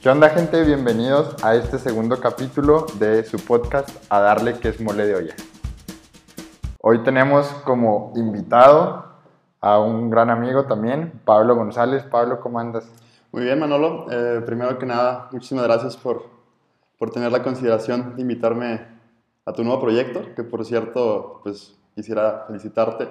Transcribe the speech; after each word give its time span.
¿Qué 0.00 0.08
onda 0.08 0.30
gente? 0.30 0.64
Bienvenidos 0.64 1.36
a 1.44 1.54
este 1.56 1.78
segundo 1.78 2.18
capítulo 2.18 2.86
de 2.98 3.22
su 3.22 3.36
podcast 3.36 3.90
A 4.08 4.20
Darle 4.20 4.58
que 4.58 4.68
es 4.70 4.80
mole 4.80 5.04
de 5.04 5.14
olla. 5.14 5.34
Hoy 6.80 7.02
tenemos 7.02 7.46
como 7.66 8.14
invitado 8.16 9.04
a 9.60 9.78
un 9.78 10.08
gran 10.08 10.30
amigo 10.30 10.64
también, 10.64 11.20
Pablo 11.26 11.54
González. 11.54 12.02
Pablo, 12.04 12.40
¿cómo 12.40 12.58
andas? 12.58 12.90
Muy 13.30 13.42
bien, 13.42 13.58
Manolo. 13.58 14.06
Eh, 14.10 14.40
primero 14.46 14.78
que 14.78 14.86
nada, 14.86 15.28
muchísimas 15.32 15.64
gracias 15.64 15.98
por, 15.98 16.24
por 16.96 17.10
tener 17.10 17.30
la 17.30 17.42
consideración 17.42 18.16
de 18.16 18.22
invitarme 18.22 18.86
a 19.44 19.52
tu 19.52 19.62
nuevo 19.64 19.82
proyecto, 19.82 20.34
que 20.34 20.44
por 20.44 20.64
cierto, 20.64 21.40
pues 21.42 21.78
quisiera 21.94 22.44
felicitarte, 22.46 23.06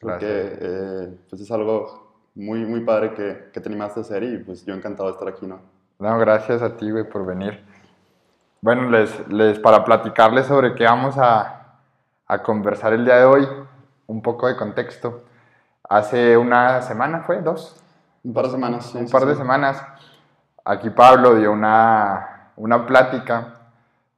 porque 0.00 0.56
eh, 0.60 1.18
pues 1.28 1.42
es 1.42 1.50
algo 1.50 2.12
muy, 2.36 2.64
muy 2.64 2.84
padre 2.84 3.12
que, 3.12 3.50
que 3.52 3.60
te 3.60 3.68
animaste 3.68 3.98
a 3.98 4.02
hacer 4.02 4.22
y 4.22 4.38
pues 4.38 4.64
yo 4.64 4.72
encantado 4.72 5.08
de 5.08 5.14
estar 5.14 5.26
aquí, 5.26 5.48
¿no? 5.48 5.81
No, 6.02 6.18
gracias 6.18 6.62
a 6.62 6.76
ti, 6.76 6.90
güey, 6.90 7.04
por 7.08 7.24
venir. 7.24 7.64
Bueno, 8.60 8.90
les, 8.90 9.28
les, 9.28 9.60
para 9.60 9.84
platicarles 9.84 10.46
sobre 10.46 10.74
qué 10.74 10.82
vamos 10.82 11.16
a, 11.16 11.76
a 12.26 12.42
conversar 12.42 12.92
el 12.92 13.04
día 13.04 13.18
de 13.18 13.24
hoy, 13.24 13.48
un 14.08 14.20
poco 14.20 14.48
de 14.48 14.56
contexto. 14.56 15.22
Hace 15.88 16.36
una 16.36 16.82
semana, 16.82 17.20
¿fue? 17.20 17.40
¿Dos? 17.40 17.80
Un 18.24 18.34
par 18.34 18.46
de 18.46 18.50
semanas. 18.50 18.86
Sí, 18.86 18.98
un 18.98 19.08
par 19.08 19.26
de 19.26 19.36
semanas. 19.36 19.80
Aquí 20.64 20.90
Pablo 20.90 21.36
dio 21.36 21.52
una, 21.52 22.50
una 22.56 22.84
plática 22.84 23.54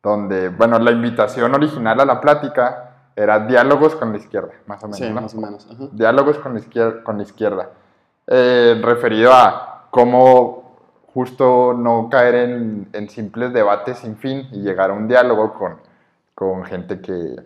donde, 0.02 0.48
bueno, 0.48 0.78
la 0.78 0.90
invitación 0.90 1.54
original 1.54 2.00
a 2.00 2.06
la 2.06 2.18
plática 2.18 2.92
era 3.14 3.40
diálogos 3.40 3.94
con 3.94 4.10
la 4.12 4.16
izquierda, 4.16 4.54
más 4.64 4.82
o 4.82 4.86
menos. 4.86 4.98
Sí, 5.00 5.08
¿no? 5.10 5.20
más 5.20 5.34
o 5.34 5.38
menos. 5.38 5.68
Ajá. 5.70 5.84
Diálogos 5.92 6.38
con 6.38 6.54
la 6.54 6.60
izquierda. 6.60 7.04
Con 7.04 7.18
la 7.18 7.24
izquierda. 7.24 7.68
Eh, 8.26 8.80
referido 8.82 9.34
a 9.34 9.88
cómo 9.90 10.63
justo 11.14 11.74
no 11.74 12.08
caer 12.10 12.34
en, 12.34 12.88
en, 12.92 13.08
simples 13.08 13.52
debates 13.52 13.98
sin 13.98 14.16
fin 14.16 14.48
y 14.50 14.62
llegar 14.62 14.90
a 14.90 14.94
un 14.94 15.06
diálogo 15.06 15.54
con, 15.54 15.76
con 16.34 16.64
gente 16.64 17.00
que, 17.00 17.36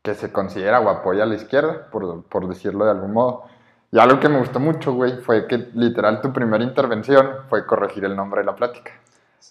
que 0.00 0.14
se 0.14 0.32
considera 0.32 0.80
o 0.80 0.88
apoya 0.88 1.24
a 1.24 1.26
la 1.26 1.34
izquierda, 1.34 1.88
por, 1.92 2.24
por 2.24 2.48
decirlo 2.48 2.86
de 2.86 2.92
algún 2.92 3.12
modo. 3.12 3.44
Y 3.92 3.98
algo 3.98 4.18
que 4.20 4.30
me 4.30 4.38
gustó 4.38 4.58
mucho, 4.58 4.94
güey, 4.94 5.18
fue 5.18 5.46
que 5.46 5.68
literal 5.74 6.22
tu 6.22 6.32
primera 6.32 6.64
intervención 6.64 7.28
fue 7.50 7.66
corregir 7.66 8.06
el 8.06 8.16
nombre 8.16 8.40
de 8.40 8.46
la 8.46 8.56
plática. 8.56 8.92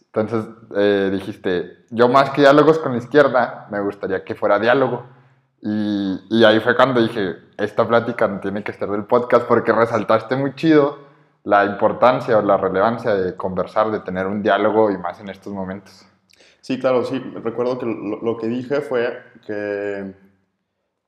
Entonces 0.08 0.45
eh, 0.76 1.09
dijiste, 1.11 1.86
yo 1.92 2.09
más 2.09 2.31
que 2.31 2.42
diálogos 2.42 2.80
con 2.80 2.94
la 2.94 2.98
izquierda, 2.98 3.67
me 3.70 3.81
gustaría 3.81 4.23
que 4.23 4.33
fuera 4.33 4.58
diálogo. 4.58 5.06
Y, 5.61 6.22
y, 6.30 6.44
ahí 6.44 6.59
fue 6.59 6.76
cuando 6.76 7.02
dije, 7.02 7.36
esta 7.58 7.88
plática 7.88 8.28
no 8.28 8.39
tiene 8.39 8.64
que 8.64 8.72
estar 8.72 8.89
del 8.89 9.06
podcast 9.06 9.48
porque 9.48 9.72
resaltaste 9.72 10.36
muy 10.36 10.53
chido 10.53 11.05
la 11.46 11.64
importancia 11.64 12.38
o 12.38 12.42
la 12.42 12.58
relevancia 12.58 13.14
de 13.14 13.36
conversar, 13.36 13.92
de 13.92 14.00
tener 14.00 14.26
un 14.26 14.42
diálogo 14.42 14.90
y 14.90 14.98
más 14.98 15.20
en 15.20 15.30
estos 15.30 15.54
momentos. 15.54 16.06
Sí, 16.62 16.80
claro, 16.80 17.04
sí. 17.06 17.20
Recuerdo 17.20 17.78
que 17.78 17.86
lo, 17.86 18.20
lo 18.22 18.38
que 18.38 18.48
dije 18.48 18.82
fue 18.82 19.22
que, 19.46 20.16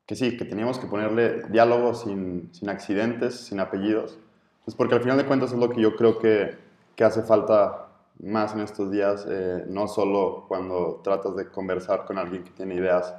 que, 0.05 0.15
sí, 0.15 0.37
que 0.37 0.45
teníamos 0.45 0.77
que 0.77 0.85
ponerle 0.85 1.41
diálogo 1.49 1.95
sin, 1.95 2.53
sin, 2.53 2.69
accidentes, 2.69 3.47
sin 3.47 3.59
apellidos. 3.59 4.19
Pues 4.63 4.75
porque 4.75 4.93
al 4.93 5.01
final 5.01 5.17
de 5.17 5.25
cuentas 5.25 5.51
es 5.51 5.57
lo 5.57 5.69
que 5.69 5.81
yo 5.81 5.95
creo 5.95 6.19
que, 6.19 6.55
que 6.95 7.03
hace 7.03 7.23
falta 7.23 7.87
más 8.19 8.53
en 8.53 8.59
estos 8.59 8.91
días, 8.91 9.25
eh, 9.27 9.65
no 9.67 9.87
solo 9.87 10.45
cuando 10.47 11.01
tratas 11.03 11.35
de 11.35 11.47
conversar 11.47 12.05
con 12.05 12.19
alguien 12.19 12.43
que 12.43 12.51
tiene 12.51 12.75
ideas 12.75 13.15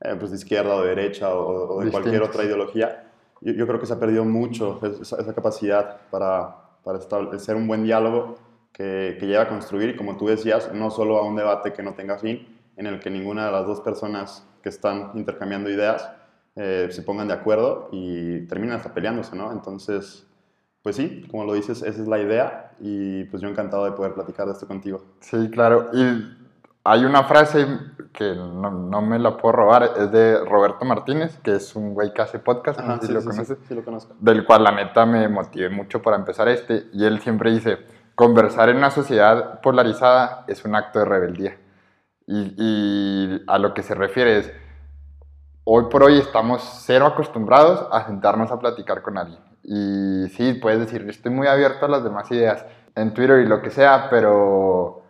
eh, 0.00 0.16
pues 0.18 0.32
de 0.32 0.38
izquierda 0.38 0.74
o 0.74 0.82
de 0.82 0.88
derecha 0.88 1.32
o, 1.32 1.76
o 1.76 1.84
de 1.84 1.90
cualquier 1.92 2.22
otra 2.22 2.42
ideología, 2.42 3.05
yo, 3.46 3.52
yo, 3.52 3.66
creo 3.66 3.80
que 3.80 3.86
se 3.86 3.92
ha 3.92 4.00
perdido 4.00 4.24
mucho 4.24 4.80
esa, 5.00 5.20
esa 5.20 5.34
capacidad 5.34 6.00
para, 6.10 6.56
para 6.82 6.98
establecer 6.98 7.56
un 7.56 7.66
buen 7.66 7.84
diálogo 7.84 8.36
que, 8.72 9.16
que 9.18 9.26
lleva 9.26 9.44
a 9.44 9.48
construir, 9.48 9.90
y 9.90 9.96
como 9.96 10.16
tú 10.16 10.26
decías, 10.26 10.72
no 10.74 10.90
solo 10.90 11.18
a 11.18 11.26
un 11.26 11.36
debate 11.36 11.72
que 11.72 11.82
no 11.82 11.94
tenga 11.94 12.18
fin, 12.18 12.46
en 12.76 12.86
el 12.86 13.00
que 13.00 13.10
ninguna 13.10 13.46
de 13.46 13.52
las 13.52 13.66
dos 13.66 13.80
personas 13.80 14.46
que 14.62 14.68
están 14.68 15.12
intercambiando 15.14 15.70
ideas 15.70 16.10
eh, 16.56 16.88
se 16.90 17.02
pongan 17.02 17.28
de 17.28 17.34
acuerdo 17.34 17.88
y 17.92 18.46
terminan 18.46 18.76
hasta 18.76 18.94
peleándose, 18.94 19.36
¿no? 19.36 19.52
Entonces, 19.52 20.26
pues 20.82 20.96
sí, 20.96 21.26
como 21.30 21.44
lo 21.44 21.52
dices, 21.52 21.82
esa 21.82 22.02
es 22.02 22.08
la 22.08 22.18
idea 22.18 22.72
y 22.80 23.24
pues 23.24 23.42
yo 23.42 23.48
encantado 23.48 23.84
de 23.84 23.92
poder 23.92 24.14
platicar 24.14 24.46
de 24.46 24.52
esto 24.52 24.66
contigo. 24.66 25.04
Sí, 25.20 25.50
claro. 25.50 25.90
Y 25.92 26.45
hay 26.86 27.04
una 27.04 27.24
frase 27.24 27.66
que 28.12 28.34
no, 28.34 28.70
no, 28.70 29.02
me 29.02 29.18
la 29.18 29.36
puedo 29.36 29.52
robar, 29.52 29.90
es 29.98 30.10
de 30.10 30.42
Roberto 30.44 30.84
Martínez, 30.84 31.38
que 31.42 31.56
es 31.56 31.76
un 31.76 31.92
güey 31.92 32.12
que 32.14 32.22
hace 32.22 32.38
podcast, 32.38 32.80
Ajá, 32.80 32.88
no 32.88 32.94
sé 32.96 33.00
sí, 33.02 33.06
si 33.08 33.12
lo 33.12 33.20
sí, 33.20 33.26
conoces, 33.28 33.58
sí, 33.58 33.64
sí, 33.68 33.74
lo 33.74 33.84
conozco. 33.84 34.14
del 34.18 34.46
cual 34.46 34.64
la 34.64 34.72
neta 34.72 35.04
me 35.04 35.28
motivé 35.28 35.68
mucho 35.68 36.00
para 36.00 36.16
empezar 36.16 36.48
este, 36.48 36.84
y 36.92 37.04
él 37.04 37.20
siempre 37.20 37.50
dice, 37.50 37.78
conversar 38.14 38.70
en 38.70 38.78
una 38.78 38.90
sociedad 38.90 39.60
polarizada 39.60 40.44
es 40.48 40.64
un 40.64 40.74
acto 40.74 41.00
de 41.00 41.04
rebeldía. 41.04 41.58
Y, 42.26 42.54
y 42.56 43.44
a 43.46 43.58
lo 43.58 43.74
que 43.74 43.82
se 43.82 43.94
refiere 43.94 44.38
es, 44.38 44.52
hoy 45.64 45.84
por 45.90 46.02
hoy 46.04 46.18
estamos 46.18 46.62
cero 46.84 47.06
acostumbrados 47.06 47.86
a 47.92 48.06
sentarnos 48.06 48.50
a 48.50 48.58
platicar 48.58 49.02
con 49.02 49.18
alguien. 49.18 49.40
Y 49.62 50.28
sí, 50.30 50.54
puedes 50.54 50.80
decir, 50.80 51.04
estoy 51.08 51.32
muy 51.32 51.48
abierto 51.48 51.86
a 51.86 51.88
las 51.88 52.02
demás 52.02 52.30
ideas 52.30 52.64
en 52.94 53.12
Twitter 53.12 53.40
y 53.40 53.46
lo 53.46 53.60
que 53.60 53.70
sea, 53.70 54.08
pero 54.08 55.05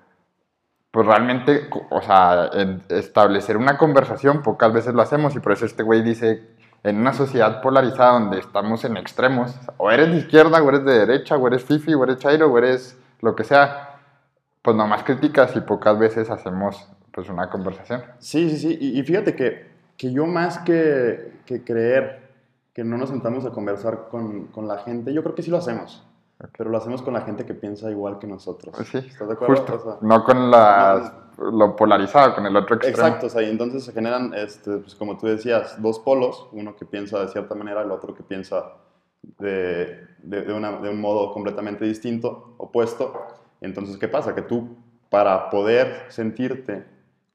pues 0.97 1.09
realmente, 1.09 1.69
o 1.91 2.01
sea, 2.01 2.49
establecer 2.89 3.59
una 3.59 3.77
conversación 3.77 4.43
pocas 4.43 4.73
veces 4.73 4.95
lo 4.95 5.03
hacemos 5.03 5.37
y 5.37 5.41
por 5.41 5.53
eso 5.53 5.67
este 5.67 5.83
güey 5.83 6.01
dice, 6.01 6.49
en 6.85 6.97
una 6.97 7.13
sociedad 7.13 7.61
polarizada 7.61 8.13
donde 8.13 8.39
estamos 8.39 8.83
en 8.87 8.97
extremos, 8.97 9.55
o 9.77 9.91
eres 9.91 10.11
de 10.11 10.17
izquierda, 10.17 10.63
o 10.63 10.69
eres 10.71 10.87
de 10.87 11.01
derecha, 11.01 11.37
o 11.37 11.47
eres 11.49 11.65
fifi, 11.65 11.93
o 11.93 12.03
eres 12.03 12.17
chairo, 12.17 12.51
o 12.51 12.57
eres 12.57 12.99
lo 13.21 13.37
que 13.37 13.45
sea, 13.45 13.99
pues 14.63 14.75
nomás 14.75 15.03
criticas 15.03 15.55
y 15.55 15.61
pocas 15.61 15.99
veces 15.99 16.31
hacemos 16.31 16.89
pues 17.13 17.29
una 17.29 17.51
conversación. 17.51 18.03
Sí, 18.19 18.49
sí, 18.49 18.57
sí, 18.57 18.79
y, 18.81 18.99
y 18.99 19.03
fíjate 19.03 19.35
que, 19.35 19.67
que, 19.99 20.11
yo 20.11 20.25
más 20.25 20.61
que, 20.61 21.41
que, 21.45 21.63
creer 21.63 22.31
que 22.73 22.85
no 22.85 22.97
nos 22.97 23.11
sentamos 23.11 23.45
a 23.45 23.51
conversar 23.51 24.09
con, 24.11 24.47
con 24.47 24.67
la 24.67 24.79
gente, 24.79 25.13
yo 25.13 25.23
creo 25.23 25.35
que 25.35 25.43
sí 25.43 25.51
lo 25.51 25.59
hacemos. 25.59 26.06
Okay. 26.39 26.51
Pero 26.59 26.71
lo 26.71 26.79
hacemos 26.79 27.03
con 27.03 27.15
la 27.15 27.23
gente 27.23 27.47
que 27.47 27.55
piensa 27.55 27.91
igual 27.91 28.19
que 28.19 28.27
nosotros. 28.27 28.77
Sí, 28.91 28.99
¿Estás 28.99 29.27
de 29.27 29.35
acuerdo? 29.35 29.57
Justo. 29.57 29.75
O 29.75 29.81
sea, 29.81 29.99
no 30.03 30.25
con 30.25 30.51
las, 30.51 31.13
no, 31.39 31.51
lo 31.51 31.77
polarizado, 31.77 32.35
con 32.35 32.47
el 32.47 32.57
otro 32.57 32.77
extremo. 32.77 32.99
Exacto, 32.99 33.27
o 33.27 33.31
sea, 33.31 33.43
y 33.43 33.51
entonces 33.51 33.85
se 33.85 33.93
generan, 33.93 34.35
este, 34.35 34.79
pues 34.79 34.95
como 34.95 35.17
tú 35.17 35.27
decías, 35.27 35.81
dos 35.81 35.99
polos, 35.99 36.49
uno 36.53 36.77
que 36.77 36.85
piensa 36.85 37.21
de 37.21 37.29
cierta 37.29 37.55
manera, 37.55 37.83
el 37.83 37.91
otro 37.91 38.15
que 38.15 38.23
piensa 38.23 38.75
de, 39.39 40.07
de, 40.19 40.43
de, 40.43 40.53
una, 40.53 40.73
de 40.73 40.91
un 40.91 41.01
modo 41.01 41.33
completamente 41.33 41.85
distinto, 41.85 42.55
opuesto. 42.59 43.27
Entonces, 43.61 43.97
¿qué 43.97 44.09
pasa? 44.09 44.35
Que 44.35 44.43
tú, 44.43 44.77
para 45.09 45.49
poder 45.51 46.05
sentirte 46.09 46.85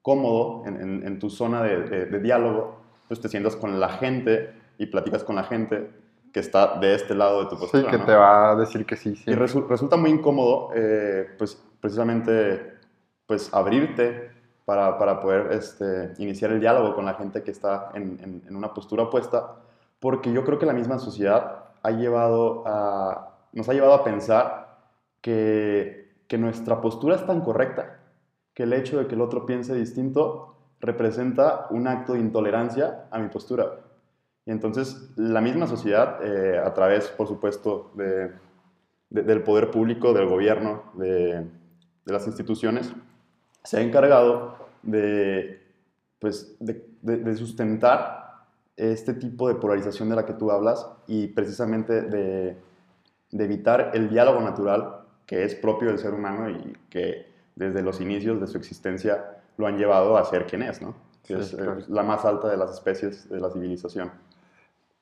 cómodo 0.02 0.64
en, 0.66 0.80
en, 0.80 1.06
en 1.06 1.18
tu 1.18 1.30
zona 1.30 1.62
de, 1.62 2.18
diálogo, 2.20 2.80
pues 3.08 3.20
te 3.20 3.28
sientas 3.28 3.56
con 3.56 3.78
la 3.78 3.88
gente 3.88 4.52
y 4.78 4.86
platicas 4.86 5.24
con 5.24 5.36
la 5.36 5.44
gente 5.44 5.90
que 6.32 6.40
está 6.40 6.78
de 6.78 6.94
este 6.94 7.14
lado 7.14 7.44
de 7.44 7.50
tu 7.50 7.58
postura. 7.58 7.84
Sí, 7.84 7.90
que 7.90 7.98
¿no? 7.98 8.04
te 8.04 8.14
va 8.14 8.52
a 8.52 8.56
decir 8.56 8.86
que 8.86 8.96
sí. 8.96 9.14
sí. 9.16 9.30
Y 9.30 9.34
resu 9.34 9.66
resulta 9.68 9.96
muy 9.96 10.10
incómodo, 10.10 10.70
eh, 10.74 11.28
pues 11.38 11.62
precisamente, 11.80 12.78
pues 13.26 13.52
abrirte 13.52 14.30
para, 14.64 14.98
para 14.98 15.20
poder 15.20 15.52
este, 15.52 16.14
iniciar 16.18 16.52
el 16.52 16.60
diálogo 16.60 16.94
con 16.94 17.04
la 17.04 17.14
gente 17.14 17.42
que 17.42 17.50
está 17.50 17.90
en, 17.94 18.18
en, 18.22 18.42
en, 18.46 18.56
una 18.56 18.72
postura 18.72 19.04
opuesta, 19.04 19.56
porque 20.00 20.32
yo 20.32 20.44
creo 20.44 20.58
que 20.58 20.66
la 20.66 20.72
misma 20.72 20.98
sociedad 20.98 21.64
ha 21.82 21.90
llevado 21.90 22.62
a, 22.66 23.32
nos 23.52 23.68
ha 23.68 23.72
llevado 23.74 23.94
a 23.94 24.04
pensar 24.04 24.78
que, 25.20 26.14
que 26.28 26.38
nuestra 26.38 26.80
postura 26.80 27.16
es 27.16 27.26
tan 27.26 27.42
correcta 27.42 27.98
que 28.54 28.62
el 28.64 28.72
hecho 28.72 28.98
de 28.98 29.06
que 29.06 29.14
el 29.14 29.20
otro 29.20 29.46
piense 29.46 29.74
distinto 29.74 30.56
representa 30.80 31.66
un 31.70 31.86
acto 31.86 32.14
de 32.14 32.20
intolerancia 32.20 33.06
a 33.10 33.18
mi 33.18 33.28
postura. 33.28 33.70
Y 34.44 34.50
entonces 34.50 35.10
la 35.16 35.40
misma 35.40 35.66
sociedad, 35.66 36.18
eh, 36.24 36.58
a 36.58 36.74
través, 36.74 37.08
por 37.08 37.28
supuesto, 37.28 37.92
de, 37.94 38.32
de, 39.10 39.22
del 39.22 39.42
poder 39.42 39.70
público, 39.70 40.12
del 40.12 40.26
gobierno, 40.26 40.84
de, 40.94 41.46
de, 42.04 42.12
las 42.12 42.26
instituciones, 42.26 42.92
se 43.62 43.78
ha 43.78 43.82
encargado 43.82 44.56
de, 44.82 45.62
pues, 46.18 46.56
de, 46.60 47.36
sustentar 47.36 48.46
este 48.76 49.14
tipo 49.14 49.48
de 49.48 49.56
polarización 49.56 50.08
de 50.08 50.16
la 50.16 50.24
que 50.24 50.32
tú 50.32 50.50
hablas 50.50 50.86
y 51.06 51.28
precisamente 51.28 52.02
de, 52.02 52.56
evitar 53.32 53.90
el 53.94 54.08
diálogo 54.10 54.40
natural 54.40 55.00
que 55.26 55.44
es 55.44 55.54
propio 55.54 55.88
del 55.88 55.98
ser 55.98 56.12
humano 56.12 56.50
y 56.50 56.76
que 56.90 57.26
desde 57.56 57.82
los 57.82 58.00
inicios 58.00 58.40
de 58.40 58.46
su 58.46 58.58
existencia 58.58 59.38
lo 59.56 59.66
han 59.66 59.78
llevado 59.78 60.16
a 60.16 60.24
ser 60.24 60.46
quien 60.46 60.62
es, 60.62 60.82
¿no? 60.82 60.94
Que 61.24 61.34
sí, 61.36 61.40
es 61.40 61.54
claro. 61.54 61.78
la 61.88 62.02
más 62.02 62.24
alta 62.24 62.48
de 62.48 62.56
las 62.56 62.72
especies 62.72 63.28
de 63.28 63.40
la 63.40 63.50
civilización. 63.50 64.10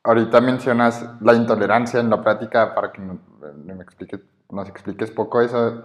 Ahorita 0.02 0.40
mencionas 0.40 1.06
la 1.20 1.34
intolerancia 1.34 2.00
en 2.00 2.08
la 2.08 2.22
práctica, 2.22 2.74
para 2.74 2.90
que 2.90 3.02
me 3.02 3.82
explique, 3.82 4.20
nos 4.50 4.68
expliques 4.68 5.10
poco 5.10 5.40
eso. 5.40 5.84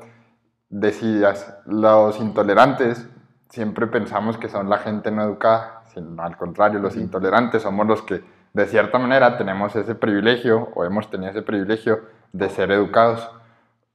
Decías, 0.69 1.57
los 1.65 2.19
intolerantes 2.19 3.09
siempre 3.49 3.87
pensamos 3.87 4.37
que 4.37 4.49
son 4.49 4.69
la 4.69 4.77
gente 4.77 5.11
no 5.11 5.23
educada, 5.23 5.83
sino 5.93 6.21
al 6.23 6.37
contrario, 6.37 6.79
los 6.79 6.95
intolerantes 6.95 7.61
somos 7.63 7.87
los 7.87 8.01
que 8.01 8.23
de 8.53 8.65
cierta 8.67 8.99
manera 8.99 9.37
tenemos 9.37 9.75
ese 9.75 9.95
privilegio 9.95 10.69
o 10.75 10.85
hemos 10.85 11.09
tenido 11.09 11.31
ese 11.31 11.41
privilegio 11.41 11.99
de 12.31 12.49
ser 12.49 12.71
educados. 12.71 13.29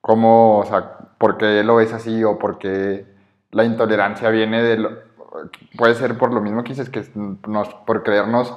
cómo, 0.00 0.58
o 0.58 0.64
sea, 0.64 0.98
por 1.18 1.36
qué 1.38 1.62
lo 1.64 1.76
ves 1.76 1.92
así 1.92 2.24
o 2.24 2.38
por 2.38 2.58
qué 2.58 3.06
la 3.50 3.64
intolerancia 3.64 4.30
viene 4.30 4.62
de 4.62 4.76
lo, 4.78 4.90
puede 5.76 5.94
ser 5.94 6.16
por 6.18 6.32
lo 6.32 6.40
mismo 6.40 6.62
que 6.62 6.70
dices, 6.70 6.90
que 6.90 7.04
nos, 7.46 7.68
por 7.86 8.02
creernos 8.02 8.56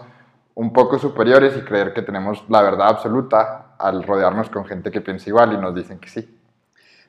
un 0.56 0.72
poco 0.72 1.00
superiores 1.00 1.58
y 1.58 1.62
creer 1.62 1.94
que 1.94 2.02
tenemos 2.02 2.44
la 2.50 2.62
verdad 2.62 2.90
absoluta 2.90 3.76
al 3.78 4.04
rodearnos 4.04 4.50
con 4.50 4.66
gente 4.66 4.92
que 4.92 5.02
piensa 5.02 5.30
igual 5.30 5.54
y 5.54 5.58
nos 5.58 5.74
dicen 5.74 6.00
que 6.00 6.10
sí. 6.10 6.40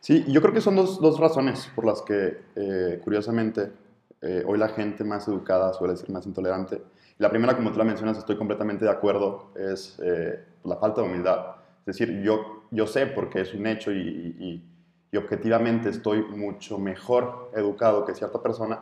Sí, 0.00 0.24
yo 0.28 0.40
creo 0.40 0.52
que 0.52 0.60
son 0.60 0.76
dos, 0.76 1.00
dos 1.00 1.18
razones 1.18 1.70
por 1.74 1.86
las 1.86 2.02
que, 2.02 2.42
eh, 2.54 3.00
curiosamente, 3.02 3.72
eh, 4.20 4.42
hoy 4.46 4.58
la 4.58 4.68
gente 4.68 5.04
más 5.04 5.26
educada 5.28 5.72
suele 5.72 5.96
ser 5.96 6.10
más 6.10 6.26
intolerante. 6.26 6.82
La 7.18 7.30
primera, 7.30 7.56
como 7.56 7.70
tú 7.70 7.78
la 7.78 7.84
mencionas, 7.84 8.18
estoy 8.18 8.36
completamente 8.36 8.84
de 8.84 8.90
acuerdo, 8.90 9.52
es 9.54 9.98
eh, 10.02 10.44
la 10.64 10.76
falta 10.76 11.00
de 11.00 11.08
humildad. 11.08 11.56
Es 11.80 11.98
decir, 11.98 12.22
yo, 12.22 12.64
yo 12.70 12.86
sé 12.86 13.06
porque 13.06 13.42
es 13.42 13.54
un 13.54 13.66
hecho 13.66 13.92
y, 13.92 13.98
y, 13.98 14.64
y 15.12 15.16
objetivamente 15.16 15.90
estoy 15.90 16.22
mucho 16.22 16.78
mejor 16.78 17.50
educado 17.54 18.04
que 18.04 18.14
cierta 18.14 18.42
persona, 18.42 18.80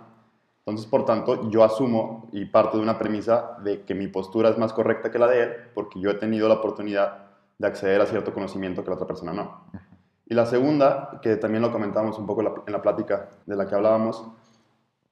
entonces, 0.64 0.86
por 0.88 1.04
tanto, 1.04 1.50
yo 1.50 1.64
asumo 1.64 2.28
y 2.32 2.44
parto 2.44 2.76
de 2.76 2.84
una 2.84 2.96
premisa 2.96 3.58
de 3.64 3.82
que 3.82 3.96
mi 3.96 4.06
postura 4.06 4.48
es 4.48 4.58
más 4.58 4.72
correcta 4.72 5.10
que 5.10 5.18
la 5.18 5.26
de 5.26 5.42
él, 5.42 5.50
porque 5.74 5.98
yo 6.00 6.08
he 6.10 6.14
tenido 6.14 6.46
la 6.46 6.54
oportunidad 6.54 7.30
de 7.58 7.66
acceder 7.66 8.00
a 8.00 8.06
cierto 8.06 8.32
conocimiento 8.32 8.84
que 8.84 8.90
la 8.90 8.94
otra 8.94 9.08
persona 9.08 9.32
no. 9.32 9.64
Y 10.24 10.34
la 10.34 10.46
segunda, 10.46 11.18
que 11.20 11.36
también 11.36 11.62
lo 11.62 11.72
comentamos 11.72 12.16
un 12.16 12.26
poco 12.26 12.62
en 12.64 12.72
la 12.72 12.80
plática 12.80 13.30
de 13.44 13.56
la 13.56 13.66
que 13.66 13.74
hablábamos, 13.74 14.24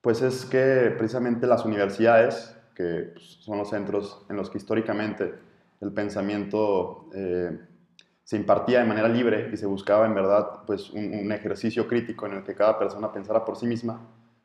pues 0.00 0.22
es 0.22 0.46
que 0.46 0.94
precisamente 0.96 1.48
las 1.48 1.64
universidades, 1.64 2.56
que 2.76 3.10
pues, 3.12 3.38
son 3.40 3.58
los 3.58 3.70
centros 3.70 4.24
en 4.28 4.36
los 4.36 4.50
que 4.50 4.58
históricamente 4.58 5.34
el 5.80 5.92
pensamiento 5.92 7.10
eh, 7.12 7.58
se 8.22 8.36
impartía 8.36 8.78
de 8.78 8.86
manera 8.86 9.08
libre 9.08 9.50
y 9.52 9.56
se 9.56 9.66
buscaba 9.66 10.06
en 10.06 10.14
verdad 10.14 10.60
pues 10.64 10.90
un 10.90 11.32
ejercicio 11.32 11.88
crítico 11.88 12.26
en 12.26 12.34
el 12.34 12.44
que 12.44 12.54
cada 12.54 12.78
persona 12.78 13.12
pensara 13.12 13.44
por 13.44 13.56
sí 13.56 13.66
misma, 13.66 14.00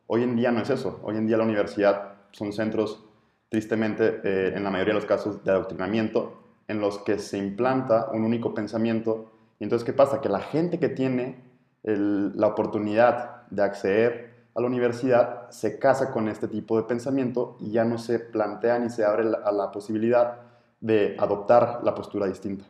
Hoy 0.07 0.23
en 0.23 0.35
día 0.35 0.51
no 0.51 0.61
es 0.61 0.69
eso. 0.69 0.99
Hoy 1.03 1.17
en 1.17 1.25
día 1.25 1.37
la 1.37 1.43
universidad 1.43 2.13
son 2.31 2.53
centros, 2.53 3.03
tristemente, 3.49 4.21
eh, 4.23 4.53
en 4.55 4.63
la 4.63 4.69
mayoría 4.69 4.93
de 4.93 4.99
los 4.99 5.07
casos, 5.07 5.43
de 5.43 5.51
adoctrinamiento, 5.51 6.41
en 6.67 6.79
los 6.79 6.99
que 6.99 7.17
se 7.17 7.37
implanta 7.37 8.09
un 8.11 8.23
único 8.23 8.53
pensamiento. 8.53 9.31
Y 9.59 9.63
entonces, 9.63 9.85
¿qué 9.85 9.93
pasa? 9.93 10.21
Que 10.21 10.29
la 10.29 10.41
gente 10.41 10.79
que 10.79 10.89
tiene 10.89 11.43
la 11.83 12.47
oportunidad 12.47 13.47
de 13.51 13.61
acceder 13.61 14.35
a 14.55 14.61
la 14.61 14.67
universidad 14.67 15.49
se 15.51 15.77
casa 15.77 16.11
con 16.11 16.27
este 16.27 16.47
tipo 16.47 16.77
de 16.77 16.83
pensamiento 16.83 17.57
y 17.59 17.71
ya 17.71 17.83
no 17.83 17.99
se 17.99 18.17
plantea 18.17 18.79
ni 18.79 18.89
se 18.89 19.05
abre 19.05 19.23
a 19.43 19.51
la 19.51 19.71
posibilidad 19.71 20.39
de 20.79 21.15
adoptar 21.19 21.81
la 21.83 21.93
postura 21.93 22.25
distinta. 22.25 22.65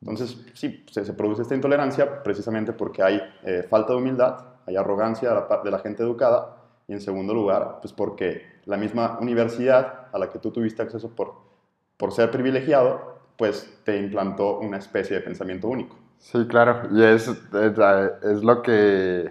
Entonces, 0.00 0.38
sí, 0.54 0.84
se, 0.90 1.12
produce 1.12 1.42
esta 1.42 1.54
intolerancia 1.54 2.22
precisamente 2.22 2.72
porque 2.72 3.02
hay 3.02 3.20
eh, 3.42 3.66
falta 3.68 3.92
de 3.92 3.98
humildad, 3.98 4.38
hay 4.66 4.76
arrogancia 4.76 5.46
de 5.62 5.70
la 5.70 5.78
gente 5.78 6.02
educada 6.02 6.55
y 6.88 6.92
en 6.92 7.00
segundo 7.00 7.34
lugar, 7.34 7.78
pues 7.80 7.92
porque 7.92 8.60
la 8.64 8.76
misma 8.76 9.18
universidad 9.20 10.06
a 10.12 10.18
la 10.18 10.30
que 10.30 10.38
tú 10.38 10.50
tuviste 10.50 10.82
acceso 10.82 11.10
por, 11.10 11.34
por 11.96 12.12
ser 12.12 12.30
privilegiado, 12.30 13.16
pues 13.36 13.80
te 13.84 13.98
implantó 13.98 14.58
una 14.58 14.78
especie 14.78 15.16
de 15.16 15.22
pensamiento 15.22 15.68
único. 15.68 15.96
Sí, 16.18 16.46
claro, 16.46 16.88
y 16.92 17.02
es, 17.02 17.28
es, 17.28 18.42
lo 18.42 18.62
que 18.62 19.30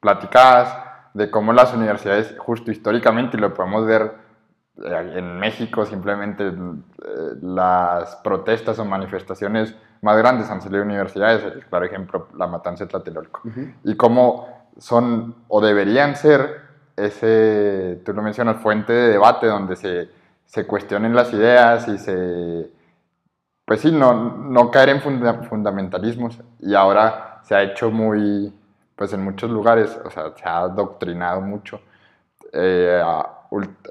platicabas 0.00 0.76
de 1.14 1.30
cómo 1.30 1.52
las 1.52 1.72
universidades, 1.72 2.34
justo 2.38 2.70
históricamente, 2.70 3.36
y 3.36 3.40
lo 3.40 3.54
podemos 3.54 3.86
ver 3.86 4.12
eh, 4.84 5.12
en 5.16 5.38
México, 5.38 5.86
simplemente 5.86 6.48
eh, 6.48 6.52
las 7.42 8.16
protestas 8.16 8.78
o 8.78 8.84
manifestaciones 8.84 9.74
más 10.02 10.18
grandes 10.18 10.50
han 10.50 10.60
salido 10.60 10.80
de 10.80 10.86
universidades, 10.86 11.44
el 11.44 11.64
claro 11.64 11.86
ejemplo, 11.86 12.28
la 12.36 12.46
matanza 12.46 12.84
de 12.84 12.90
Tlatelolco, 12.90 13.42
y 13.82 13.96
cómo 13.96 14.68
son 14.76 15.34
o 15.48 15.60
deberían 15.60 16.14
ser 16.14 16.67
ese, 16.98 18.00
tú 18.04 18.12
lo 18.12 18.22
mencionas, 18.22 18.60
fuente 18.60 18.92
de 18.92 19.08
debate 19.10 19.46
donde 19.46 19.76
se, 19.76 20.08
se 20.44 20.66
cuestionen 20.66 21.14
las 21.14 21.32
ideas 21.32 21.86
y 21.88 21.98
se, 21.98 22.70
pues 23.64 23.80
sí, 23.80 23.92
no, 23.92 24.36
no 24.36 24.70
caer 24.70 24.88
en 24.88 25.00
fundamentalismos. 25.00 26.40
Y 26.60 26.74
ahora 26.74 27.40
se 27.44 27.54
ha 27.54 27.62
hecho 27.62 27.90
muy, 27.90 28.52
pues 28.96 29.12
en 29.12 29.22
muchos 29.22 29.50
lugares, 29.50 29.98
o 30.04 30.10
sea, 30.10 30.32
se 30.36 30.48
ha 30.48 30.58
adoctrinado 30.58 31.40
mucho. 31.40 31.80
Eh, 32.52 33.02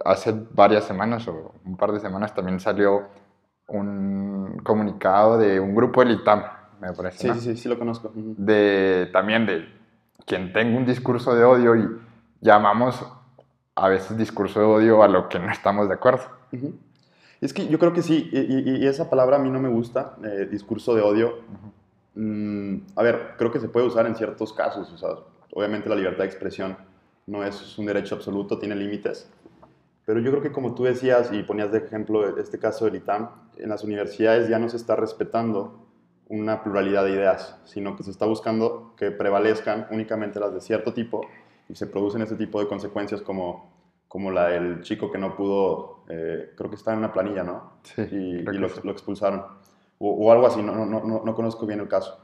hace 0.04 0.34
varias 0.52 0.84
semanas 0.86 1.28
o 1.28 1.54
un 1.64 1.78
par 1.78 1.92
de 1.92 2.00
semanas 2.00 2.34
también 2.34 2.60
salió 2.60 3.08
un 3.68 4.60
comunicado 4.64 5.38
de 5.38 5.60
un 5.60 5.76
grupo 5.76 6.04
del 6.04 6.12
ITAM, 6.12 6.44
me 6.82 6.94
parece. 6.94 7.34
Sí, 7.34 7.40
sí, 7.40 7.40
sí, 7.40 7.58
sí 7.58 7.70
lo 7.70 7.78
conozco. 7.78 8.12
De, 8.16 9.10
también 9.12 9.46
de 9.46 9.68
quien 10.26 10.54
tenga 10.54 10.78
un 10.78 10.86
discurso 10.86 11.36
de 11.36 11.44
odio 11.44 11.76
y 11.76 11.88
llamamos 12.42 13.06
a 13.76 13.90
veces 13.90 14.18
discurso 14.18 14.60
de 14.60 14.66
odio 14.66 15.04
a 15.04 15.08
lo 15.08 15.30
que 15.30 15.40
no 15.40 15.52
estamos 15.52 15.88
de 15.88 15.94
acuerdo. 15.94 16.24
Es 17.40 17.54
que 17.54 17.68
yo 17.68 17.78
creo 17.78 17.94
que 17.94 18.02
sí, 18.02 18.30
y, 18.32 18.86
esa 18.88 19.10
palabra 19.10 19.38
a 19.38 19.40
mí 19.40 19.50
no 19.50 19.60
me 19.60 19.70
gusta, 19.70 20.16
eh, 20.24 20.48
discurso 20.50 20.96
de 20.96 21.02
odio. 21.02 21.40
Mm, 22.16 22.78
a 22.96 23.04
ver, 23.04 23.36
creo 23.38 23.52
que 23.52 23.60
se 23.60 23.70
puede 23.70 23.86
usar 23.86 24.08
en 24.08 24.16
ciertos 24.16 24.54
casos, 24.54 24.92
o 24.92 24.98
sea, 24.98 25.10
obviamente 25.54 25.88
la 25.88 25.96
libertad 25.96 26.24
de 26.24 26.30
expresión 26.30 26.76
no 27.28 27.44
es 27.44 27.78
un 27.78 27.86
derecho 27.86 28.16
absoluto, 28.16 28.58
tiene 28.58 28.76
límites, 28.76 29.30
pero 30.08 30.20
yo 30.22 30.32
creo 30.32 30.42
que 30.42 30.52
como 30.52 30.74
tú 30.74 30.86
decías 30.86 31.32
y 31.32 31.44
ponías 31.44 31.72
de 31.72 31.80
ejemplo 31.80 32.38
este 32.40 32.58
caso 32.58 32.86
del 32.86 32.96
ITAM, 32.96 33.30
en 33.58 33.70
las 33.70 33.84
universidades 33.84 34.48
ya 34.48 34.58
no 34.58 34.70
se 34.70 34.78
está 34.78 34.96
respetando 34.96 35.86
una 36.30 36.64
pluralidad 36.64 37.04
de 37.04 37.12
ideas, 37.12 37.60
sino 37.66 37.96
que 37.96 38.04
se 38.04 38.12
está 38.12 38.26
buscando 38.26 38.94
que 38.98 39.12
prevalezcan 39.12 39.88
únicamente 39.92 40.40
las 40.40 40.54
de 40.54 40.62
cierto 40.62 40.94
tipo 40.94 41.28
y 41.70 41.76
se 41.76 41.88
producen 41.88 42.22
este 42.22 42.36
tipo 42.36 42.60
de 42.60 42.68
consecuencias 42.68 43.22
como, 43.22 43.72
como 44.08 44.32
la 44.32 44.48
del 44.48 44.82
chico 44.82 45.12
que 45.12 45.18
no 45.18 45.36
pudo, 45.36 46.04
eh, 46.10 46.52
creo 46.56 46.70
que 46.70 46.76
está 46.76 46.94
en 46.94 47.00
una 47.00 47.12
planilla, 47.12 47.44
¿no? 47.44 47.74
Sí. 47.84 48.02
Y, 48.02 48.42
lo, 48.42 48.68
lo, 48.84 48.92
expulsaron. 48.92 49.44
O, 50.00 50.32
algo 50.32 50.48
así, 50.48 50.62
no, 50.62 50.74
no, 50.74 50.86
no, 50.86 51.24
no, 51.26 51.36
conozco 51.36 51.66
bien 51.66 51.80
el 51.80 51.88
caso. 51.88 52.20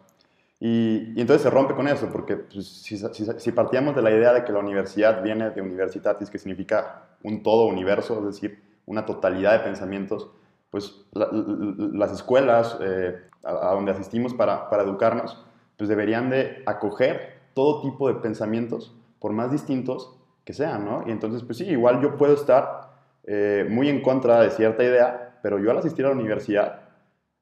Y, 0.60 1.14
y 1.16 1.22
entonces 1.22 1.42
se 1.42 1.50
rompe 1.50 1.76
con 1.76 1.88
eso, 1.88 2.10
porque 2.12 2.38
pues, 2.38 2.68
si, 2.68 2.98
si, 2.98 3.52
partíamos 3.52 3.96
de 3.96 4.02
la 4.02 4.12
idea 4.12 4.32
de 4.32 4.46
que 4.46 4.54
la 4.54 4.60
universidad 4.60 5.22
viene 5.22 5.50
de 5.50 5.62
universitatis, 5.62 6.30
que 6.30 6.38
significa 6.38 7.08
un 7.24 7.44
todo 7.44 7.66
universo, 7.66 8.20
es 8.20 8.26
decir, 8.36 8.64
una 8.86 9.06
totalidad 9.06 9.54
de 9.54 9.60
pensamientos, 9.60 10.30
pues 10.70 11.06
las 11.12 12.12
escuelas 12.12 12.78
eh, 12.82 13.16
a, 13.44 13.72
a, 13.72 13.74
donde 13.74 13.92
asistimos 13.92 14.34
para, 14.34 14.70
para 14.70 14.84
educarnos, 14.84 15.44
pues 15.78 15.90
deberían 15.90 16.30
de 16.30 16.64
acoger 16.66 17.42
todo 17.54 17.82
tipo 17.82 18.08
de 18.08 18.16
pensamientos 18.16 18.96
por 19.24 19.32
más 19.32 19.54
distintos 19.54 20.20
que 20.44 20.52
sean, 20.52 20.84
¿no? 20.84 21.08
Y 21.08 21.12
entonces, 21.12 21.44
pues 21.44 21.58
sí, 21.58 21.64
igual 21.64 22.02
yo 22.02 22.18
puedo 22.18 22.34
estar 22.34 22.90
eh, 23.24 23.66
muy 23.70 23.88
en 23.88 24.02
contra 24.02 24.42
de 24.42 24.50
cierta 24.50 24.84
idea, 24.84 25.40
pero 25.42 25.60
yo 25.60 25.72
al 25.72 25.78
asistir 25.78 26.04
a 26.04 26.10
la 26.10 26.16
universidad, 26.16 26.82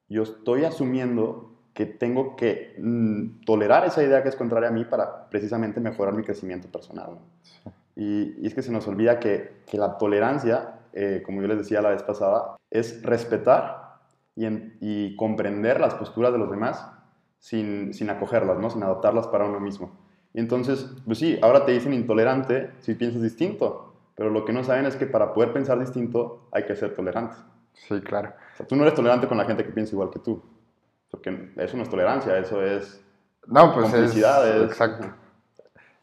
yo 0.08 0.22
estoy 0.22 0.64
asumiendo 0.64 1.56
que 1.74 1.86
tengo 1.86 2.36
que 2.36 2.76
mm, 2.78 3.40
tolerar 3.44 3.84
esa 3.84 4.00
idea 4.00 4.22
que 4.22 4.28
es 4.28 4.36
contraria 4.36 4.68
a 4.68 4.72
mí 4.72 4.84
para 4.84 5.28
precisamente 5.28 5.80
mejorar 5.80 6.14
mi 6.14 6.22
crecimiento 6.22 6.68
personal. 6.68 7.18
Y, 7.96 8.46
es 8.46 8.54
que 8.54 8.62
se 8.62 8.70
nos 8.70 8.86
olvida 8.86 9.18
que, 9.18 9.62
que 9.66 9.76
la 9.76 9.98
tolerancia, 9.98 10.82
eh, 10.92 11.20
como 11.26 11.42
yo 11.42 11.48
les 11.48 11.58
decía 11.58 11.82
la 11.82 11.90
vez 11.90 12.04
pasada, 12.04 12.58
es 12.70 13.02
respetar 13.02 13.96
y, 14.36 14.46
y, 14.80 15.16
comprender 15.16 15.80
las 15.80 15.94
posturas 15.94 16.30
de 16.30 16.38
los 16.38 16.48
demás 16.48 16.86
sin, 17.40 17.92
sin 17.92 18.08
acogerlas, 18.08 18.60
¿no? 18.60 18.70
sin 18.70 18.84
adoptarlas 18.84 19.26
para 19.26 19.46
uno 19.46 19.58
mismo. 19.58 20.01
Y 20.34 20.40
entonces, 20.40 20.90
pues 21.04 21.18
sí, 21.18 21.38
ahora 21.42 21.64
te 21.64 21.72
dicen 21.72 21.92
intolerante 21.92 22.70
si 22.80 22.94
piensas 22.94 23.22
distinto, 23.22 23.92
pero 24.14 24.30
lo 24.30 24.44
que 24.44 24.52
no 24.52 24.64
saben 24.64 24.86
es 24.86 24.96
que 24.96 25.06
para 25.06 25.34
poder 25.34 25.52
pensar 25.52 25.78
distinto 25.78 26.48
hay 26.52 26.64
que 26.64 26.74
ser 26.74 26.94
tolerante. 26.94 27.36
Sí, 27.74 28.00
claro. 28.00 28.32
O 28.54 28.56
sea, 28.56 28.66
tú 28.66 28.76
no 28.76 28.82
eres 28.82 28.94
tolerante 28.94 29.26
con 29.26 29.36
la 29.36 29.44
gente 29.44 29.64
que 29.64 29.72
piensa 29.72 29.94
igual 29.94 30.10
que 30.10 30.18
tú, 30.18 30.42
porque 31.10 31.52
eso 31.56 31.76
no 31.76 31.82
es 31.82 31.90
tolerancia, 31.90 32.38
eso 32.38 32.62
es 32.62 33.02
no, 33.46 33.72
pues 33.74 33.90
complicidad. 33.90 34.62
exacto. 34.62 35.08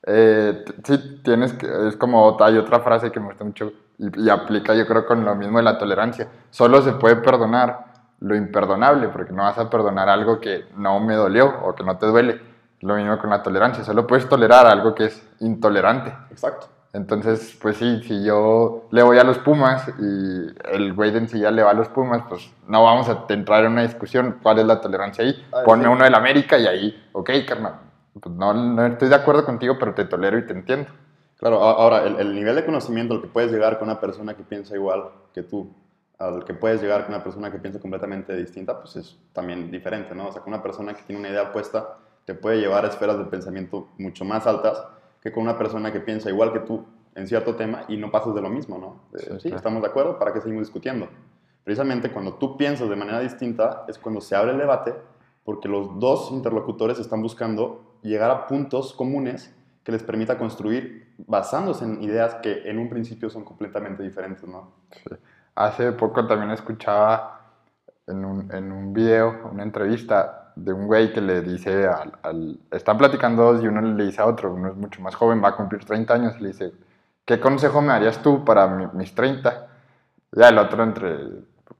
Eh, 0.05 0.63
sí, 0.83 1.21
tienes 1.24 1.53
que, 1.53 1.67
es 1.88 1.95
como, 1.98 2.38
hay 2.41 2.57
otra 2.57 2.79
frase 2.79 3.12
que 3.12 3.19
me 3.19 3.27
gusta 3.27 3.43
mucho 3.43 3.71
y, 3.98 4.25
y, 4.25 4.29
aplica 4.29 4.74
yo 4.74 4.88
creo 4.88 5.05
con 5.05 5.25
lo 5.25 5.36
mismo 5.36 5.57
de 5.57 5.63
la 5.63 5.77
tolerancia. 5.77 6.27
Solo 6.50 6.81
se 6.81 6.93
puede 6.93 7.17
perdonar 7.17 7.86
lo 8.19 8.36
imperdonable, 8.36 9.09
porque 9.09 9.33
no 9.33 9.43
vas 9.43 9.57
a 9.57 9.69
perdonar 9.69 10.09
algo 10.09 10.39
que 10.39 10.65
no 10.75 11.00
me 11.00 11.15
dolió 11.15 11.53
o 11.63 11.75
que 11.75 11.83
no 11.83 11.98
te 11.98 12.05
duele 12.05 12.48
lo 12.81 12.95
mismo 12.95 13.17
con 13.17 13.29
la 13.29 13.43
tolerancia, 13.43 13.83
solo 13.83 14.07
puedes 14.07 14.27
tolerar 14.27 14.65
algo 14.65 14.95
que 14.95 15.05
es 15.05 15.27
intolerante. 15.39 16.13
Exacto. 16.31 16.67
Entonces, 16.91 17.55
pues 17.62 17.77
sí, 17.77 18.01
si 18.03 18.24
yo 18.24 18.88
le 18.91 19.03
voy 19.03 19.19
a 19.19 19.24
los 19.24 19.38
Pumas 19.38 19.88
y 20.00 20.48
el 20.71 20.93
güey 20.93 21.12
de 21.12 21.27
ya 21.27 21.51
le 21.51 21.62
va 21.62 21.71
a 21.71 21.75
los 21.75 21.88
Pumas, 21.89 22.24
pues 22.27 22.50
no 22.67 22.83
vamos 22.83 23.07
a 23.09 23.25
entrar 23.29 23.63
en 23.65 23.74
una 23.74 23.83
discusión 23.83 24.39
cuál 24.41 24.59
es 24.59 24.65
la 24.65 24.81
tolerancia 24.81 25.24
ahí. 25.24 25.45
Ah, 25.53 25.62
Ponme 25.63 25.88
uno 25.88 26.03
del 26.03 26.15
América 26.15 26.57
y 26.57 26.65
ahí, 26.65 27.09
ok, 27.12 27.29
carnal, 27.48 27.75
pues 28.19 28.33
no, 28.33 28.53
no, 28.53 28.86
estoy 28.88 29.07
de 29.07 29.15
acuerdo 29.15 29.45
contigo, 29.45 29.75
pero 29.79 29.93
te 29.93 30.05
tolero 30.05 30.39
y 30.39 30.48
te 30.48 30.53
entiendo. 30.53 30.89
Claro, 31.38 31.63
ahora, 31.63 32.03
el, 32.03 32.15
el, 32.19 32.36
nivel 32.36 32.55
de 32.55 32.65
conocimiento 32.65 33.13
al 33.13 33.21
que 33.21 33.27
puedes 33.27 33.51
llegar 33.51 33.77
con 33.77 33.88
una 33.88 34.00
persona 34.01 34.33
que 34.33 34.43
piensa 34.43 34.75
igual 34.75 35.03
que 35.33 35.43
tú, 35.43 35.71
al 36.17 36.43
que 36.43 36.53
puedes 36.53 36.81
llegar 36.81 37.05
con 37.05 37.13
una 37.13 37.24
persona 37.24 37.51
que 37.51 37.59
piensa 37.59 37.79
completamente 37.79 38.36
distinta, 38.36 38.77
pues 38.77 38.95
es 38.95 39.17
también 39.31 39.71
diferente, 39.71 40.15
¿no? 40.15 40.27
O 40.27 40.31
sea, 40.33 40.41
con 40.41 40.53
una 40.53 40.62
persona 40.62 40.93
que 40.95 41.03
tiene 41.03 41.19
una 41.19 41.29
idea 41.29 41.43
opuesta, 41.43 41.98
te 42.29 42.36
puede 42.36 42.59
llevar 42.59 42.86
a 42.86 42.89
esferas 42.89 43.17
de 43.17 43.25
pensamiento 43.25 43.88
mucho 43.98 44.24
más 44.24 44.45
altas 44.45 44.86
que 45.19 45.31
con 45.31 45.41
una 45.41 45.57
persona 45.57 45.91
que 45.91 46.00
piensa 46.00 46.29
igual 46.29 46.53
que 46.53 46.59
tú 46.59 46.86
en 47.15 47.27
cierto 47.27 47.55
tema 47.55 47.86
y 47.88 47.98
no 47.98 48.12
pasas 48.12 48.36
de 48.36 48.41
lo 48.41 48.51
mismo, 48.51 48.77
¿no? 48.77 49.39
sí, 49.39 49.51
estamos 49.51 49.81
de 49.81 49.88
acuerdo, 49.88 50.19
¿para 50.19 50.31
qué 50.31 50.39
seguimos 50.39 50.67
discutiendo? 50.67 51.09
Precisamente 51.63 52.12
cuando 52.12 52.36
tú 52.36 52.55
piensas 52.55 52.88
de 52.88 52.95
manera 52.95 53.19
distinta 53.19 53.83
es 53.88 53.98
cuando 53.98 54.21
se 54.21 54.36
abre 54.36 54.51
el 54.51 54.59
debate 54.59 54.93
porque 55.43 55.67
los 55.67 56.00
dos 56.00 56.29
interlocutores 56.29 57.00
están 57.00 57.24
buscando 57.24 57.98
llegar 58.03 58.29
a 58.29 58.45
puntos 58.45 58.93
comunes 58.93 59.51
que 59.83 59.91
les 59.91 60.03
permita 60.03 60.38
construir 60.38 61.15
basándose 61.25 61.83
en 61.83 62.03
ideas 62.03 62.36
que 62.43 62.69
en 62.69 62.77
un 62.77 62.89
principio 62.89 63.31
son 63.31 63.43
completamente 63.43 64.03
diferentes, 64.03 64.48
¿no? 64.48 64.71
Sí. 64.91 65.15
Hace 65.55 65.93
poco 65.93 66.27
también 66.27 66.51
escuchaba 66.51 67.55
en 68.05 68.24
un, 68.24 68.53
en 68.53 68.71
un 68.71 68.93
video, 68.93 69.50
una 69.51 69.63
entrevista 69.63 70.48
de 70.63 70.73
un 70.73 70.87
güey 70.87 71.13
que 71.13 71.21
le 71.21 71.41
dice 71.41 71.87
al, 71.87 72.59
Están 72.71 72.97
platicando 72.97 73.53
dos 73.53 73.63
y 73.63 73.67
uno 73.67 73.81
le 73.81 74.05
dice 74.05 74.21
a 74.21 74.25
otro, 74.25 74.53
uno 74.53 74.69
es 74.69 74.75
mucho 74.75 75.01
más 75.01 75.15
joven, 75.15 75.43
va 75.43 75.49
a 75.49 75.55
cumplir 75.55 75.83
30 75.85 76.13
años, 76.13 76.35
y 76.39 76.43
le 76.43 76.47
dice, 76.49 76.73
¿qué 77.25 77.39
consejo 77.39 77.81
me 77.81 77.89
darías 77.89 78.21
tú 78.21 78.43
para 78.43 78.67
mis 78.67 79.13
30? 79.15 79.67
Ya 80.31 80.49
el 80.49 80.57
otro 80.57 80.83
entre, 80.83 81.17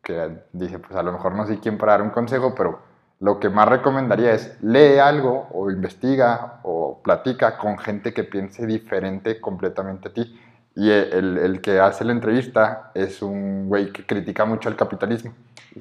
que 0.02 0.44
dice, 0.54 0.80
pues 0.80 0.96
a 0.96 1.04
lo 1.04 1.12
mejor 1.12 1.36
no 1.36 1.46
sé 1.46 1.60
quién 1.60 1.78
para 1.78 1.94
dar 1.94 2.02
un 2.02 2.10
consejo, 2.10 2.56
pero 2.56 2.80
lo 3.20 3.40
que 3.40 3.50
más 3.50 3.68
recomendaría 3.68 4.32
es 4.32 4.58
lee 4.62 4.98
algo 4.98 5.50
o 5.52 5.70
investiga 5.70 6.60
o 6.64 7.02
platica 7.04 7.58
con 7.58 7.78
gente 7.78 8.14
que 8.14 8.24
piense 8.24 8.66
diferente 8.66 9.42
completamente 9.42 10.10
a 10.10 10.14
ti. 10.14 10.40
Y 10.76 10.90
el, 10.90 11.38
el 11.38 11.62
que 11.62 11.80
hace 11.80 12.06
la 12.06 12.14
entrevista 12.14 12.92
es 12.94 13.22
un 13.22 13.68
güey 13.68 13.92
que 13.92 14.06
critica 14.06 14.46
mucho 14.46 14.70
el 14.70 14.78
capitalismo, 14.78 15.34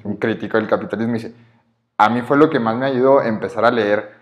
un 0.03 0.17
crítico 0.17 0.57
del 0.57 0.67
capitalismo 0.67 1.15
y 1.15 1.19
dice, 1.19 1.35
a 1.99 2.09
mí 2.09 2.21
fue 2.21 2.37
lo 2.37 2.49
que 2.49 2.59
más 2.59 2.77
me 2.77 2.85
ayudó 2.85 3.19
a 3.19 3.27
empezar 3.27 3.65
a 3.65 3.71
leer, 3.71 4.13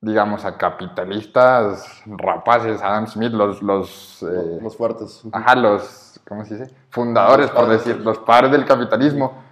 digamos, 0.00 0.46
a 0.46 0.56
capitalistas 0.56 2.02
rapaces, 2.06 2.82
Adam 2.82 3.06
Smith, 3.06 3.32
los... 3.32 3.62
Los, 3.62 4.22
eh, 4.22 4.58
los 4.62 4.74
fuertes. 4.74 5.22
Ajá, 5.30 5.54
los, 5.54 6.18
¿cómo 6.26 6.42
se 6.46 6.56
dice? 6.56 6.74
Fundadores, 6.88 7.50
por 7.50 7.68
decir, 7.68 8.00
los 8.00 8.18
padres 8.18 8.50
del 8.50 8.64
capitalismo 8.64 9.42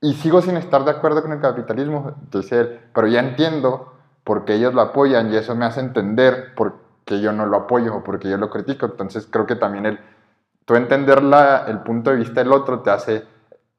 y 0.00 0.14
sigo 0.14 0.40
sin 0.40 0.56
estar 0.56 0.86
de 0.86 0.92
acuerdo 0.92 1.20
con 1.20 1.32
el 1.32 1.40
capitalismo, 1.40 2.12
dice 2.32 2.60
él, 2.60 2.80
pero 2.94 3.08
ya 3.08 3.20
entiendo 3.20 3.92
por 4.24 4.46
qué 4.46 4.54
ellos 4.54 4.72
lo 4.72 4.80
apoyan 4.80 5.30
y 5.30 5.36
eso 5.36 5.54
me 5.54 5.66
hace 5.66 5.80
entender 5.80 6.54
por 6.54 6.76
qué 7.04 7.20
yo 7.20 7.32
no 7.32 7.44
lo 7.44 7.58
apoyo 7.58 7.94
o 7.94 8.04
por 8.04 8.18
qué 8.18 8.30
yo 8.30 8.38
lo 8.38 8.48
critico. 8.48 8.86
Entonces 8.86 9.28
creo 9.30 9.46
que 9.46 9.56
también 9.56 9.84
el, 9.84 10.00
tú 10.64 10.76
entender 10.76 11.22
la, 11.22 11.66
el 11.66 11.80
punto 11.80 12.10
de 12.10 12.16
vista 12.16 12.42
del 12.42 12.52
otro 12.52 12.80
te 12.80 12.90
hace 12.90 13.24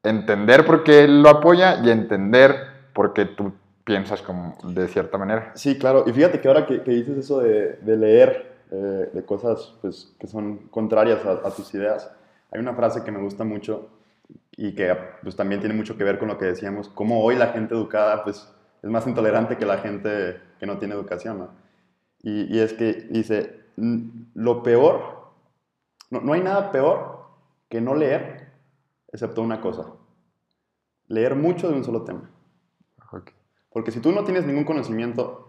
entender 0.04 0.64
por 0.64 0.84
qué 0.84 1.02
él 1.02 1.20
lo 1.20 1.30
apoya 1.30 1.80
y 1.82 1.90
entender 1.90 2.67
por 2.98 3.12
qué 3.12 3.26
tú 3.26 3.52
piensas 3.84 4.20
como 4.22 4.58
de 4.64 4.88
cierta 4.88 5.18
manera. 5.18 5.52
Sí, 5.54 5.78
claro. 5.78 6.02
Y 6.04 6.12
fíjate 6.12 6.40
que 6.40 6.48
ahora 6.48 6.66
que, 6.66 6.80
dices 6.80 7.16
eso 7.16 7.38
de, 7.38 7.74
de 7.74 7.96
leer 7.96 8.56
eh, 8.72 9.08
de 9.12 9.24
cosas 9.24 9.76
pues, 9.80 10.16
que 10.18 10.26
son 10.26 10.66
contrarias 10.68 11.24
a, 11.24 11.46
a 11.46 11.50
tus 11.52 11.72
ideas, 11.74 12.10
hay 12.50 12.58
una 12.58 12.74
frase 12.74 13.04
que 13.04 13.12
me 13.12 13.20
gusta 13.20 13.44
mucho 13.44 13.88
y 14.56 14.74
que 14.74 14.92
pues, 15.22 15.36
también 15.36 15.60
tiene 15.60 15.76
mucho 15.76 15.96
que 15.96 16.02
ver 16.02 16.18
con 16.18 16.26
lo 16.26 16.38
que 16.38 16.46
decíamos, 16.46 16.88
cómo 16.88 17.22
hoy 17.22 17.36
la 17.36 17.52
gente 17.52 17.72
educada 17.72 18.24
pues, 18.24 18.52
es 18.82 18.90
más 18.90 19.06
intolerante 19.06 19.56
que 19.56 19.64
la 19.64 19.78
gente 19.78 20.40
que 20.58 20.66
no 20.66 20.78
tiene 20.78 20.94
educación. 20.94 21.38
¿no? 21.38 21.50
Y, 22.20 22.52
y, 22.52 22.58
es 22.58 22.72
que 22.72 23.06
dice, 23.10 23.60
lo 24.34 24.64
peor, 24.64 25.30
no, 26.10 26.20
no, 26.20 26.32
hay 26.32 26.40
nada 26.40 26.72
peor 26.72 27.28
que 27.68 27.80
no 27.80 27.94
leer, 27.94 28.48
excepto 29.12 29.40
una 29.40 29.60
cosa, 29.60 29.86
leer 31.06 31.36
mucho 31.36 31.68
de 31.68 31.76
un 31.76 31.84
solo 31.84 32.02
tema. 32.02 32.28
Porque 33.70 33.90
si 33.90 34.00
tú 34.00 34.12
no 34.12 34.24
tienes 34.24 34.46
ningún 34.46 34.64
conocimiento, 34.64 35.48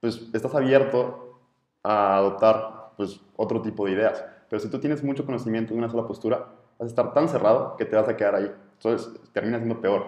pues 0.00 0.28
estás 0.32 0.54
abierto 0.54 1.40
a 1.82 2.16
adoptar 2.16 2.92
pues, 2.96 3.20
otro 3.36 3.62
tipo 3.62 3.86
de 3.86 3.92
ideas. 3.92 4.24
Pero 4.48 4.60
si 4.60 4.70
tú 4.70 4.78
tienes 4.78 5.02
mucho 5.04 5.26
conocimiento 5.26 5.74
de 5.74 5.78
una 5.78 5.88
sola 5.88 6.06
postura, 6.06 6.38
vas 6.78 6.80
a 6.80 6.86
estar 6.86 7.12
tan 7.12 7.28
cerrado 7.28 7.76
que 7.76 7.84
te 7.84 7.96
vas 7.96 8.08
a 8.08 8.16
quedar 8.16 8.34
ahí. 8.34 8.52
Entonces 8.74 9.20
termina 9.32 9.58
siendo 9.58 9.80
peor. 9.80 10.06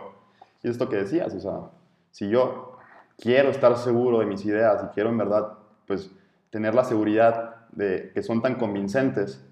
Y 0.63 0.69
es 0.69 0.73
esto 0.73 0.89
que 0.89 0.97
decías, 0.97 1.35
o 1.35 1.41
sea, 1.41 1.71
si 2.11 2.29
yo 2.29 2.77
quiero 3.19 3.51
estar 3.51 3.77
seguro 3.77 4.21
de 4.21 4.27
mis 4.27 4.45
ideas 4.45 4.83
y 4.85 4.95
quiero 4.95 5.11
en 5.11 5.19
verdad, 5.19 5.59
pues, 5.87 6.11
tener 6.51 6.75
la 6.75 6.85
seguridad 6.85 7.67
de 7.73 8.11
que 8.13 8.23
son 8.23 8.43
tan 8.43 8.57
convincentes 8.57 9.45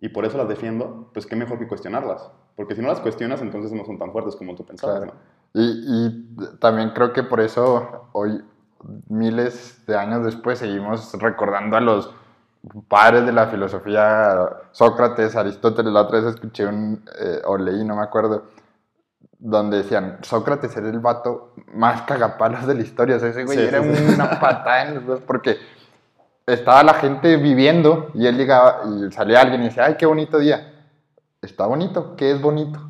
y 0.00 0.08
por 0.08 0.24
eso 0.24 0.36
las 0.36 0.48
defiendo, 0.48 1.10
pues 1.14 1.26
qué 1.26 1.36
mejor 1.36 1.58
que 1.58 1.68
cuestionarlas. 1.68 2.30
Porque 2.56 2.74
si 2.74 2.82
no 2.82 2.88
las 2.88 3.00
cuestionas, 3.00 3.40
entonces 3.40 3.72
no 3.72 3.84
son 3.84 3.98
tan 3.98 4.12
fuertes 4.12 4.36
como 4.36 4.54
tú 4.54 4.64
pensabas. 4.64 5.12
Y, 5.54 5.62
y 5.62 6.36
también 6.58 6.90
creo 6.90 7.12
que 7.12 7.22
por 7.22 7.40
eso 7.40 8.08
hoy, 8.12 8.42
miles 9.08 9.84
de 9.86 9.96
años 9.96 10.24
después, 10.24 10.58
seguimos 10.58 11.12
recordando 11.20 11.76
a 11.76 11.80
los 11.80 12.12
padres 12.88 13.26
de 13.26 13.32
la 13.32 13.48
filosofía, 13.48 14.48
Sócrates, 14.70 15.34
Aristóteles, 15.36 15.92
la 15.92 16.02
otra 16.02 16.20
vez 16.20 16.34
escuché 16.34 16.66
un, 16.66 17.04
eh, 17.18 17.42
o 17.44 17.58
leí, 17.58 17.84
no 17.84 17.96
me 17.96 18.02
acuerdo, 18.02 18.44
donde 19.38 19.78
decían, 19.78 20.18
Sócrates 20.22 20.76
era 20.76 20.88
el 20.88 21.00
vato 21.00 21.54
más 21.74 22.02
cagapalos 22.02 22.66
de 22.66 22.74
la 22.74 22.82
historia, 22.82 23.16
o 23.16 23.18
sea, 23.18 23.30
ese 23.30 23.44
güey 23.44 23.58
era 23.58 23.80
una 23.80 24.38
patada 24.40 24.86
en 24.86 24.94
los 24.94 25.06
dos, 25.06 25.20
porque 25.20 25.58
estaba 26.46 26.82
la 26.82 26.94
gente 26.94 27.36
viviendo 27.36 28.10
y 28.14 28.26
él 28.26 28.36
llegaba 28.36 28.82
y 28.86 29.10
salía 29.12 29.40
alguien 29.40 29.62
y 29.62 29.64
decía, 29.66 29.84
ay, 29.84 29.96
qué 29.96 30.06
bonito 30.06 30.38
día. 30.38 30.68
Está 31.40 31.66
bonito, 31.66 32.14
¿qué 32.16 32.30
es 32.30 32.40
bonito? 32.40 32.80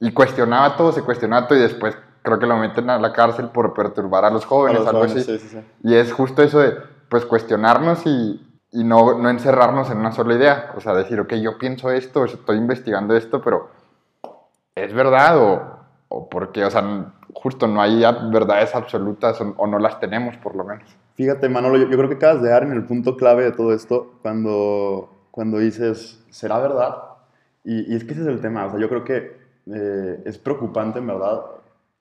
Y 0.00 0.12
cuestionaba 0.12 0.76
todo, 0.76 0.92
se 0.92 1.02
cuestionaba 1.02 1.46
todo 1.46 1.58
y 1.58 1.62
después 1.62 1.96
creo 2.22 2.38
que 2.38 2.46
lo 2.46 2.56
meten 2.56 2.88
a 2.90 2.98
la 2.98 3.12
cárcel 3.12 3.48
por 3.48 3.74
perturbar 3.74 4.24
a 4.24 4.30
los 4.30 4.44
jóvenes, 4.44 4.86
algo 4.86 5.04
así. 5.04 5.40
y 5.82 5.94
es 5.94 6.12
justo 6.12 6.42
eso 6.42 6.60
de, 6.60 6.76
pues, 7.08 7.26
cuestionarnos 7.26 8.06
y, 8.06 8.40
y 8.70 8.84
no, 8.84 9.18
no 9.18 9.28
encerrarnos 9.28 9.90
en 9.90 9.98
una 9.98 10.12
sola 10.12 10.34
idea. 10.34 10.72
O 10.76 10.80
sea, 10.80 10.94
decir, 10.94 11.20
ok, 11.20 11.34
yo 11.34 11.58
pienso 11.58 11.90
esto, 11.90 12.24
estoy 12.24 12.56
investigando 12.56 13.14
esto, 13.16 13.42
pero 13.42 13.70
¿es 14.74 14.92
verdad 14.94 15.38
o, 15.38 15.78
o 16.08 16.28
por 16.28 16.52
qué? 16.52 16.64
O 16.64 16.70
sea, 16.70 17.12
justo 17.34 17.66
no 17.66 17.82
hay 17.82 18.02
verdades 18.30 18.74
absolutas 18.74 19.40
o, 19.40 19.66
no 19.66 19.78
las 19.78 19.98
tenemos, 20.00 20.36
por 20.36 20.54
lo 20.54 20.64
menos. 20.64 20.88
Fíjate, 21.14 21.48
Manolo, 21.48 21.76
yo, 21.76 21.88
creo 21.88 22.08
que 22.08 22.14
acabas 22.14 22.42
de 22.42 22.48
dar 22.48 22.62
en 22.62 22.72
el 22.72 22.84
punto 22.84 23.16
clave 23.16 23.44
de 23.44 23.52
todo 23.52 23.74
esto 23.74 24.14
cuando, 24.22 25.26
cuando 25.30 25.58
dices, 25.58 26.24
¿será 26.30 26.58
verdad? 26.58 26.96
Y, 27.64 27.92
y 27.92 27.96
es 27.96 28.04
que 28.04 28.12
ese 28.12 28.22
es 28.22 28.28
el 28.28 28.40
tema. 28.40 28.66
O 28.66 28.70
sea, 28.70 28.80
yo 28.80 28.88
creo 28.88 29.04
que 29.04 29.42
eh, 29.66 30.22
es 30.24 30.38
preocupante, 30.38 30.98
en 30.98 31.06
verdad, 31.06 31.42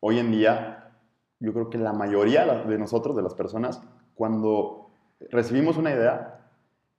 hoy 0.01 0.20
en 0.20 0.31
día, 0.31 0.91
yo 1.39 1.53
creo 1.53 1.70
que 1.70 1.77
la 1.77 1.93
mayoría 1.93 2.46
de 2.46 2.77
nosotros, 2.77 3.15
de 3.15 3.22
las 3.22 3.34
personas, 3.34 3.81
cuando 4.13 4.89
recibimos 5.31 5.77
una 5.77 5.91
idea, 5.91 6.41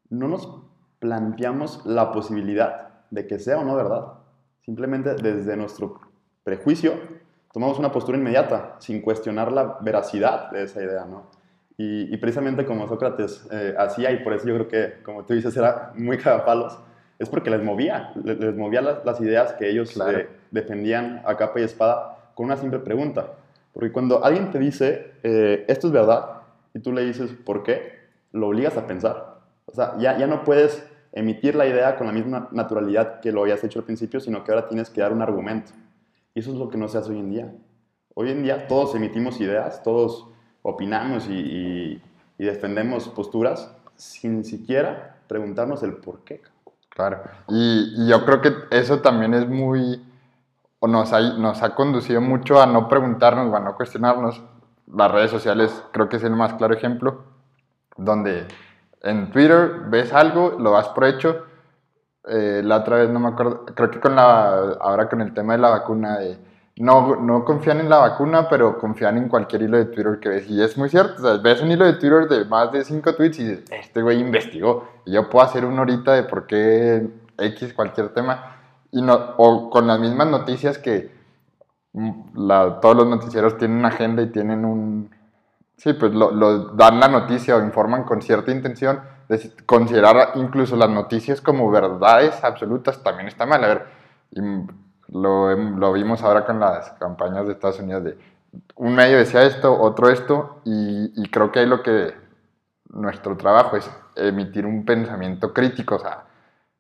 no 0.09 0.29
nos 0.29 0.49
planteamos 0.99 1.85
la 1.85 2.13
posibilidad 2.13 3.05
de 3.11 3.27
que 3.27 3.39
sea 3.39 3.59
o 3.59 3.65
no 3.65 3.77
verdad. 3.77 4.15
Simplemente 4.65 5.15
desde 5.15 5.57
nuestro 5.57 6.01
prejuicio 6.45 6.95
tomamos 7.53 7.79
una 7.79 7.93
postura 7.93 8.17
inmediata, 8.17 8.77
sin 8.79 9.03
cuestionar 9.03 9.53
la 9.53 9.79
veracidad 9.81 10.51
de 10.51 10.63
esa 10.63 10.83
idea, 10.83 11.05
¿no? 11.05 11.27
Y, 11.77 12.17
precisamente 12.19 12.65
como 12.65 12.87
Sócrates 12.87 13.49
eh, 13.51 13.75
hacía, 13.77 14.13
y 14.13 14.23
por 14.23 14.35
eso 14.35 14.47
yo 14.47 14.55
creo 14.55 14.69
que, 14.69 15.03
como 15.03 15.25
tú 15.25 15.35
dices, 15.35 15.57
era 15.57 15.93
muy 15.97 16.17
cagapalos, 16.17 16.79
es 17.19 17.29
porque 17.29 17.51
les 17.51 17.65
movía, 17.65 18.13
les, 18.23 18.55
movía 18.57 18.83
las, 18.83 19.21
ideas 19.21 19.55
que 19.55 19.69
ellos 19.69 19.97
eh, 19.97 20.29
defendían 20.53 21.23
a 21.25 21.37
capa 21.37 21.59
y 21.59 21.65
espada 21.65 22.22
con 22.43 22.51
una 22.51 22.57
simple 22.57 22.81
pregunta. 22.81 23.35
Porque 23.73 23.93
cuando 23.93 24.25
alguien 24.25 24.51
te 24.51 24.59
dice, 24.59 25.13
eh, 25.23 25.65
esto 25.69 25.87
es 25.87 25.93
verdad, 25.93 26.43
y 26.75 26.81
tú 26.81 26.93
le 26.93 27.05
dices, 27.05 27.31
¿por 27.31 27.63
qué? 27.63 28.01
Lo 28.33 28.49
obligas 28.49 28.77
a 28.77 28.89
pensar. 28.89 29.39
O 29.67 29.73
sea, 29.73 29.97
ya, 29.99 30.19
ya 30.19 30.27
no 30.27 30.43
puedes 30.43 30.85
emitir 31.13 31.55
la 31.55 31.69
idea 31.69 31.95
con 31.95 32.09
la 32.09 32.13
misma 32.13 32.49
naturalidad 32.51 33.21
que 33.21 33.31
lo 33.31 33.45
hayas 33.45 33.63
hecho 33.63 33.79
al 33.79 33.85
principio, 33.85 34.19
sino 34.19 34.43
que 34.43 34.51
ahora 34.51 34.67
tienes 34.67 34.91
que 34.91 35.01
dar 35.01 35.13
un 35.13 35.23
argumento. 35.23 35.71
Y 36.35 36.41
eso 36.41 36.51
es 36.51 36.59
lo 36.59 36.69
que 36.69 36.77
no 36.77 36.89
se 36.89 36.99
hace 36.99 37.13
hoy 37.13 37.21
en 37.21 37.31
día. 37.31 37.55
Hoy 38.15 38.33
en 38.33 38.43
día 38.43 38.67
todos 38.67 38.93
emitimos 38.97 39.41
ideas, 39.41 39.81
todos 39.85 40.27
opinamos 40.63 41.29
y, 41.29 42.03
defendemos 42.39 43.09
posturas 43.09 43.73
sin 43.95 44.45
siquiera 44.45 45.21
preguntarnos 45.29 45.85
el 45.85 45.93
por 45.93 46.25
qué. 46.25 46.41
Claro, 46.89 47.21
y, 47.47 48.09
yo 48.09 48.25
creo 48.25 48.41
que 48.41 48.53
eso 48.73 48.99
también 48.99 49.33
es 49.33 49.47
muy, 49.49 50.03
o 50.85 50.89
nos 50.89 51.13
ha, 51.13 51.21
nos 51.21 51.63
ha 51.63 51.77
conducido 51.77 52.21
mucho 52.21 52.61
a 52.61 52.67
no 52.67 52.89
preguntarnos, 52.89 53.55
a 53.55 53.61
no 53.61 53.77
cuestionarnos. 53.77 54.43
Las 54.93 55.13
redes 55.13 55.31
sociales 55.31 55.85
creo 55.93 56.09
que 56.09 56.17
es 56.17 56.25
el 56.25 56.35
más 56.35 56.55
claro 56.55 56.75
ejemplo, 56.75 57.23
donde 57.97 58.49
en 59.01 59.31
Twitter 59.31 59.83
ves 59.87 60.13
algo, 60.13 60.57
lo 60.59 60.73
das 60.73 60.89
por 60.89 61.05
hecho. 61.05 61.45
Eh, 62.27 62.63
la 62.65 62.79
otra 62.79 62.97
vez 62.97 63.11
no 63.11 63.21
me 63.21 63.29
acuerdo, 63.29 63.65
creo 63.65 63.93
que 63.93 64.01
con 64.01 64.17
la, 64.17 64.73
ahora 64.81 65.09
con 65.09 65.21
el 65.21 65.33
tema 65.33 65.53
de 65.53 65.61
la 65.61 65.71
vacuna, 65.71 66.19
de, 66.19 66.37
no, 66.79 67.15
no 67.15 67.45
confían 67.45 67.79
en 67.79 67.89
la 67.89 67.99
vacuna, 67.99 68.49
pero 68.49 68.77
confían 68.77 69.19
en 69.19 69.29
cualquier 69.29 69.63
hilo 69.63 69.77
de 69.77 69.85
Twitter 69.85 70.19
que 70.19 70.31
ves. 70.31 70.51
Y 70.51 70.61
es 70.61 70.77
muy 70.77 70.89
cierto, 70.89 71.15
o 71.23 71.25
sea, 71.25 71.41
ves 71.41 71.63
un 71.63 71.71
hilo 71.71 71.85
de 71.85 71.93
Twitter 71.93 72.27
de 72.27 72.45
más 72.47 72.73
de 72.73 72.83
cinco 72.83 73.15
tweets 73.15 73.39
y 73.39 73.45
dices, 73.45 73.71
este 73.71 74.03
güey 74.03 74.19
investigó. 74.19 74.89
Y 75.05 75.13
yo 75.13 75.31
puedo 75.31 75.45
hacer 75.45 75.65
una 75.65 75.83
horita 75.83 76.13
de 76.13 76.25
por 76.25 76.49
qué 76.49 77.09
X 77.39 77.73
cualquier 77.73 78.09
tema. 78.09 78.52
Y 78.93 79.03
no, 79.03 79.35
o 79.39 79.71
con 79.71 79.87
las 79.87 79.99
mismas 79.99 80.29
noticias 80.29 80.79
que 80.79 81.11
mm, 81.93 82.47
la, 82.47 82.79
todos 82.81 82.97
los 82.97 83.07
noticieros 83.09 83.59
tienen 83.59 83.79
una 83.79 83.89
agenda 83.89 84.23
y 84.23 84.31
tienen 84.31 84.65
un, 84.65 85.11
Sí, 85.83 85.95
pues 85.95 86.15
lo, 86.15 86.31
lo 86.31 86.59
dan 86.75 87.01
la 87.01 87.09
noticia 87.09 87.57
o 87.57 87.61
informan 87.61 88.05
con 88.05 88.23
cierta 88.23 88.53
intención. 88.53 89.01
De 89.29 89.53
considerar 89.67 90.31
incluso 90.37 90.77
las 90.77 90.89
noticias 90.89 91.41
como 91.41 91.73
verdades 91.73 92.45
absolutas 92.45 93.03
también 93.03 93.27
está 93.27 93.47
mal. 93.47 93.65
A 93.65 93.67
ver, 93.67 93.87
lo, 95.09 95.57
lo 95.57 95.93
vimos 95.93 96.23
ahora 96.23 96.47
con 96.47 96.61
las 96.61 96.91
campañas 96.93 97.47
de 97.47 97.55
Estados 97.55 97.81
Unidos 97.81 98.05
de 98.05 98.19
un 98.77 98.95
medio 98.95 99.17
decía 99.17 99.43
esto, 99.43 99.77
otro 99.77 100.09
esto, 100.09 100.61
y, 100.65 101.13
y 101.21 101.29
creo 101.31 101.51
que 101.51 101.61
ahí 101.61 101.67
lo 101.67 101.83
que 101.83 102.15
nuestro 102.91 103.37
trabajo 103.37 103.77
es 103.77 103.91
emitir 104.15 104.67
un 104.67 104.85
pensamiento 104.85 105.53
crítico, 105.53 105.97
o 105.97 105.99
sea, 105.99 106.27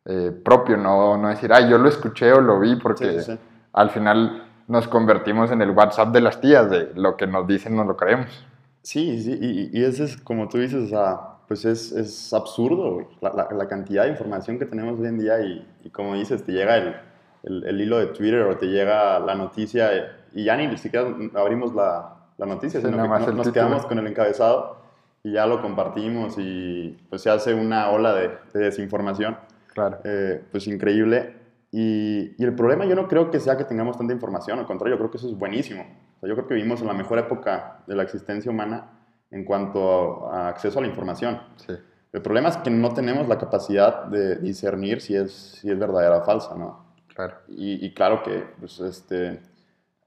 eh, 0.04 0.32
propio, 0.44 0.76
no, 0.76 1.16
no 1.16 1.28
decir, 1.28 1.52
ay, 1.52 1.68
yo 1.70 1.78
lo 1.78 1.88
escuché 1.88 2.32
o 2.32 2.40
lo 2.40 2.58
vi, 2.60 2.76
porque 2.76 3.20
Sí, 3.20 3.32
sí, 3.32 3.38
al 3.72 3.90
final 3.90 4.44
nos 4.68 4.88
convertimos 4.88 5.50
en 5.50 5.62
el 5.62 5.70
WhatsApp 5.70 6.08
de 6.12 6.20
las 6.20 6.40
tías, 6.40 6.68
de 6.70 6.90
lo 6.94 7.16
que 7.16 7.26
nos 7.26 7.46
dicen 7.46 7.76
no 7.76 7.84
lo 7.84 7.96
creemos. 7.96 8.44
Sí, 8.82 9.22
sí, 9.22 9.38
y, 9.40 9.78
y 9.78 9.84
ese 9.84 10.04
es, 10.04 10.16
como 10.16 10.48
tú 10.48 10.58
dices, 10.58 10.82
o 10.84 10.86
sea, 10.88 11.20
pues 11.46 11.64
es, 11.64 11.92
es 11.92 12.32
absurdo 12.32 13.06
la, 13.20 13.32
la- 13.32 13.48
la 13.56 13.68
cantidad 13.68 14.04
de 14.04 14.10
información 14.10 14.58
que 14.58 14.66
tenemos 14.66 14.98
hoy 14.98 15.06
en 15.06 15.18
día 15.18 15.40
y, 15.40 15.66
y 15.84 15.90
como 15.90 16.14
dices, 16.14 16.42
te 16.44 16.52
llega 16.52 16.76
el, 16.78 16.96
el- 17.44 17.64
el 17.64 17.80
hilo 17.80 17.98
de 17.98 18.06
Twitter 18.06 18.42
o 18.42 18.56
te 18.56 18.66
llega 18.66 19.18
la 19.20 19.34
noticia 19.34 19.94
eh, 19.96 20.06
y 20.32 20.44
ya 20.44 20.56
ni 20.56 20.76
siquiera 20.78 21.06
abrimos 21.34 21.74
la, 21.74 22.14
la 22.38 22.46
noticia, 22.46 22.80
Sí, 22.80 22.86
sino 22.86 23.02
que 23.02 23.08
nos 23.08 23.26
título. 23.26 23.52
quedamos 23.52 23.86
con 23.86 23.98
el 23.98 24.06
encabezado 24.06 24.78
y 25.22 25.32
ya 25.32 25.46
lo 25.46 25.60
compartimos 25.62 26.34
y 26.38 26.98
pues 27.10 27.22
se 27.22 27.30
hace 27.30 27.54
una 27.54 27.90
ola 27.90 28.14
de, 28.14 28.30
de 28.54 28.60
desinformación 28.60 29.36
Claro. 29.74 29.98
eh, 30.04 30.44
pues 30.50 30.66
increíble. 30.66 31.36
Y, 31.70 32.34
y 32.36 32.44
el 32.44 32.54
problema 32.54 32.84
yo 32.84 32.94
no 32.94 33.08
creo 33.08 33.30
que 33.30 33.40
sea 33.40 33.56
que 33.56 33.64
tengamos 33.64 33.96
tanta 33.96 34.12
información, 34.12 34.58
al 34.58 34.66
contrario, 34.66 34.96
yo 34.96 34.98
creo 34.98 35.10
que 35.10 35.16
eso 35.16 35.28
es 35.28 35.38
buenísimo. 35.38 35.82
O 36.16 36.20
sea, 36.20 36.28
yo 36.28 36.34
creo 36.34 36.46
que 36.46 36.54
vivimos 36.54 36.80
en 36.82 36.86
la 36.88 36.92
mejor 36.94 37.18
época 37.18 37.82
de 37.86 37.94
la 37.94 38.02
existencia 38.02 38.50
humana 38.50 38.90
en 39.30 39.44
cuanto 39.44 40.28
a, 40.28 40.46
a 40.46 40.48
acceso 40.48 40.78
a 40.78 40.82
la 40.82 40.88
información. 40.88 41.40
Sí. 41.56 41.72
El 42.12 42.20
problema 42.20 42.50
es 42.50 42.58
que 42.58 42.68
no 42.70 42.92
tenemos 42.92 43.26
la 43.26 43.38
capacidad 43.38 44.04
de 44.04 44.36
discernir 44.36 45.00
si 45.00 45.16
es, 45.16 45.32
si 45.32 45.70
es 45.70 45.78
verdadera 45.78 46.18
o 46.18 46.24
falsa, 46.24 46.54
¿no? 46.54 46.84
Claro. 47.14 47.36
Y, 47.48 47.84
y 47.86 47.94
claro 47.94 48.22
que 48.22 48.44
pues, 48.60 48.78
este, 48.80 49.40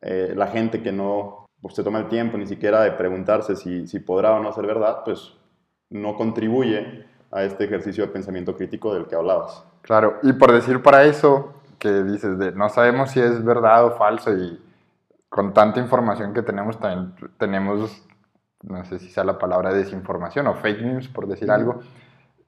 eh, 0.01 0.34
la 0.36 0.48
gente 0.48 0.84
que 0.84 0.91
no 0.91 1.48
pues, 1.60 1.74
se 1.74 1.84
toma 1.84 1.98
el 1.98 2.07
tiempo 2.07 2.38
ni 2.38 2.45
siquiera 2.45 2.81
de 2.84 2.91
preguntarse 2.91 3.55
si, 3.55 3.88
si 3.88 4.00
podrá 4.00 4.34
o 4.34 4.39
no 4.43 4.51
ser 4.53 4.67
verdad, 4.67 5.00
pues 5.03 5.34
no 5.89 6.15
contribuye 6.15 7.05
a 7.32 7.44
este 7.44 7.65
ejercicio 7.65 8.05
de 8.05 8.12
pensamiento 8.12 8.55
crítico 8.55 8.94
del 8.94 9.08
que 9.08 9.15
hablabas. 9.15 9.63
Claro, 9.82 10.20
y 10.24 10.34
por 10.34 10.51
decir 10.51 10.82
para 10.82 11.03
eso, 11.03 11.53
que 11.79 12.03
dices 12.03 12.39
de 12.39 12.51
no 12.51 12.70
sabemos 12.70 13.12
si 13.12 13.20
es 13.20 13.44
verdad 13.44 13.86
o 13.86 13.91
falso 13.98 14.36
y 14.36 14.62
con 15.29 15.53
tanta 15.53 15.79
información 15.79 16.34
que 16.34 16.41
tenemos 16.41 16.79
también 16.79 17.13
tenemos, 17.38 18.03
no 18.63 18.86
sé 18.86 19.00
si 19.00 19.10
sea 19.10 19.24
la 19.24 19.38
palabra 19.38 19.74
desinformación 19.74 20.48
o 20.48 20.55
fake 20.55 20.82
news, 20.82 21.08
por 21.10 21.27
decir 21.27 21.51
algo. 21.51 21.82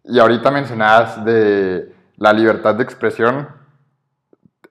Y 0.04 0.20
ahorita 0.20 0.52
mencionabas 0.52 1.24
de 1.26 1.94
la 2.16 2.32
libertad 2.32 2.76
de 2.76 2.84
expresión 2.84 3.48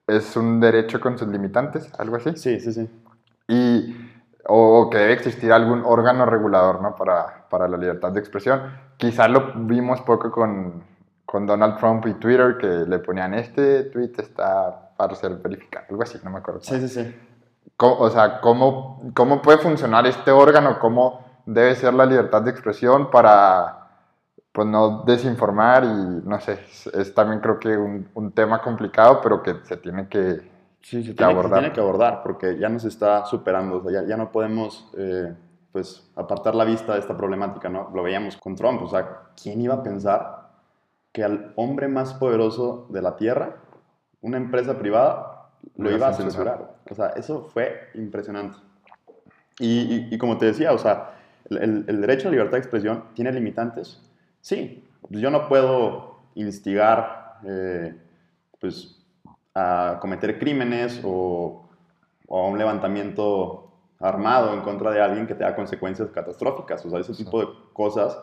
es 0.07 0.37
un 0.37 0.61
derecho 0.61 1.01
con 1.01 1.19
sus 1.19 1.29
limitantes, 1.29 1.93
algo 1.99 2.17
así. 2.17 2.35
Sí, 2.37 2.59
sí, 2.61 2.73
sí. 2.73 2.89
y 3.49 3.95
o 4.49 4.89
que 4.91 4.99
debe 4.99 5.13
existir 5.13 5.53
algún 5.53 5.83
órgano 5.85 6.27
regulador 6.27 6.81
¿no? 6.81 6.95
para, 6.95 7.47
para 7.49 7.69
la 7.69 7.77
libertad 7.77 8.13
de 8.13 8.21
expresión. 8.21 8.63
Quizá 8.97 9.29
lo 9.29 9.53
vimos 9.55 10.01
poco 10.03 10.31
con, 10.31 10.85
con 11.25 11.47
Donald 11.47 11.79
Trump 11.79 12.07
y 12.07 12.15
Twitter, 12.15 12.57
que 12.59 12.67
le 12.67 12.99
ponían 13.01 13.35
este 13.35 13.85
tweet 13.85 14.13
está 14.19 14.93
para 14.97 15.15
ser 15.15 15.37
verificado, 15.37 15.87
algo 15.91 16.03
así, 16.03 16.19
no 16.23 16.31
me 16.31 16.39
acuerdo. 16.39 16.61
Sí, 16.63 16.81
sí, 16.81 16.89
sí. 16.89 17.15
O 17.79 18.09
sea, 18.09 18.41
¿cómo, 18.41 19.03
¿cómo 19.15 19.43
puede 19.43 19.59
funcionar 19.59 20.07
este 20.07 20.31
órgano? 20.31 20.79
¿Cómo 20.79 21.43
debe 21.45 21.75
ser 21.75 21.93
la 21.93 22.07
libertad 22.07 22.41
de 22.41 22.51
expresión 22.51 23.11
para 23.11 23.89
pues, 24.53 24.67
no 24.67 25.03
desinformar? 25.05 25.85
Y 25.85 26.23
no 26.27 26.41
sé, 26.41 26.53
es, 26.53 26.87
es 26.87 27.15
también 27.15 27.41
creo 27.41 27.59
que 27.59 27.77
un, 27.77 28.09
un 28.15 28.33
tema 28.33 28.63
complicado, 28.63 29.21
pero 29.21 29.43
que 29.43 29.57
se 29.65 29.77
tiene 29.77 30.09
que, 30.09 30.56
Sí, 30.89 31.03
se 31.03 31.15
tiene, 31.15 31.33
se 31.33 31.39
abordar. 31.39 31.59
tiene 31.61 31.75
que 31.75 31.81
abordar 31.81 32.23
porque 32.23 32.59
ya 32.59 32.69
nos 32.69 32.85
está 32.85 33.25
superando, 33.27 33.79
o 33.79 33.83
sea, 33.83 33.91
ya, 34.03 34.07
ya 34.09 34.17
no 34.17 34.31
podemos 34.31 34.89
eh, 34.97 35.35
pues, 35.73 36.09
apartar 36.15 36.55
la 36.55 36.65
vista 36.65 36.95
de 36.95 37.01
esta 37.01 37.17
problemática, 37.17 37.69
¿no? 37.69 37.91
Lo 37.93 38.05
veíamos 38.05 38.37
con 38.37 38.55
Trump, 38.55 38.81
o 38.83 38.89
sea, 38.89 39.23
¿quién 39.41 39.61
iba 39.61 39.75
a 39.75 39.83
pensar 39.83 40.47
que 41.11 41.25
al 41.25 41.53
hombre 41.57 41.89
más 41.89 42.15
poderoso 42.15 42.87
de 42.91 43.03
la 43.03 43.17
Tierra, 43.17 43.57
una 44.21 44.37
empresa 44.37 44.79
privada, 44.79 45.49
lo 45.77 45.91
Lo 45.91 45.97
iba 45.97 46.07
a 46.07 46.13
censurar. 46.13 46.77
O 46.89 46.95
sea, 46.95 47.09
eso 47.17 47.49
fue 47.53 47.89
impresionante. 47.95 48.57
Y, 49.59 49.81
y- 49.81 50.09
y 50.15 50.19
como 50.19 50.39
te 50.39 50.47
decía, 50.47 50.73
o 50.73 50.79
sea, 50.79 51.15
el, 51.51 51.85
el- 51.89 52.01
derecho 52.01 52.29
a 52.29 52.31
libertad 52.31 52.53
de 52.53 52.59
expresión 52.59 53.07
tiene 53.15 53.33
limitantes. 53.33 54.01
Sí, 54.41 54.85
yo 55.11 55.33
no 55.33 55.49
puedo 55.49 56.21
instigar, 56.37 57.39
eh, 57.45 57.93
pues, 58.61 59.03
a 59.59 59.97
cometer 60.01 60.39
crímenes 60.39 61.01
o, 61.03 61.67
o 62.29 62.45
a 62.45 62.47
un 62.47 62.59
levantamiento 62.59 63.73
armado 63.99 64.53
en 64.53 64.61
contra 64.61 64.91
de 64.91 65.01
alguien 65.01 65.27
que 65.27 65.35
tenga 65.35 65.57
consecuencias 65.57 66.11
catastróficas. 66.11 66.85
O 66.85 66.91
sea, 66.91 67.01
ese 67.01 67.15
tipo 67.15 67.41
de 67.41 67.49
cosas 67.73 68.19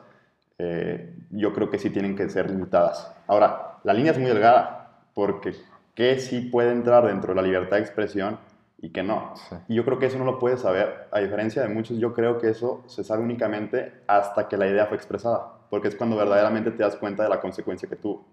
eh, 0.59 1.15
yo 1.31 1.51
creo 1.51 1.71
que 1.71 1.79
sí 1.79 1.89
tienen 1.89 2.15
que 2.15 2.29
ser 2.29 2.51
limitadas. 2.51 3.11
Ahora, 3.25 3.79
la 3.83 3.93
línea 3.93 4.11
es 4.11 4.19
muy 4.19 4.27
delgada 4.27 4.91
porque 5.15 5.55
qué 5.95 6.19
sí 6.19 6.41
puede 6.41 6.71
entrar 6.71 7.07
dentro 7.07 7.33
de 7.33 7.41
la 7.41 7.47
libertad 7.47 7.77
de 7.77 7.81
expresión 7.81 8.37
y 8.79 8.91
qué 8.91 9.01
no. 9.01 9.33
Sí. 9.35 9.55
Y 9.69 9.75
yo 9.75 9.85
creo 9.85 9.97
que 9.97 10.05
eso 10.05 10.19
no 10.19 10.25
lo 10.25 10.37
puedes 10.37 10.61
saber. 10.61 11.07
A 11.11 11.19
diferencia 11.19 11.63
de 11.63 11.69
muchos, 11.69 11.97
yo 11.97 12.13
creo 12.13 12.37
que 12.37 12.49
eso 12.49 12.83
se 12.85 13.03
sabe 13.03 13.23
únicamente 13.23 14.03
hasta 14.05 14.47
que 14.47 14.57
la 14.57 14.67
idea 14.67 14.85
fue 14.85 14.97
expresada, 14.97 15.53
porque 15.71 15.87
es 15.87 15.95
cuando 15.95 16.15
verdaderamente 16.15 16.69
te 16.69 16.83
das 16.83 16.95
cuenta 16.95 17.23
de 17.23 17.29
la 17.29 17.41
consecuencia 17.41 17.89
que 17.89 17.95
tuvo. 17.95 18.23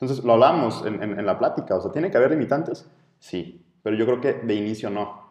Entonces, 0.00 0.24
lo 0.24 0.34
hablamos 0.34 0.84
en, 0.84 1.24
la 1.24 1.38
plática, 1.38 1.76
o 1.76 1.80
sea, 1.80 1.92
¿tiene 1.92 2.10
que 2.10 2.16
haber 2.16 2.30
limitantes? 2.32 2.90
Sí, 3.20 3.64
pero 3.82 3.96
yo 3.96 4.04
creo 4.06 4.20
que 4.20 4.34
de 4.34 4.54
inicio 4.54 4.90
no. 4.90 5.30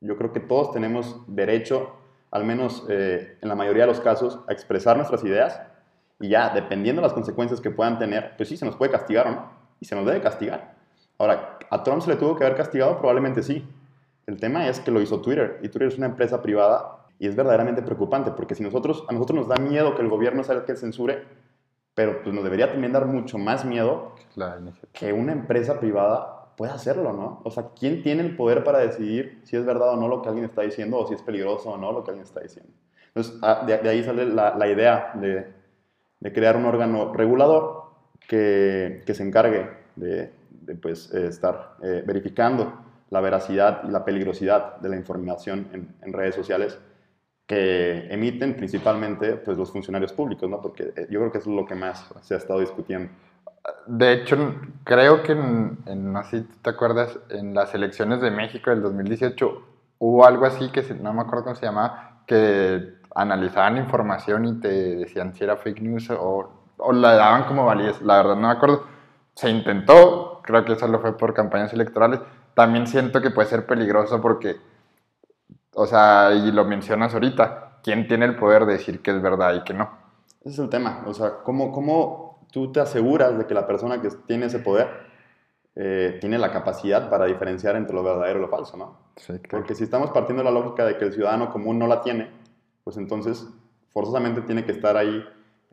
Yo 0.00 0.16
creo 0.16 0.32
que 0.32 0.40
todos 0.40 0.72
tenemos 0.72 1.22
derecho, 1.26 1.94
al 2.30 2.44
menos 2.44 2.84
eh, 2.88 3.38
en 3.40 3.48
la 3.48 3.54
mayoría 3.54 3.84
de 3.84 3.88
los 3.88 4.00
casos, 4.00 4.40
a 4.48 4.52
expresar 4.52 4.96
nuestras 4.96 5.24
ideas 5.24 5.60
y 6.20 6.28
ya, 6.28 6.50
dependiendo 6.50 7.00
de 7.00 7.06
las 7.06 7.14
consecuencias 7.14 7.60
que 7.60 7.70
puedan 7.70 7.98
tener, 7.98 8.36
pues 8.36 8.48
sí, 8.48 8.56
se 8.56 8.66
nos 8.66 8.76
puede 8.76 8.90
castigar 8.90 9.26
o 9.26 9.30
no, 9.30 9.52
y 9.80 9.86
se 9.86 9.94
nos 9.94 10.04
debe 10.04 10.20
castigar. 10.20 10.74
Ahora, 11.18 11.58
¿a 11.70 11.82
Trump 11.82 12.02
se 12.02 12.10
le 12.10 12.16
tuvo 12.16 12.36
que 12.36 12.44
haber 12.44 12.56
castigado? 12.56 12.98
Probablemente 12.98 13.42
sí. 13.42 13.66
El 14.26 14.38
tema 14.38 14.68
es 14.68 14.80
que 14.80 14.90
lo 14.90 15.00
hizo 15.00 15.20
Twitter, 15.20 15.58
y 15.62 15.68
Twitter 15.68 15.88
es 15.88 15.96
una 15.96 16.06
empresa 16.06 16.42
privada 16.42 17.06
y 17.18 17.26
es 17.26 17.36
verdaderamente 17.36 17.82
preocupante, 17.82 18.30
porque 18.30 18.54
si 18.54 18.62
nosotros, 18.62 19.04
a 19.08 19.12
nosotros 19.12 19.40
nos 19.40 19.48
da 19.48 19.56
miedo 19.56 19.94
que 19.94 20.02
el 20.02 20.08
gobierno 20.08 20.44
sea 20.44 20.56
el 20.56 20.64
que 20.64 20.76
censure, 20.76 21.24
pero 22.00 22.22
pues 22.22 22.34
nos 22.34 22.42
debería 22.42 22.70
también 22.70 22.94
dar 22.94 23.04
mucho 23.04 23.36
más 23.36 23.66
miedo 23.66 24.14
que 24.94 25.12
una 25.12 25.32
empresa 25.32 25.78
privada 25.78 26.46
pueda 26.56 26.72
hacerlo, 26.72 27.12
¿no? 27.12 27.42
O 27.44 27.50
sea, 27.50 27.72
¿quién 27.78 28.02
tiene 28.02 28.22
el 28.22 28.36
poder 28.36 28.64
para 28.64 28.78
decidir 28.78 29.42
si 29.44 29.58
es 29.58 29.66
verdad 29.66 29.90
o 29.90 29.96
no 29.96 30.08
lo 30.08 30.22
que 30.22 30.30
alguien 30.30 30.46
está 30.46 30.62
diciendo 30.62 30.96
o 30.96 31.06
si 31.06 31.12
es 31.12 31.20
peligroso 31.20 31.68
o 31.68 31.76
no 31.76 31.92
lo 31.92 32.02
que 32.02 32.12
alguien 32.12 32.24
está 32.24 32.40
diciendo? 32.40 32.72
Entonces, 33.08 33.38
ah, 33.42 33.64
de, 33.66 33.76
de 33.76 33.88
ahí 33.90 34.02
sale 34.02 34.24
la, 34.24 34.56
la 34.56 34.66
idea 34.66 35.12
de, 35.16 35.52
de 36.20 36.32
crear 36.32 36.56
un 36.56 36.64
órgano 36.64 37.12
regulador 37.12 37.82
que, 38.26 39.02
que 39.04 39.12
se 39.12 39.22
encargue 39.22 39.68
de, 39.96 40.32
de, 40.48 40.74
pues, 40.76 41.12
eh, 41.12 41.26
estar 41.26 41.76
eh, 41.82 42.02
verificando 42.06 42.80
la 43.10 43.20
veracidad 43.20 43.82
y 43.86 43.90
la 43.90 44.06
peligrosidad 44.06 44.76
de 44.76 44.88
la 44.88 44.96
información 44.96 45.68
en, 45.74 45.94
en 46.00 46.12
redes 46.14 46.34
sociales 46.34 46.78
que 47.50 48.06
emiten 48.14 48.54
principalmente 48.54 49.32
pues, 49.32 49.58
los 49.58 49.72
funcionarios 49.72 50.12
públicos, 50.12 50.48
¿no? 50.48 50.62
Porque 50.62 50.92
eh, 50.94 51.08
yo 51.10 51.18
creo 51.18 51.32
que 51.32 51.38
eso 51.38 51.50
es 51.50 51.56
lo 51.56 51.66
que 51.66 51.74
más 51.74 52.08
se 52.22 52.34
ha 52.34 52.36
estado 52.36 52.60
discutiendo. 52.60 53.10
De 53.88 54.12
hecho, 54.12 54.54
creo 54.84 55.24
que 55.24 55.32
en, 55.32 56.12
no 56.12 56.22
sé 56.22 56.42
si 56.42 56.44
te 56.62 56.70
acuerdas, 56.70 57.18
en 57.28 57.52
las 57.52 57.74
elecciones 57.74 58.20
de 58.20 58.30
México 58.30 58.70
del 58.70 58.82
2018 58.82 59.62
hubo 59.98 60.24
algo 60.24 60.46
así 60.46 60.70
que 60.70 60.82
no 60.94 61.12
me 61.12 61.22
acuerdo 61.22 61.42
cómo 61.42 61.56
se 61.56 61.66
llamaba, 61.66 62.22
que 62.24 62.94
analizaban 63.16 63.78
información 63.78 64.44
y 64.44 64.60
te 64.60 64.68
decían 64.98 65.34
si 65.34 65.42
era 65.42 65.56
fake 65.56 65.80
news 65.80 66.08
o, 66.10 66.52
o 66.76 66.92
la 66.92 67.14
daban 67.16 67.48
como 67.48 67.66
validez. 67.66 68.00
La 68.02 68.18
verdad 68.18 68.36
no 68.36 68.46
me 68.46 68.52
acuerdo. 68.52 68.84
Se 69.34 69.50
intentó, 69.50 70.40
creo 70.44 70.64
que 70.64 70.76
solo 70.76 71.00
fue 71.00 71.18
por 71.18 71.34
campañas 71.34 71.72
electorales. 71.72 72.20
También 72.54 72.86
siento 72.86 73.20
que 73.20 73.30
puede 73.30 73.48
ser 73.48 73.66
peligroso 73.66 74.20
porque, 74.20 74.54
o 75.74 75.86
sea, 75.86 76.32
y 76.34 76.52
lo 76.52 76.64
mencionas 76.64 77.14
ahorita, 77.14 77.78
¿quién 77.82 78.08
tiene 78.08 78.26
el 78.26 78.36
poder 78.36 78.66
de 78.66 78.74
decir 78.74 79.00
que 79.02 79.10
es 79.10 79.22
verdad 79.22 79.54
y 79.54 79.64
que 79.64 79.74
no? 79.74 79.90
Ese 80.40 80.50
es 80.50 80.58
el 80.58 80.68
tema. 80.68 81.02
O 81.06 81.14
sea, 81.14 81.38
¿cómo, 81.44 81.72
cómo 81.72 82.46
tú 82.50 82.72
te 82.72 82.80
aseguras 82.80 83.36
de 83.38 83.46
que 83.46 83.54
la 83.54 83.66
persona 83.66 84.00
que 84.00 84.08
tiene 84.26 84.46
ese 84.46 84.58
poder 84.58 84.88
eh, 85.76 86.18
tiene 86.20 86.38
la 86.38 86.50
capacidad 86.50 87.08
para 87.08 87.26
diferenciar 87.26 87.76
entre 87.76 87.94
lo 87.94 88.02
verdadero 88.02 88.38
y 88.38 88.42
lo 88.42 88.48
falso, 88.48 88.76
¿no? 88.76 88.98
Sí, 89.16 89.34
Porque 89.50 89.74
si 89.74 89.84
estamos 89.84 90.10
partiendo 90.10 90.42
de 90.42 90.50
la 90.50 90.58
lógica 90.58 90.84
de 90.84 90.96
que 90.98 91.04
el 91.04 91.12
ciudadano 91.12 91.50
común 91.50 91.78
no 91.78 91.86
la 91.86 92.02
tiene, 92.02 92.30
pues 92.82 92.96
entonces 92.96 93.46
forzosamente 93.90 94.42
tiene 94.42 94.64
que 94.64 94.72
estar 94.72 94.96
ahí 94.96 95.24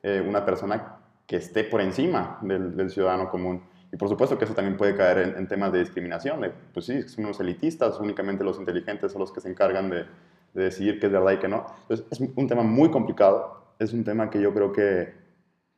eh, 0.03 0.23
una 0.25 0.45
persona 0.45 0.97
que 1.25 1.37
esté 1.37 1.63
por 1.63 1.81
encima 1.81 2.37
del, 2.41 2.75
del 2.77 2.89
ciudadano 2.89 3.29
común. 3.29 3.63
Y 3.91 3.97
por 3.97 4.09
supuesto 4.09 4.37
que 4.37 4.45
eso 4.45 4.53
también 4.53 4.77
puede 4.77 4.95
caer 4.95 5.19
en, 5.19 5.37
en 5.37 5.47
temas 5.47 5.71
de 5.71 5.79
discriminación. 5.79 6.41
de, 6.41 6.51
pues 6.73 6.85
sí, 6.85 7.03
son 7.03 7.25
unos 7.25 7.39
elitistas, 7.39 7.99
únicamente 7.99 8.43
los 8.43 8.59
inteligentes 8.59 9.11
son 9.11 9.21
los 9.21 9.31
que 9.31 9.39
se 9.39 9.49
encargan 9.49 9.89
de, 9.89 10.05
de 10.53 10.63
decidir 10.63 10.99
qué 10.99 11.05
es 11.07 11.11
verdad 11.11 11.31
y 11.31 11.37
qué 11.37 11.47
no. 11.47 11.65
Entonces, 11.83 12.05
es 12.11 12.19
un 12.35 12.47
tema 12.47 12.63
muy 12.63 12.89
complicado, 12.91 13.73
es 13.79 13.93
un 13.93 14.03
tema 14.03 14.29
que 14.29 14.41
yo 14.41 14.53
creo 14.53 14.73
que, 14.73 15.13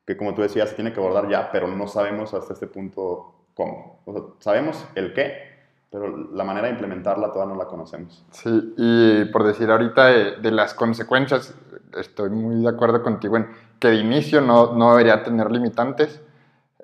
que 0.06 0.17
como 0.17 0.34
tú 0.34 0.41
decías, 0.41 0.69
se 0.69 0.76
tiene 0.76 0.93
que 0.93 1.00
abordar 1.00 1.30
ya, 1.30 1.52
pero 1.52 1.67
no 1.67 1.88
sabemos 1.88 2.34
hasta 2.34 2.54
este 2.54 2.67
punto 2.67 3.34
cómo. 3.54 4.02
O 4.06 4.13
sea, 4.13 4.22
sabemos 4.39 4.86
el 4.95 5.13
qué, 5.13 5.50
pero 5.91 6.32
la 6.32 6.43
manera 6.43 6.67
de 6.67 6.74
implementarla 6.74 7.32
todavía 7.32 7.54
no 7.56 7.60
la 7.60 7.67
conocemos. 7.67 8.26
Sí, 8.32 8.74
y 8.78 9.26
por 9.26 9.43
decir 9.43 9.69
ahorita 9.69 10.06
de, 10.08 10.36
de 10.38 10.52
las 10.52 10.74
consecuencias, 10.74 11.54
estoy 11.98 12.30
muy 12.30 12.63
de 12.63 12.69
acuerdo 12.69 13.04
contigo 13.04 13.38
en 13.38 13.48
que 13.80 13.89
de 13.89 13.95
inicio 13.95 14.41
no, 14.41 14.74
no 14.74 14.91
debería 14.91 15.24
tener 15.24 15.52
limitantes. 15.52 16.22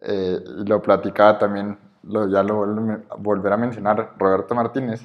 Eh, 0.07 0.39
lo 0.67 0.81
platicaba 0.83 1.39
también, 1.39 1.79
ya 2.03 2.43
lo 2.43 2.57
vuelvo 2.57 2.93
a 3.09 3.15
volver 3.17 3.53
a 3.53 3.57
mencionar, 3.57 4.13
Roberto 4.19 4.53
Martínez. 4.53 5.01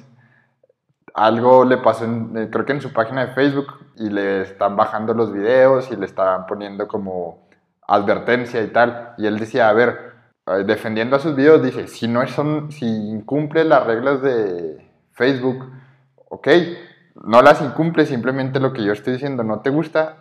Algo 1.15 1.65
le 1.65 1.77
pasó, 1.77 2.05
en, 2.05 2.37
eh, 2.37 2.49
creo 2.51 2.65
que 2.65 2.73
en 2.73 2.81
su 2.81 2.93
página 2.93 3.25
de 3.25 3.33
Facebook, 3.33 3.67
y 3.95 4.09
le 4.09 4.41
están 4.41 4.75
bajando 4.75 5.15
los 5.15 5.33
videos 5.33 5.91
y 5.91 5.95
le 5.95 6.05
estaban 6.05 6.45
poniendo 6.45 6.87
como 6.87 7.47
advertencia 7.87 8.61
y 8.61 8.67
tal. 8.67 9.15
Y 9.17 9.25
él 9.25 9.39
decía, 9.39 9.69
a 9.69 9.73
ver, 9.73 10.13
eh, 10.45 10.63
defendiendo 10.65 11.15
a 11.15 11.19
sus 11.19 11.35
videos, 11.35 11.63
dice, 11.63 11.87
si 11.87 12.07
no 12.07 12.25
son, 12.27 12.71
si 12.71 12.85
incumple 12.85 13.63
las 13.63 13.85
reglas 13.85 14.21
de 14.21 14.87
Facebook, 15.13 15.65
ok, 16.29 16.47
no 17.25 17.41
las 17.41 17.61
incumple, 17.61 18.05
simplemente 18.05 18.59
lo 18.59 18.71
que 18.71 18.83
yo 18.83 18.93
estoy 18.93 19.13
diciendo 19.13 19.43
no 19.43 19.61
te 19.61 19.71
gusta, 19.71 20.17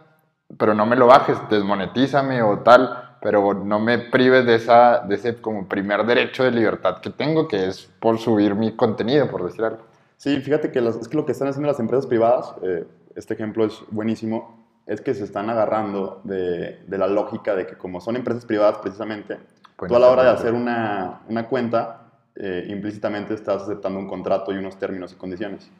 pero 0.58 0.74
no 0.74 0.86
me 0.86 0.96
lo 0.96 1.06
bajes, 1.06 1.38
desmonetízame 1.50 2.42
o 2.42 2.60
tal, 2.60 3.09
pero 3.22 3.54
no 3.54 3.78
me 3.78 3.98
prives 3.98 4.46
de, 4.46 4.54
esa, 4.54 5.00
de 5.00 5.14
ese 5.14 5.36
como 5.36 5.66
primer 5.66 6.04
derecho 6.06 6.44
de 6.44 6.50
libertad 6.50 7.00
que 7.00 7.10
tengo, 7.10 7.46
que 7.48 7.68
es 7.68 7.90
por 8.00 8.18
subir 8.18 8.54
mi 8.54 8.72
contenido, 8.72 9.30
por 9.30 9.44
decir 9.44 9.64
algo. 9.64 9.82
Sí, 10.16 10.40
fíjate 10.40 10.70
que, 10.70 10.78
es 10.78 11.08
que 11.08 11.16
lo 11.16 11.24
que 11.24 11.32
están 11.32 11.48
haciendo 11.48 11.68
las 11.68 11.80
empresas 11.80 12.06
privadas, 12.06 12.54
eh, 12.62 12.86
este 13.14 13.34
ejemplo 13.34 13.64
es 13.64 13.82
buenísimo, 13.90 14.66
es 14.86 15.00
que 15.00 15.14
se 15.14 15.24
están 15.24 15.48
agarrando 15.50 16.20
de, 16.24 16.80
de, 16.86 16.98
la 16.98 17.06
lógica 17.06 17.54
de 17.54 17.66
que 17.66 17.76
como 17.76 18.00
son 18.00 18.16
empresas 18.16 18.44
privadas 18.44 18.78
precisamente, 18.78 19.38
pues 19.76 19.88
tú 19.88 19.96
a 19.96 19.98
la 19.98 20.08
hora 20.08 20.24
de 20.24 20.30
hacer 20.30 20.52
una, 20.52 21.20
una 21.28 21.46
cuenta, 21.46 22.00
eh, 22.36 22.66
implícitamente 22.68 23.34
estás 23.34 23.62
aceptando 23.62 23.98
un 23.98 24.08
contrato 24.08 24.52
y 24.52 24.56
unos 24.56 24.78
términos 24.78 25.12
y 25.12 25.16
condiciones. 25.16 25.70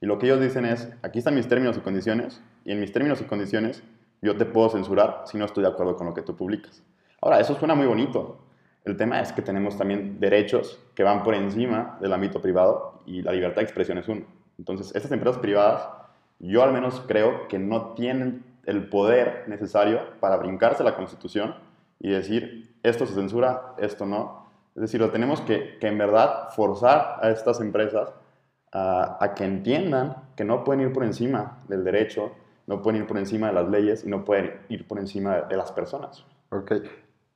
Y 0.00 0.06
lo 0.06 0.18
que 0.18 0.26
ellos 0.26 0.40
dicen 0.40 0.64
es, 0.64 0.88
aquí 1.02 1.18
están 1.18 1.34
mis 1.34 1.48
términos 1.48 1.76
y 1.76 1.80
condiciones, 1.80 2.40
y 2.64 2.72
en 2.72 2.80
mis 2.80 2.92
términos 2.92 3.20
y 3.20 3.24
condiciones 3.24 3.82
yo 4.24 4.36
te 4.36 4.46
puedo 4.46 4.70
censurar 4.70 5.22
si 5.26 5.36
no 5.36 5.44
estoy 5.44 5.62
de 5.62 5.68
acuerdo 5.68 5.96
con 5.96 6.06
lo 6.06 6.14
que 6.14 6.22
tú 6.22 6.34
publicas. 6.34 6.82
Ahora, 7.20 7.40
eso 7.40 7.54
suena 7.54 7.74
muy 7.74 7.86
bonito. 7.86 8.38
El 8.84 8.96
tema 8.96 9.20
es 9.20 9.32
que 9.32 9.42
tenemos 9.42 9.76
también 9.76 10.18
derechos 10.18 10.80
que 10.94 11.02
van 11.02 11.22
por 11.22 11.34
encima 11.34 11.98
del 12.00 12.12
ámbito 12.12 12.40
privado 12.40 13.02
y 13.04 13.20
la 13.20 13.32
libertad 13.32 13.56
de 13.56 13.64
expresión 13.64 13.98
es 13.98 14.08
uno. 14.08 14.22
Entonces, 14.58 14.94
estas 14.94 15.12
empresas 15.12 15.38
privadas, 15.40 15.86
yo 16.38 16.62
al 16.62 16.72
menos 16.72 17.02
creo 17.06 17.48
que 17.48 17.58
no 17.58 17.92
tienen 17.92 18.44
el 18.64 18.88
poder 18.88 19.44
necesario 19.46 20.00
para 20.20 20.38
brincarse 20.38 20.82
la 20.82 20.96
Constitución 20.96 21.54
y 22.00 22.08
decir, 22.08 22.74
esto 22.82 23.06
se 23.06 23.14
censura, 23.14 23.74
esto 23.78 24.06
no. 24.06 24.46
Es 24.74 24.82
decir, 24.82 25.00
lo 25.00 25.10
tenemos 25.10 25.42
que, 25.42 25.76
que 25.78 25.88
en 25.88 25.98
verdad 25.98 26.48
forzar 26.56 27.18
a 27.20 27.28
estas 27.28 27.60
empresas 27.60 28.10
a, 28.72 29.18
a, 29.22 29.34
que 29.34 29.44
entiendan 29.44 30.16
que 30.34 30.44
no 30.44 30.64
pueden 30.64 30.80
ir 30.82 30.92
por 30.92 31.04
encima 31.04 31.58
del 31.68 31.84
derecho, 31.84 32.32
no 32.66 32.82
pueden 32.82 33.02
ir 33.02 33.06
por 33.06 33.18
encima 33.18 33.48
de 33.48 33.52
las 33.52 33.68
leyes 33.68 34.04
y 34.04 34.08
no 34.08 34.24
pueden 34.24 34.60
ir 34.68 34.86
por 34.86 34.98
encima 34.98 35.36
de, 35.36 35.42
de 35.48 35.56
las 35.56 35.72
personas. 35.72 36.24
Ok. 36.50 36.72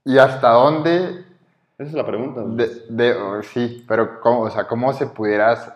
¿Y 0.05 0.19
hasta 0.19 0.51
dónde? 0.51 1.25
Esa 1.79 1.91
es 1.91 1.95
la 1.95 2.07
pregunta. 2.07 2.43
De, 2.45 2.87
de, 2.89 3.15
oh, 3.15 3.43
sí, 3.43 3.85
pero 3.87 4.21
¿cómo, 4.21 4.41
o 4.41 4.51
sea, 4.51 4.67
¿cómo 4.67 4.93
se 4.93 5.07
pudieras 5.07 5.73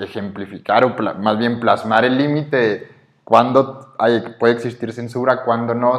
ejemplificar 0.00 0.84
o 0.84 0.96
más 1.14 1.38
bien 1.38 1.60
plasmar 1.60 2.04
el 2.04 2.16
límite 2.16 2.56
de 2.56 2.88
cuándo 3.24 3.94
hay, 3.98 4.36
puede 4.38 4.54
existir 4.54 4.92
censura, 4.92 5.44
cuándo 5.44 5.74
no? 5.74 5.98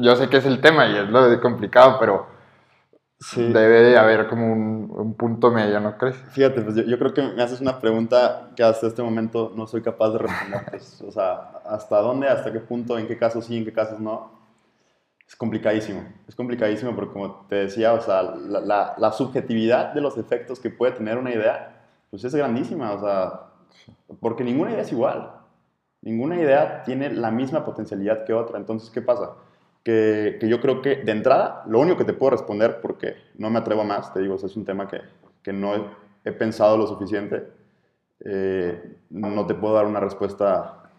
Yo 0.00 0.16
sé 0.16 0.28
que 0.28 0.38
es 0.38 0.44
el 0.46 0.60
tema 0.60 0.86
y 0.86 0.96
es 0.96 1.08
lo 1.08 1.40
complicado, 1.40 1.96
pero 1.98 2.26
Sí. 3.18 3.42
Debe 3.42 3.80
de 3.80 3.96
haber 3.96 4.28
como 4.28 4.52
un, 4.52 4.92
un, 4.94 5.14
punto 5.14 5.50
medio, 5.50 5.80
¿no 5.80 5.96
crees? 5.96 6.16
Fíjate, 6.32 6.60
pues 6.60 6.76
yo, 6.76 6.82
yo, 6.82 6.98
creo 6.98 7.14
que 7.14 7.22
me 7.22 7.42
haces 7.42 7.62
una 7.62 7.80
pregunta 7.80 8.50
que 8.54 8.62
hasta 8.62 8.86
este 8.86 9.02
momento 9.02 9.52
no 9.56 9.66
soy 9.66 9.80
capaz 9.80 10.10
de 10.10 10.18
responder. 10.18 10.66
Pues, 10.70 11.00
o 11.00 11.10
sea, 11.10 11.52
¿hasta 11.64 11.98
dónde, 12.00 12.28
hasta 12.28 12.52
qué 12.52 12.60
punto, 12.60 12.98
en 12.98 13.06
qué 13.06 13.16
casos 13.16 13.46
sí, 13.46 13.56
en 13.56 13.64
qué 13.64 13.72
casos 13.72 14.00
no? 14.00 14.32
Es 15.26 15.34
complicadísimo. 15.34 16.04
Es 16.28 16.36
complicadísimo 16.36 16.94
porque, 16.94 17.12
como 17.14 17.46
te 17.48 17.56
decía, 17.56 17.94
o 17.94 18.00
sea, 18.02 18.22
la, 18.22 18.60
la, 18.60 18.94
la 18.98 19.12
subjetividad 19.12 19.94
de 19.94 20.02
los 20.02 20.18
efectos 20.18 20.60
que 20.60 20.68
puede 20.68 20.92
tener 20.92 21.16
una 21.16 21.32
idea, 21.32 21.86
pues 22.10 22.22
es 22.22 22.34
grandísima. 22.34 22.92
O 22.92 23.00
sea, 23.00 23.46
porque 24.20 24.44
ninguna 24.44 24.72
idea 24.72 24.82
es 24.82 24.92
igual. 24.92 25.32
Ninguna 26.02 26.36
idea 26.36 26.82
tiene 26.84 27.10
la 27.10 27.30
misma 27.30 27.64
potencialidad 27.64 28.24
que 28.24 28.34
otra. 28.34 28.58
Entonces, 28.58 28.90
¿qué 28.90 29.00
pasa? 29.00 29.32
Que, 29.86 30.38
que, 30.40 30.48
yo 30.48 30.60
creo 30.60 30.82
que 30.82 30.96
de 30.96 31.12
entrada, 31.12 31.62
lo 31.68 31.78
único 31.78 31.96
que 31.96 32.04
te 32.04 32.12
puedo 32.12 32.30
responder, 32.30 32.80
porque 32.80 33.14
no 33.38 33.50
me 33.50 33.60
atrevo 33.60 33.82
a 33.82 33.84
más, 33.84 34.12
te 34.12 34.18
digo, 34.18 34.34
es 34.34 34.56
un 34.56 34.64
tema 34.64 34.88
que, 34.88 35.00
que 35.44 35.52
no 35.52 35.76
he, 35.76 35.80
he, 36.24 36.32
pensado 36.32 36.76
lo 36.76 36.88
suficiente, 36.88 37.46
eh, 38.24 38.96
no 39.10 39.46
te 39.46 39.54
puedo 39.54 39.74
dar 39.74 39.86
una 39.86 40.00
respuesta, 40.00 40.90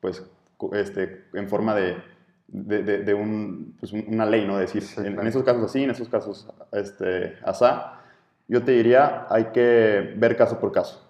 pues, 0.00 0.24
este, 0.72 1.26
en 1.34 1.46
forma 1.46 1.74
de, 1.74 1.98
de, 2.48 2.82
de, 2.82 2.98
de 3.00 3.12
un, 3.12 3.76
pues 3.78 3.92
una 3.92 4.24
ley, 4.24 4.46
¿no? 4.46 4.56
Decir, 4.56 4.82
en, 5.04 5.20
en, 5.20 5.26
esos 5.26 5.42
casos 5.42 5.64
así, 5.64 5.84
en 5.84 5.90
esos 5.90 6.08
casos 6.08 6.48
este, 6.72 7.36
asá, 7.44 8.00
yo 8.48 8.64
te 8.64 8.72
diría, 8.72 9.26
hay 9.28 9.52
que 9.52 10.14
ver 10.16 10.34
caso 10.34 10.58
por 10.58 10.72
caso. 10.72 11.06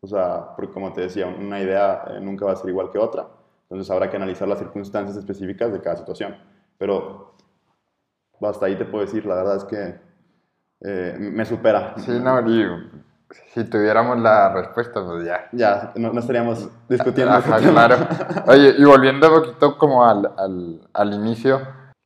O 0.00 0.06
sea, 0.06 0.54
porque 0.56 0.72
como 0.72 0.94
te 0.94 1.02
decía, 1.02 1.26
una 1.26 1.60
idea 1.60 2.04
eh, 2.08 2.20
nunca 2.22 2.46
va 2.46 2.52
a 2.52 2.56
ser 2.56 2.70
igual 2.70 2.90
que 2.90 2.96
otra. 2.96 3.26
Entonces 3.74 3.90
habrá 3.90 4.08
que 4.08 4.16
analizar 4.16 4.46
las 4.46 4.60
circunstancias 4.60 5.16
específicas 5.16 5.72
de 5.72 5.80
cada 5.80 5.96
situación. 5.96 6.36
Pero 6.78 7.34
hasta 8.40 8.66
ahí 8.66 8.76
te 8.76 8.84
puedo 8.84 9.04
decir, 9.04 9.26
la 9.26 9.34
verdad 9.34 9.56
es 9.56 9.64
que 9.64 10.00
eh, 10.80 11.16
me 11.18 11.44
supera. 11.44 11.94
Sí, 11.96 12.12
no, 12.22 12.40
y 12.48 12.64
si 13.52 13.64
tuviéramos 13.64 14.20
la 14.20 14.52
respuesta, 14.52 15.04
pues 15.04 15.24
ya. 15.24 15.48
Ya, 15.50 15.92
no, 15.96 16.12
no 16.12 16.20
estaríamos 16.20 16.68
discutiendo. 16.88 17.34
Ajá, 17.34 17.58
claro. 17.58 17.96
Oye, 18.46 18.76
y 18.78 18.84
volviendo 18.84 19.26
un 19.26 19.40
poquito 19.42 19.76
como 19.76 20.04
al, 20.04 20.30
al, 20.36 20.88
al 20.92 21.12
inicio, 21.12 21.60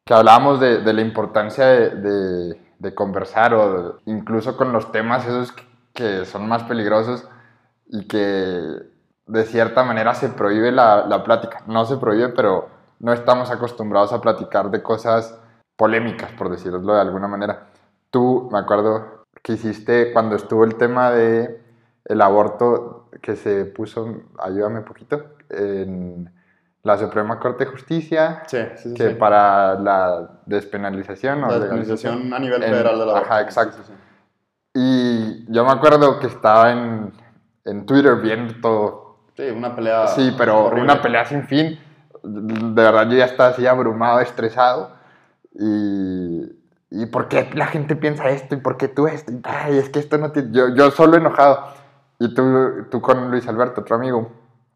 que 0.06 0.14
hablábamos 0.14 0.60
de, 0.60 0.78
de 0.80 0.92
la 0.94 1.02
importancia 1.02 1.66
de, 1.66 1.90
de, 1.90 2.62
de 2.78 2.94
conversar 2.94 3.52
o 3.52 4.00
incluso 4.06 4.56
con 4.56 4.72
los 4.72 4.90
temas 4.90 5.26
esos 5.26 5.52
que, 5.52 5.64
que 5.92 6.24
son 6.24 6.48
más 6.48 6.64
peligrosos 6.64 7.28
y 7.88 8.06
que 8.06 8.96
de 9.28 9.44
cierta 9.44 9.84
manera 9.84 10.14
se 10.14 10.30
prohíbe 10.30 10.72
la, 10.72 11.06
la, 11.06 11.22
plática. 11.22 11.62
No 11.66 11.84
se 11.84 11.96
prohíbe, 11.98 12.30
pero 12.30 12.68
no 12.98 13.12
estamos 13.12 13.50
acostumbrados 13.50 14.12
a 14.12 14.20
platicar 14.20 14.70
de 14.70 14.82
cosas 14.82 15.38
polémicas, 15.76 16.32
por 16.32 16.50
decirlo 16.50 16.94
de 16.94 17.00
alguna 17.00 17.28
manera. 17.28 17.68
Tú, 18.10 18.48
me 18.50 18.58
acuerdo 18.58 19.26
que 19.42 19.52
hiciste 19.52 20.12
cuando 20.12 20.34
estuvo 20.34 20.64
el 20.64 20.74
tema 20.76 21.10
de 21.10 21.62
el 22.04 22.22
aborto 22.22 23.08
que 23.22 23.36
se 23.36 23.66
puso, 23.66 24.22
ayúdame 24.38 24.78
un 24.78 24.84
poquito, 24.84 25.36
en 25.50 26.30
la 26.82 26.96
Suprema 26.96 27.38
Corte 27.38 27.64
de 27.64 27.70
Justicia, 27.70 28.42
sí, 28.46 28.58
sí, 28.76 28.88
sí, 28.90 28.94
que 28.94 29.10
para 29.10 29.74
la 29.74 30.40
despenalización 30.46 31.42
la 31.42 31.58
despenalización 31.58 32.32
a 32.32 32.38
nivel 32.38 32.62
federal 32.62 32.98
de 32.98 33.06
la 33.06 33.18
Ajá, 33.18 33.42
exacto. 33.42 33.78
Y 34.74 35.52
yo 35.52 35.64
me 35.64 35.72
acuerdo 35.72 36.18
que 36.18 36.28
estaba 36.28 36.72
en, 36.72 37.12
en 37.64 37.84
Twitter 37.84 38.16
viendo 38.16 38.54
todo, 38.60 39.07
Sí, 39.38 39.48
una 39.50 39.76
pelea. 39.76 40.08
Sí, 40.08 40.34
pero 40.36 40.64
horrible. 40.64 40.82
una 40.82 41.00
pelea 41.00 41.24
sin 41.24 41.44
fin. 41.44 41.78
De 42.24 42.82
verdad, 42.82 43.08
yo 43.08 43.18
ya 43.18 43.26
estaba 43.26 43.50
así 43.50 43.64
abrumado, 43.68 44.18
estresado. 44.18 44.90
Y, 45.54 46.42
y 46.90 47.06
¿por 47.06 47.28
qué 47.28 47.48
la 47.54 47.66
gente 47.66 47.94
piensa 47.94 48.30
esto? 48.30 48.56
¿Y 48.56 48.58
por 48.58 48.76
qué 48.76 48.88
tú 48.88 49.06
esto? 49.06 49.30
Y, 49.30 49.40
ay, 49.44 49.78
es 49.78 49.90
que 49.90 50.00
esto 50.00 50.18
no 50.18 50.32
tiene... 50.32 50.50
Yo, 50.50 50.74
yo 50.74 50.90
solo 50.90 51.16
enojado. 51.16 51.68
Y 52.18 52.34
tú, 52.34 52.86
tú 52.90 53.00
con 53.00 53.30
Luis 53.30 53.46
Alberto, 53.46 53.82
otro 53.82 53.94
amigo, 53.94 54.28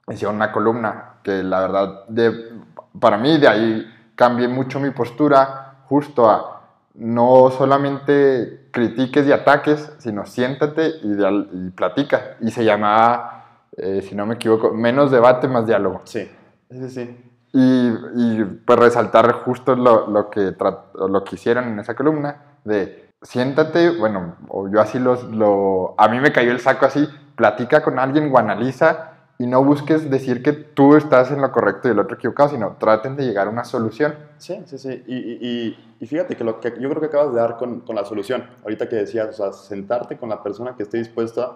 hicieron 0.08 0.36
una 0.36 0.52
columna 0.52 1.14
que 1.24 1.42
la 1.42 1.58
verdad, 1.58 2.04
de, 2.06 2.52
para 3.00 3.16
mí, 3.16 3.38
de 3.38 3.48
ahí 3.48 3.92
cambié 4.14 4.46
mucho 4.46 4.78
mi 4.78 4.90
postura 4.90 5.78
justo 5.88 6.30
a 6.30 6.62
no 6.94 7.50
solamente 7.50 8.68
critiques 8.70 9.26
y 9.26 9.32
ataques, 9.32 9.92
sino 9.98 10.24
siéntate 10.24 10.86
y, 11.02 11.08
de, 11.08 11.46
y 11.52 11.70
platica. 11.70 12.36
Y 12.40 12.52
se 12.52 12.64
llamaba 12.64 13.41
eh, 13.76 14.02
si 14.02 14.14
no 14.14 14.26
me 14.26 14.34
equivoco, 14.34 14.72
menos 14.72 15.10
debate, 15.10 15.48
más 15.48 15.66
diálogo. 15.66 16.02
Sí, 16.04 16.30
sí, 16.70 16.90
sí. 16.90 17.16
Y, 17.52 17.88
y 18.16 18.44
pues 18.64 18.78
resaltar 18.78 19.30
justo 19.44 19.76
lo, 19.76 20.06
lo, 20.08 20.30
que 20.30 20.54
lo 20.94 21.24
que 21.24 21.34
hicieron 21.34 21.64
en 21.64 21.78
esa 21.78 21.94
columna, 21.94 22.58
de 22.64 23.10
siéntate, 23.20 23.90
bueno, 23.90 24.36
o 24.48 24.68
yo 24.68 24.80
así 24.80 24.98
los, 24.98 25.24
lo, 25.24 25.94
a 25.98 26.08
mí 26.08 26.18
me 26.20 26.32
cayó 26.32 26.50
el 26.50 26.60
saco 26.60 26.86
así, 26.86 27.06
platica 27.36 27.82
con 27.82 27.98
alguien 27.98 28.30
o 28.32 28.38
analiza 28.38 29.10
y 29.38 29.46
no 29.46 29.64
busques 29.64 30.08
decir 30.08 30.42
que 30.42 30.52
tú 30.52 30.96
estás 30.96 31.30
en 31.30 31.40
lo 31.40 31.50
correcto 31.50 31.88
y 31.88 31.90
el 31.90 31.98
otro 31.98 32.16
equivocado, 32.16 32.50
sino 32.50 32.76
traten 32.78 33.16
de 33.16 33.24
llegar 33.24 33.48
a 33.48 33.50
una 33.50 33.64
solución. 33.64 34.14
Sí, 34.38 34.62
sí, 34.66 34.78
sí. 34.78 35.02
Y, 35.06 35.16
y, 35.16 35.96
y 36.00 36.06
fíjate 36.06 36.36
que 36.36 36.44
lo 36.44 36.60
que 36.60 36.74
yo 36.78 36.88
creo 36.88 37.00
que 37.00 37.06
acabas 37.06 37.34
de 37.34 37.40
dar 37.40 37.56
con, 37.56 37.80
con 37.80 37.96
la 37.96 38.04
solución, 38.04 38.44
ahorita 38.62 38.88
que 38.88 38.96
decías, 38.96 39.28
o 39.28 39.32
sea, 39.32 39.52
sentarte 39.52 40.16
con 40.16 40.28
la 40.28 40.42
persona 40.42 40.74
que 40.76 40.84
esté 40.84 40.98
dispuesta 40.98 41.52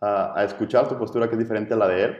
a, 0.00 0.38
a, 0.38 0.44
escuchar 0.44 0.88
tu 0.88 0.96
postura 0.96 1.28
que 1.28 1.34
es 1.34 1.38
diferente 1.38 1.74
a 1.74 1.76
la 1.76 1.88
de 1.88 2.04
él 2.04 2.16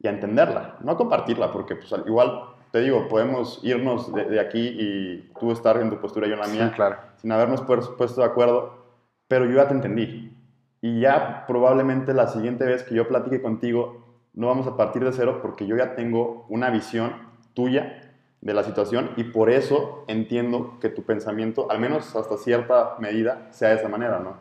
y 0.00 0.08
a 0.08 0.10
entenderla, 0.10 0.76
no 0.80 0.92
a 0.92 0.96
compartirla, 0.96 1.52
porque 1.52 1.76
pues, 1.76 1.92
igual, 2.06 2.44
te 2.72 2.80
digo, 2.80 3.08
podemos 3.08 3.60
irnos 3.62 4.12
de, 4.12 4.40
aquí 4.40 4.76
y 4.78 5.30
tú 5.38 5.52
estar 5.52 5.76
en 5.76 5.90
tu 5.90 6.00
postura 6.00 6.26
y 6.26 6.30
yo 6.30 6.34
en 6.34 6.40
la 6.40 6.48
mía, 6.48 6.72
claro. 6.74 6.96
sin 7.16 7.30
habernos 7.30 7.62
puesto 7.62 8.20
de 8.20 8.26
acuerdo, 8.26 8.82
pero 9.28 9.46
yo 9.46 9.56
ya 9.56 9.68
te 9.68 9.74
entendí. 9.74 10.36
Y 10.80 11.00
ya 11.00 11.44
probablemente 11.46 12.12
la 12.12 12.26
siguiente 12.26 12.64
vez 12.64 12.82
que 12.82 12.94
yo 12.94 13.06
platique 13.06 13.40
contigo, 13.40 14.02
no 14.34 14.48
vamos 14.48 14.66
a 14.66 14.76
partir 14.76 15.04
de 15.04 15.12
cero 15.12 15.38
porque 15.40 15.66
yo 15.66 15.76
ya 15.76 15.94
tengo 15.94 16.46
una 16.48 16.70
visión 16.70 17.12
tuya 17.54 18.12
de 18.40 18.54
la 18.54 18.64
situación 18.64 19.10
y 19.16 19.24
por 19.24 19.50
eso 19.50 20.04
entiendo 20.08 20.78
que 20.80 20.88
tu 20.88 21.04
pensamiento, 21.04 21.70
al 21.70 21.78
menos 21.78 22.16
hasta 22.16 22.36
cierta 22.36 22.96
medida, 22.98 23.46
sea 23.50 23.68
de 23.68 23.76
esa 23.76 23.88
manera, 23.88 24.18
¿no? 24.18 24.36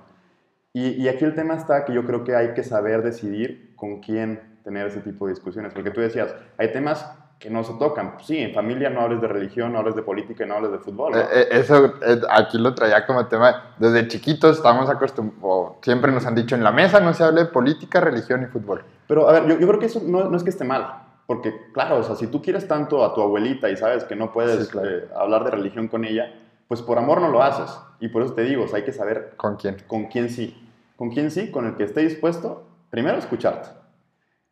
Y, 0.73 1.03
y 1.03 1.07
aquí 1.09 1.25
el 1.25 1.35
tema 1.35 1.55
está 1.55 1.85
que 1.85 1.93
yo 1.93 2.05
creo 2.05 2.23
que 2.23 2.35
hay 2.35 2.53
que 2.53 2.63
saber 2.63 3.01
decidir 3.01 3.73
con 3.75 3.99
quién 3.99 4.39
tener 4.63 4.87
ese 4.87 5.01
tipo 5.01 5.25
de 5.25 5.33
discusiones, 5.33 5.73
porque 5.73 5.91
tú 5.91 6.01
decías, 6.01 6.33
hay 6.57 6.71
temas 6.71 7.05
que 7.41 7.49
no 7.49 7.63
se 7.63 7.73
tocan. 7.73 8.17
Sí, 8.21 8.37
en 8.37 8.53
familia 8.53 8.91
no 8.91 9.01
hables 9.01 9.19
de 9.19 9.27
religión, 9.27 9.73
no 9.73 9.79
hables 9.79 9.95
de 9.95 10.03
política, 10.03 10.45
no 10.45 10.55
hables 10.55 10.71
de 10.73 10.77
fútbol. 10.77 11.15
Eh, 11.15 11.25
eh, 11.33 11.47
eso 11.51 11.95
eh, 12.05 12.21
aquí 12.29 12.59
lo 12.59 12.75
traía 12.75 13.03
como 13.07 13.25
tema. 13.25 13.73
Desde 13.79 14.07
chiquitos 14.07 14.57
estamos 14.57 14.87
acostumbrados, 14.89 15.77
siempre 15.81 16.11
nos 16.11 16.23
han 16.27 16.35
dicho 16.35 16.53
en 16.53 16.63
la 16.63 16.71
mesa 16.71 16.99
no 16.99 17.15
se 17.15 17.23
hable 17.23 17.45
de 17.45 17.47
política, 17.47 17.99
religión 17.99 18.43
y 18.43 18.45
fútbol. 18.45 18.83
Pero 19.07 19.27
a 19.27 19.33
ver, 19.33 19.47
yo, 19.47 19.59
yo 19.59 19.67
creo 19.67 19.79
que 19.79 19.87
eso 19.87 20.01
no, 20.05 20.29
no, 20.29 20.37
es 20.37 20.43
que 20.43 20.51
esté 20.51 20.63
mal, 20.63 20.85
porque 21.25 21.51
claro, 21.73 21.97
o 21.97 22.03
sea, 22.03 22.15
si 22.15 22.27
tú 22.27 22.43
quieres 22.43 22.67
tanto 22.67 23.03
a 23.03 23.15
tu 23.15 23.21
abuelita 23.21 23.71
y 23.71 23.75
sabes 23.75 24.03
que 24.03 24.15
no 24.15 24.31
puedes 24.31 24.71
hablar 25.15 25.43
de 25.43 25.49
religión 25.49 25.87
con 25.87 26.05
ella, 26.05 26.31
pues 26.67 26.83
por 26.83 26.99
amor 26.99 27.21
no 27.21 27.29
lo 27.29 27.41
haces. 27.41 27.75
Y 27.99 28.09
por 28.09 28.21
eso 28.21 28.33
te 28.33 28.43
digo, 28.43 28.65
o 28.65 28.67
sea, 28.67 28.77
hay 28.77 28.85
que 28.85 28.93
saber 28.93 29.33
con 29.35 29.55
quién. 29.55 29.77
Con 29.87 30.05
quién 30.05 30.29
sí. 30.29 30.60
Con 31.01 31.09
quién 31.09 31.31
sí, 31.31 31.49
con 31.49 31.65
el 31.65 31.75
que 31.77 31.85
esté 31.85 32.01
dispuesto, 32.01 32.61
primero 32.91 33.15
a 33.15 33.19
escucharte. 33.19 33.69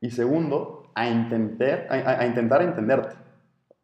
Y 0.02 0.10
segundo, 0.10 0.90
a 0.96 1.08
intentar, 1.08 1.86
a, 1.92 2.26
intentar 2.26 2.64
entenderte. 2.64 3.16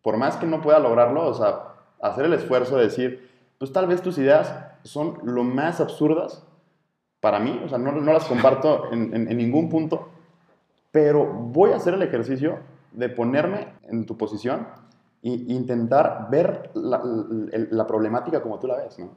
Por 0.01 0.17
más 0.17 0.37
que 0.37 0.47
no 0.47 0.63
pueda 0.63 0.79
lograrlo, 0.79 1.27
o 1.27 1.33
sea, 1.35 1.75
hacer 2.01 2.25
el 2.25 2.33
esfuerzo 2.33 2.77
de 2.77 2.85
decir, 2.85 3.29
pues 3.59 3.71
tal 3.71 3.85
vez 3.85 4.01
tus 4.01 4.17
ideas 4.17 4.51
son 4.81 5.19
lo 5.25 5.43
más 5.43 5.79
absurdas 5.79 6.43
para 7.19 7.37
mí, 7.37 7.61
o 7.63 7.69
sea, 7.69 7.77
no, 7.77 7.91
no 7.91 8.11
las 8.11 8.25
comparto 8.25 8.85
en, 8.91 9.13
en, 9.13 9.37
ningún 9.37 9.69
punto, 9.69 10.09
pero 10.91 11.23
voy 11.23 11.71
a 11.71 11.75
hacer 11.75 11.93
el 11.93 12.01
ejercicio 12.01 12.57
de 12.93 13.09
ponerme 13.09 13.75
en 13.83 14.07
tu 14.07 14.17
posición 14.17 14.67
e 15.21 15.29
intentar 15.29 16.29
ver 16.31 16.71
la, 16.73 16.99
la, 17.69 17.85
problemática 17.85 18.41
como 18.41 18.57
tú 18.57 18.65
la 18.65 18.77
ves, 18.77 18.97
¿no? 18.97 19.11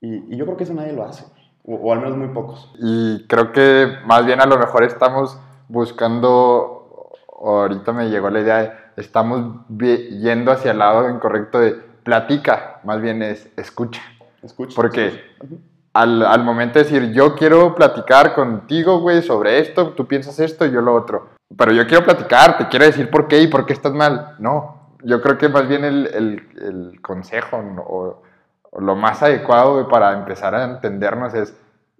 Y, 0.00 0.32
y, 0.32 0.36
yo 0.36 0.44
creo 0.44 0.56
que 0.56 0.62
eso 0.62 0.74
nadie 0.74 0.92
lo 0.92 1.02
hace, 1.02 1.24
o, 1.66 1.74
o 1.74 1.92
al 1.92 2.00
menos 2.00 2.16
muy 2.16 2.28
pocos. 2.28 2.72
Y 2.78 3.26
creo 3.26 3.52
que 3.52 3.98
más 4.04 4.24
bien 4.24 4.40
a 4.40 4.46
lo 4.46 4.58
mejor 4.58 4.84
estamos 4.84 5.38
buscando, 5.68 7.12
ahorita 7.40 7.92
me 7.92 8.08
llegó 8.08 8.30
la 8.30 8.40
idea 8.40 8.58
de, 8.58 8.72
estamos 8.96 9.66
yendo 9.68 10.52
hacia 10.52 10.70
el 10.70 10.78
lado 10.78 11.10
incorrecto 11.10 11.58
de 11.58 11.72
platica, 12.02 12.80
más 12.84 13.00
bien 13.00 13.22
es 13.22 13.48
escucha. 13.56 14.00
Escucha. 14.42 14.76
Porque 14.76 15.20
al, 15.92 16.22
al, 16.22 16.44
momento 16.44 16.78
de 16.78 16.84
decir, 16.84 17.12
yo 17.12 17.34
quiero 17.34 17.74
platicar 17.74 18.34
contigo, 18.34 19.00
güey, 19.00 19.22
sobre 19.22 19.58
esto, 19.58 19.90
tú 19.90 20.06
piensas 20.06 20.38
esto 20.38 20.64
y 20.64 20.70
yo 20.70 20.80
lo 20.80 20.94
otro. 20.94 21.30
Pero 21.56 21.72
yo 21.72 21.86
quiero 21.86 22.04
platicar, 22.04 22.58
te 22.58 22.68
quiero 22.68 22.84
decir 22.84 23.10
por 23.10 23.28
qué 23.28 23.40
y 23.40 23.48
por 23.48 23.66
qué 23.66 23.72
estás 23.72 23.92
mal. 23.92 24.36
No, 24.38 24.92
yo 25.02 25.20
creo 25.20 25.38
que 25.38 25.48
más 25.48 25.66
bien 25.68 25.84
el, 25.84 26.06
el, 26.06 26.48
el 26.60 27.00
consejo 27.00 27.56
o, 27.56 27.82
o, 27.82 28.22
lo 28.78 28.96
más 28.96 29.22
adecuado 29.22 29.88
para 29.88 30.12
empezar 30.12 30.54
a 30.54 30.64
entendernos 30.64 31.34
es 31.34 31.56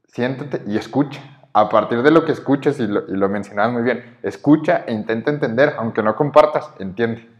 siéntate 0.08 0.62
y 0.66 0.76
escucha 0.76 1.20
a 1.56 1.70
partir 1.70 2.02
de 2.02 2.10
lo 2.10 2.26
que 2.26 2.32
escuches, 2.32 2.78
y 2.80 2.86
lo, 2.86 3.08
y 3.08 3.16
lo 3.16 3.30
mencionabas 3.30 3.72
muy 3.72 3.82
bien, 3.82 4.18
escucha 4.22 4.84
e 4.86 4.92
intenta 4.92 5.30
entender, 5.30 5.72
aunque 5.78 6.02
no 6.02 6.14
compartas, 6.14 6.70
entiende. 6.78 7.30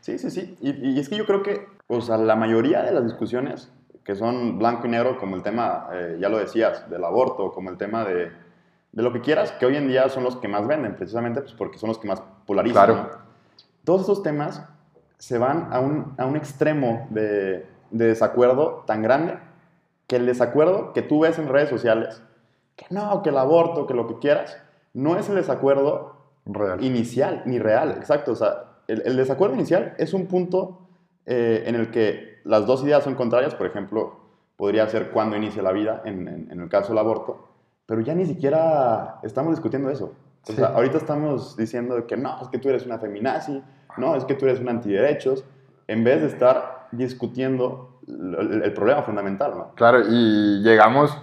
Sí, 0.00 0.18
sí, 0.18 0.30
sí. 0.30 0.58
Y, 0.60 0.90
y, 0.90 1.00
es 1.00 1.08
que 1.08 1.16
yo 1.16 1.24
creo 1.24 1.42
que, 1.42 1.68
o 1.86 2.02
sea, 2.02 2.18
la 2.18 2.36
mayoría 2.36 2.82
de 2.82 2.92
las 2.92 3.02
discusiones 3.02 3.72
que 4.04 4.14
son 4.14 4.58
blanco 4.58 4.86
y 4.86 4.90
negro, 4.90 5.16
como 5.18 5.36
el 5.36 5.42
tema, 5.42 5.88
eh, 5.90 6.18
ya 6.20 6.28
lo 6.28 6.36
decías, 6.36 6.90
del 6.90 7.02
aborto, 7.02 7.50
como 7.52 7.70
el 7.70 7.78
tema 7.78 8.04
de, 8.04 8.30
de, 8.92 9.02
lo 9.02 9.10
que 9.10 9.22
quieras, 9.22 9.52
que 9.52 9.64
hoy 9.64 9.76
en 9.76 9.88
día 9.88 10.06
son 10.10 10.24
los 10.24 10.36
que 10.36 10.48
más 10.48 10.66
venden, 10.66 10.94
precisamente 10.94 11.40
pues 11.40 11.54
porque 11.54 11.78
son 11.78 11.88
los 11.88 11.98
que 11.98 12.08
más 12.08 12.22
polarizan. 12.44 12.84
Claro. 12.84 13.02
¿no? 13.02 13.08
Todos 13.84 14.02
esos 14.02 14.22
temas 14.22 14.62
se 15.16 15.38
van 15.38 15.68
a 15.72 15.80
un, 15.80 16.14
a 16.18 16.26
un 16.26 16.36
extremo 16.36 17.06
de, 17.08 17.71
de 17.92 18.06
desacuerdo 18.06 18.84
tan 18.86 19.02
grande 19.02 19.38
que 20.06 20.16
el 20.16 20.26
desacuerdo 20.26 20.92
que 20.92 21.02
tú 21.02 21.20
ves 21.20 21.38
en 21.38 21.48
redes 21.48 21.68
sociales 21.68 22.22
que 22.76 22.86
no, 22.90 23.22
que 23.22 23.30
el 23.30 23.38
aborto, 23.38 23.86
que 23.86 23.94
lo 23.94 24.06
que 24.06 24.18
quieras, 24.18 24.56
no 24.94 25.16
es 25.16 25.28
el 25.28 25.36
desacuerdo 25.36 26.16
real. 26.46 26.82
inicial, 26.82 27.42
ni 27.46 27.58
real, 27.58 27.92
exacto. 27.92 28.32
O 28.32 28.36
sea, 28.36 28.64
el, 28.88 29.02
el 29.04 29.16
desacuerdo 29.16 29.54
inicial 29.54 29.94
es 29.98 30.14
un 30.14 30.26
punto 30.26 30.88
eh, 31.26 31.64
en 31.66 31.74
el 31.74 31.90
que 31.90 32.40
las 32.44 32.66
dos 32.66 32.82
ideas 32.82 33.04
son 33.04 33.14
contrarias, 33.14 33.54
por 33.54 33.66
ejemplo, 33.66 34.20
podría 34.56 34.88
ser 34.88 35.10
cuando 35.10 35.36
inicia 35.36 35.62
la 35.62 35.72
vida, 35.72 36.02
en, 36.04 36.28
en, 36.28 36.50
en 36.50 36.60
el 36.60 36.68
caso 36.68 36.88
del 36.88 36.98
aborto, 36.98 37.48
pero 37.86 38.00
ya 38.00 38.14
ni 38.14 38.26
siquiera 38.26 39.18
estamos 39.22 39.52
discutiendo 39.52 39.90
eso. 39.90 40.14
O 40.44 40.46
sí. 40.46 40.54
sea, 40.54 40.68
ahorita 40.68 40.96
estamos 40.96 41.56
diciendo 41.56 42.06
que 42.06 42.16
no, 42.16 42.40
es 42.42 42.48
que 42.48 42.58
tú 42.58 42.68
eres 42.68 42.84
una 42.84 42.98
feminazi, 42.98 43.62
no, 43.96 44.16
es 44.16 44.24
que 44.24 44.34
tú 44.34 44.46
eres 44.46 44.60
un 44.60 44.68
antiderechos, 44.68 45.44
en 45.86 46.02
vez 46.04 46.20
de 46.22 46.28
estar 46.28 46.71
discutiendo 46.92 48.00
el, 48.06 48.62
el 48.62 48.72
problema 48.72 49.02
fundamental, 49.02 49.52
¿no? 49.56 49.74
Claro, 49.74 50.00
y 50.08 50.62
llegamos 50.62 51.16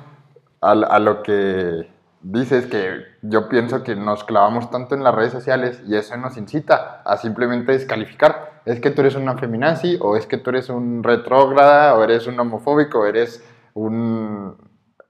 a, 0.62 0.71
a, 0.71 0.99
lo 0.99 1.23
que 1.23 1.88
dices 2.21 2.67
que 2.67 3.03
yo 3.21 3.47
pienso 3.49 3.84
que 3.84 3.95
nos 3.95 4.23
clavamos 4.23 4.69
tanto 4.71 4.95
en 4.95 5.03
las 5.03 5.15
redes 5.15 5.32
sociales 5.32 5.82
y 5.88 5.95
eso 5.95 6.17
nos 6.17 6.38
incita 6.38 7.01
a 7.05 7.17
simplemente 7.17 7.71
descalificar. 7.71 8.62
Es 8.65 8.79
que 8.79 8.91
tú 8.91 9.01
eres 9.01 9.15
una 9.15 9.38
feminazi 9.38 9.97
o 10.01 10.15
es 10.15 10.25
que 10.25 10.38
tú 10.38 10.49
eres 10.49 10.69
un 10.69 11.03
retrógrada 11.03 11.95
o 11.95 12.03
eres 12.03 12.27
un 12.27 12.39
homofóbico 12.39 12.99
o 12.99 13.05
eres 13.05 13.43
un... 13.73 14.55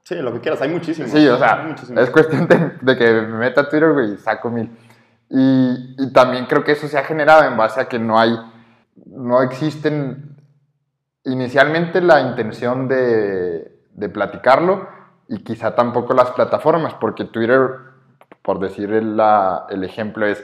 Sí, 0.04 0.14
lo 0.16 0.32
que 0.32 0.40
quieras, 0.40 0.62
hay 0.62 0.70
muchísimos. 0.70 1.10
Sí, 1.10 1.26
o 1.28 1.36
sea, 1.36 1.76
es 1.96 2.10
cuestión 2.10 2.48
de, 2.48 2.72
de, 2.80 2.96
que 2.96 3.12
me 3.12 3.38
meta 3.38 3.62
a 3.62 3.68
Twitter 3.68 3.94
y 4.12 4.16
saco 4.16 4.50
mil. 4.50 4.70
Y, 5.28 5.94
y 5.98 6.12
también 6.12 6.46
creo 6.46 6.64
que 6.64 6.72
eso 6.72 6.88
se 6.88 6.98
ha 6.98 7.04
generado 7.04 7.44
en 7.44 7.56
base 7.56 7.80
a 7.80 7.84
que 7.84 7.98
no 7.98 8.18
hay, 8.18 8.36
no 9.06 9.42
existen 9.42 10.29
inicialmente 11.24 12.00
la 12.00 12.20
intención 12.20 12.88
de, 12.88 13.80
de 13.92 14.08
platicarlo, 14.08 15.00
y 15.30 15.38
quizá 15.44 15.76
tampoco 15.76 16.12
las 16.12 16.32
plataformas, 16.32 16.94
porque 16.94 17.24
Twitter, 17.24 17.70
por 18.42 18.58
decir 18.58 18.92
el, 18.92 19.16
la, 19.16 19.66
el 19.70 19.84
ejemplo, 19.84 20.26
es 20.26 20.42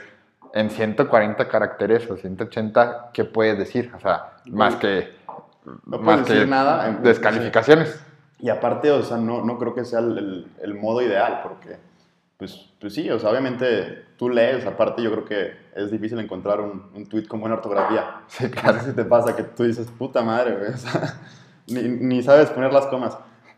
en 0.53 0.69
140 0.69 1.49
caracteres 1.49 2.09
o 2.09 2.15
180, 2.15 3.09
¿qué 3.13 3.25
puedes 3.25 3.57
decir? 3.57 3.91
O 3.95 3.99
sea, 3.99 4.37
más 4.45 4.77
que, 4.77 5.13
no 5.85 5.97
más 5.99 6.19
decir 6.19 6.43
que 6.43 6.47
nada, 6.47 6.89
descalificaciones. 7.03 8.01
Y 8.39 8.47
aparte, 8.49 8.91
o 8.91 9.03
sea, 9.03 9.17
no, 9.17 9.43
no 9.43 9.59
creo 9.59 9.75
que 9.75 9.83
sea 9.83 9.99
el, 9.99 10.17
el, 10.17 10.47
el, 10.61 10.73
modo 10.75 11.01
ideal, 11.01 11.41
porque, 11.43 11.77
pues, 12.37 12.69
pues 12.79 12.93
sí, 12.93 13.09
o 13.09 13.19
sea, 13.19 13.31
obviamente 13.31 14.05
tú 14.17 14.29
lees, 14.29 14.65
aparte 14.65 15.01
yo 15.01 15.11
creo 15.11 15.25
que 15.25 15.51
es 15.75 15.91
difícil 15.91 16.19
encontrar 16.19 16.61
un, 16.61 16.89
un 16.93 17.05
tweet 17.07 17.25
con 17.25 17.39
buena 17.39 17.55
ortografía. 17.55 18.21
Sí, 18.27 18.49
claro. 18.49 18.77
No 18.77 18.83
sé 18.83 18.89
si 18.89 18.95
te 18.95 19.05
pasa 19.05 19.35
que 19.35 19.43
tú 19.43 19.63
dices, 19.63 19.87
puta 19.97 20.21
madre, 20.21 20.55
güey, 20.55 20.71
o 20.71 20.75
ni, 21.67 21.81
ni 21.81 22.23
sabes 22.23 22.49
poner 22.49 22.73
las 22.73 22.87
comas. 22.87 23.17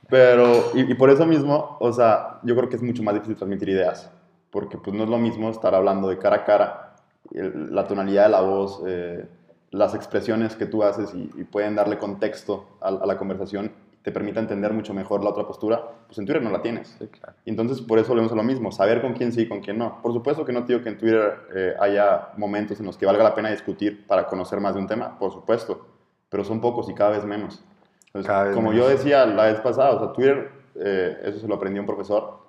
Pero, 0.10 0.72
y, 0.74 0.94
por 0.96 1.12
eso 1.12 1.26
mismo, 1.26 1.78
o 1.80 1.94
sea, 1.94 2.40
yo 2.42 2.56
creo 2.56 2.68
que 2.68 2.76
es 2.76 2.82
mucho 2.82 3.04
más 3.04 3.14
difícil 3.14 3.36
transmitir 3.36 3.70
ideas, 3.70 4.12
porque 4.50 4.78
pues 4.78 4.96
no 4.96 5.04
es 5.04 5.10
lo 5.10 5.20
mismo 5.20 5.52
estar 5.52 5.76
hablando 5.76 6.10
de 6.10 6.18
cara 6.18 6.38
a 6.38 6.46
cara, 6.46 6.96
la 7.32 7.86
tonalidad 7.88 8.24
de 8.24 8.30
la 8.30 8.42
voz, 8.42 8.82
eh, 8.88 9.28
las 9.70 9.94
expresiones 9.94 10.56
que 10.56 10.66
tú 10.66 10.84
haces 10.84 11.14
y, 11.14 11.44
pueden 11.44 11.76
darle 11.76 12.00
contexto 12.00 12.66
a, 12.82 12.90
la 12.90 13.18
conversación, 13.18 13.72
te 14.10 14.14
permite 14.14 14.40
entender 14.40 14.74
mucho 14.74 14.92
mejor 14.92 15.24
la 15.24 15.30
otra 15.30 15.46
postura, 15.46 15.84
pues 16.08 16.18
en 16.18 16.26
Twitter 16.26 16.42
no 16.42 16.50
la 16.50 16.64
tienes. 16.64 16.96
Sí, 16.98 17.08
claro. 17.08 17.36
Y 17.46 17.52
entonces 17.52 17.80
por 17.80 18.00
eso 18.00 18.10
volvemos 18.10 18.32
a 18.32 18.36
lo 18.36 18.42
mismo, 18.42 18.72
saber 18.72 19.02
con 19.02 19.14
quién 19.14 19.32
sí 19.32 19.42
y 19.42 19.48
con 19.48 19.60
quién 19.60 19.78
no. 19.78 20.02
Por 20.02 20.14
supuesto 20.14 20.44
que 20.46 20.52
no 20.52 20.62
digo 20.62 20.82
que 20.82 20.90
en 20.90 20.98
Twitter 20.98 21.34
eh, 21.56 21.76
haya 21.80 22.30
momentos 22.36 22.80
en 22.80 22.88
los 22.88 22.98
que 22.98 23.06
valga 23.06 23.24
la 23.24 23.36
pena 23.36 23.52
discutir 23.52 24.08
para 24.08 24.26
conocer 24.26 24.60
más 24.60 24.74
de 24.74 24.82
un 24.82 24.88
tema, 24.88 25.20
por 25.20 25.32
supuesto, 25.32 25.86
pero 26.28 26.44
son 26.44 26.60
pocos 26.60 26.90
y 26.90 26.96
cada 26.96 27.12
vez 27.12 27.24
menos. 27.24 27.64
Entonces, 28.12 28.56
como 28.56 28.74
yo 28.74 28.90
decía 28.90 29.28
la 29.28 29.44
vez 29.44 29.60
pasada, 29.60 29.92
o 29.92 30.00
sea, 30.00 30.14
Twitter, 30.14 30.52
eh, 30.74 31.20
eso 31.26 31.38
se 31.38 31.48
lo 31.48 31.54
aprendió 31.54 31.84
un 31.84 31.86
profesor, 31.86 32.40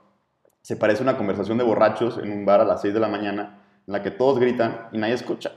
se 0.62 0.76
parece 0.76 1.02
a 1.02 1.04
una 1.04 1.18
conversación 1.18 1.58
de 1.58 1.64
borrachos 1.64 2.16
en 2.16 2.32
un 2.32 2.46
bar 2.46 2.62
a 2.62 2.64
las 2.64 2.80
6 2.80 2.94
de 2.94 3.00
la 3.00 3.08
mañana 3.08 3.58
en 3.86 3.92
la 3.92 4.02
que 4.02 4.10
todos 4.10 4.38
gritan 4.38 4.88
y 4.92 4.98
nadie 4.98 5.14
escucha. 5.14 5.52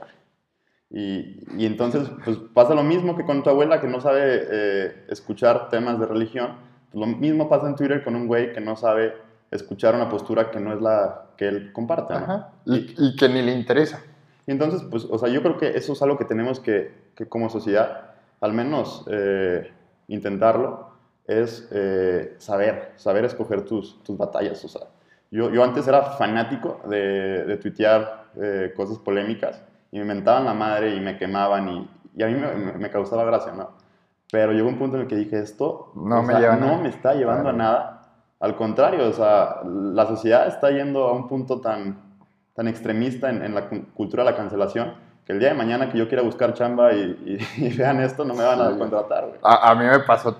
Y, 0.94 1.40
y 1.58 1.66
entonces, 1.66 2.08
pues 2.24 2.38
pasa 2.54 2.74
lo 2.74 2.84
mismo 2.84 3.16
que 3.16 3.24
con 3.24 3.42
tu 3.42 3.50
abuela 3.50 3.80
que 3.80 3.88
no 3.88 4.00
sabe 4.00 4.46
eh, 4.50 5.04
escuchar 5.08 5.68
temas 5.68 5.98
de 5.98 6.06
religión. 6.06 6.54
Pues, 6.90 7.06
lo 7.06 7.16
mismo 7.16 7.48
pasa 7.48 7.66
en 7.66 7.74
Twitter 7.74 8.02
con 8.04 8.14
un 8.14 8.26
güey 8.28 8.52
que 8.52 8.60
no 8.60 8.76
sabe 8.76 9.12
escuchar 9.50 9.94
una 9.94 10.08
postura 10.08 10.50
que 10.50 10.60
no 10.60 10.72
es 10.72 10.80
la 10.80 11.26
que 11.36 11.48
él 11.48 11.72
comparte. 11.72 12.14
¿no? 12.14 12.20
Ajá. 12.20 12.52
Y, 12.64 12.94
y, 12.96 13.16
que 13.16 13.28
ni 13.28 13.42
le 13.42 13.52
interesa. 13.52 14.00
Y 14.46 14.52
entonces, 14.52 14.82
pues, 14.90 15.04
o 15.10 15.18
sea, 15.18 15.28
yo 15.28 15.42
creo 15.42 15.58
que 15.58 15.76
eso 15.76 15.92
es 15.94 16.02
algo 16.02 16.16
que 16.16 16.24
tenemos 16.24 16.60
que, 16.60 16.94
que 17.14 17.26
como 17.28 17.50
sociedad, 17.50 18.12
al 18.40 18.52
menos... 18.52 19.04
Eh, 19.10 19.70
intentarlo, 20.08 20.90
es 21.26 21.68
eh, 21.70 22.34
saber, 22.38 22.92
saber 22.96 23.24
escoger 23.24 23.64
tus, 23.64 24.02
tus 24.02 24.16
batallas. 24.16 24.64
O 24.64 24.68
sea, 24.68 24.82
yo, 25.30 25.50
yo 25.50 25.64
antes 25.64 25.86
era 25.88 26.02
fanático 26.02 26.80
de, 26.88 27.44
de 27.44 27.56
tuitear 27.56 28.26
eh, 28.40 28.72
cosas 28.76 28.98
polémicas 28.98 29.62
y 29.94 29.98
me 30.00 30.06
mentaban 30.06 30.44
la 30.44 30.54
madre 30.54 30.96
y 30.96 31.00
me 31.00 31.16
quemaban 31.16 31.68
y, 31.68 31.90
y 32.16 32.22
a 32.24 32.26
mí 32.26 32.34
me, 32.34 32.72
me, 32.72 32.90
causaba 32.90 33.22
gracia, 33.24 33.52
¿no? 33.52 33.70
Pero 34.28 34.50
llegó 34.50 34.68
un 34.68 34.76
punto 34.76 34.96
en 34.96 35.02
el 35.02 35.08
que 35.08 35.14
dije, 35.14 35.38
esto 35.38 35.92
no, 35.94 36.20
me, 36.24 36.34
lleva 36.34 36.56
no 36.56 36.80
me 36.80 36.88
está 36.88 37.14
llevando 37.14 37.50
a 37.50 37.52
nada. 37.52 38.02
Al 38.40 38.56
contrario, 38.56 39.08
o 39.08 39.12
sea, 39.12 39.60
la 39.64 40.04
sociedad 40.06 40.48
está 40.48 40.72
yendo 40.72 41.06
a 41.06 41.12
un 41.12 41.28
punto 41.28 41.60
tan, 41.60 41.96
tan 42.54 42.66
extremista 42.66 43.30
en, 43.30 43.44
en 43.44 43.54
la 43.54 43.68
cultura 43.94 44.24
de 44.24 44.32
la 44.32 44.36
cancelación 44.36 44.94
que 45.24 45.32
el 45.32 45.38
día 45.38 45.50
de 45.50 45.54
mañana 45.54 45.88
que 45.88 45.96
yo 45.96 46.08
quiera 46.08 46.24
buscar 46.24 46.54
chamba 46.54 46.92
y, 46.92 47.38
y, 47.56 47.68
vean 47.76 48.00
esto, 48.00 48.24
no 48.24 48.34
me 48.34 48.42
van 48.42 48.60
a 48.60 48.76
contratar. 48.76 49.28
A, 49.44 49.70
a, 49.70 49.74
mí 49.76 49.84
me 49.84 50.00
pasó, 50.00 50.36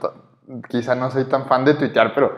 quizá 0.69 0.97
no 0.97 1.13
soy 1.13 1.27
tan 1.27 1.47
fan 1.47 1.65
de 1.65 1.75
tuitear, 1.75 2.13
pero 2.13 2.33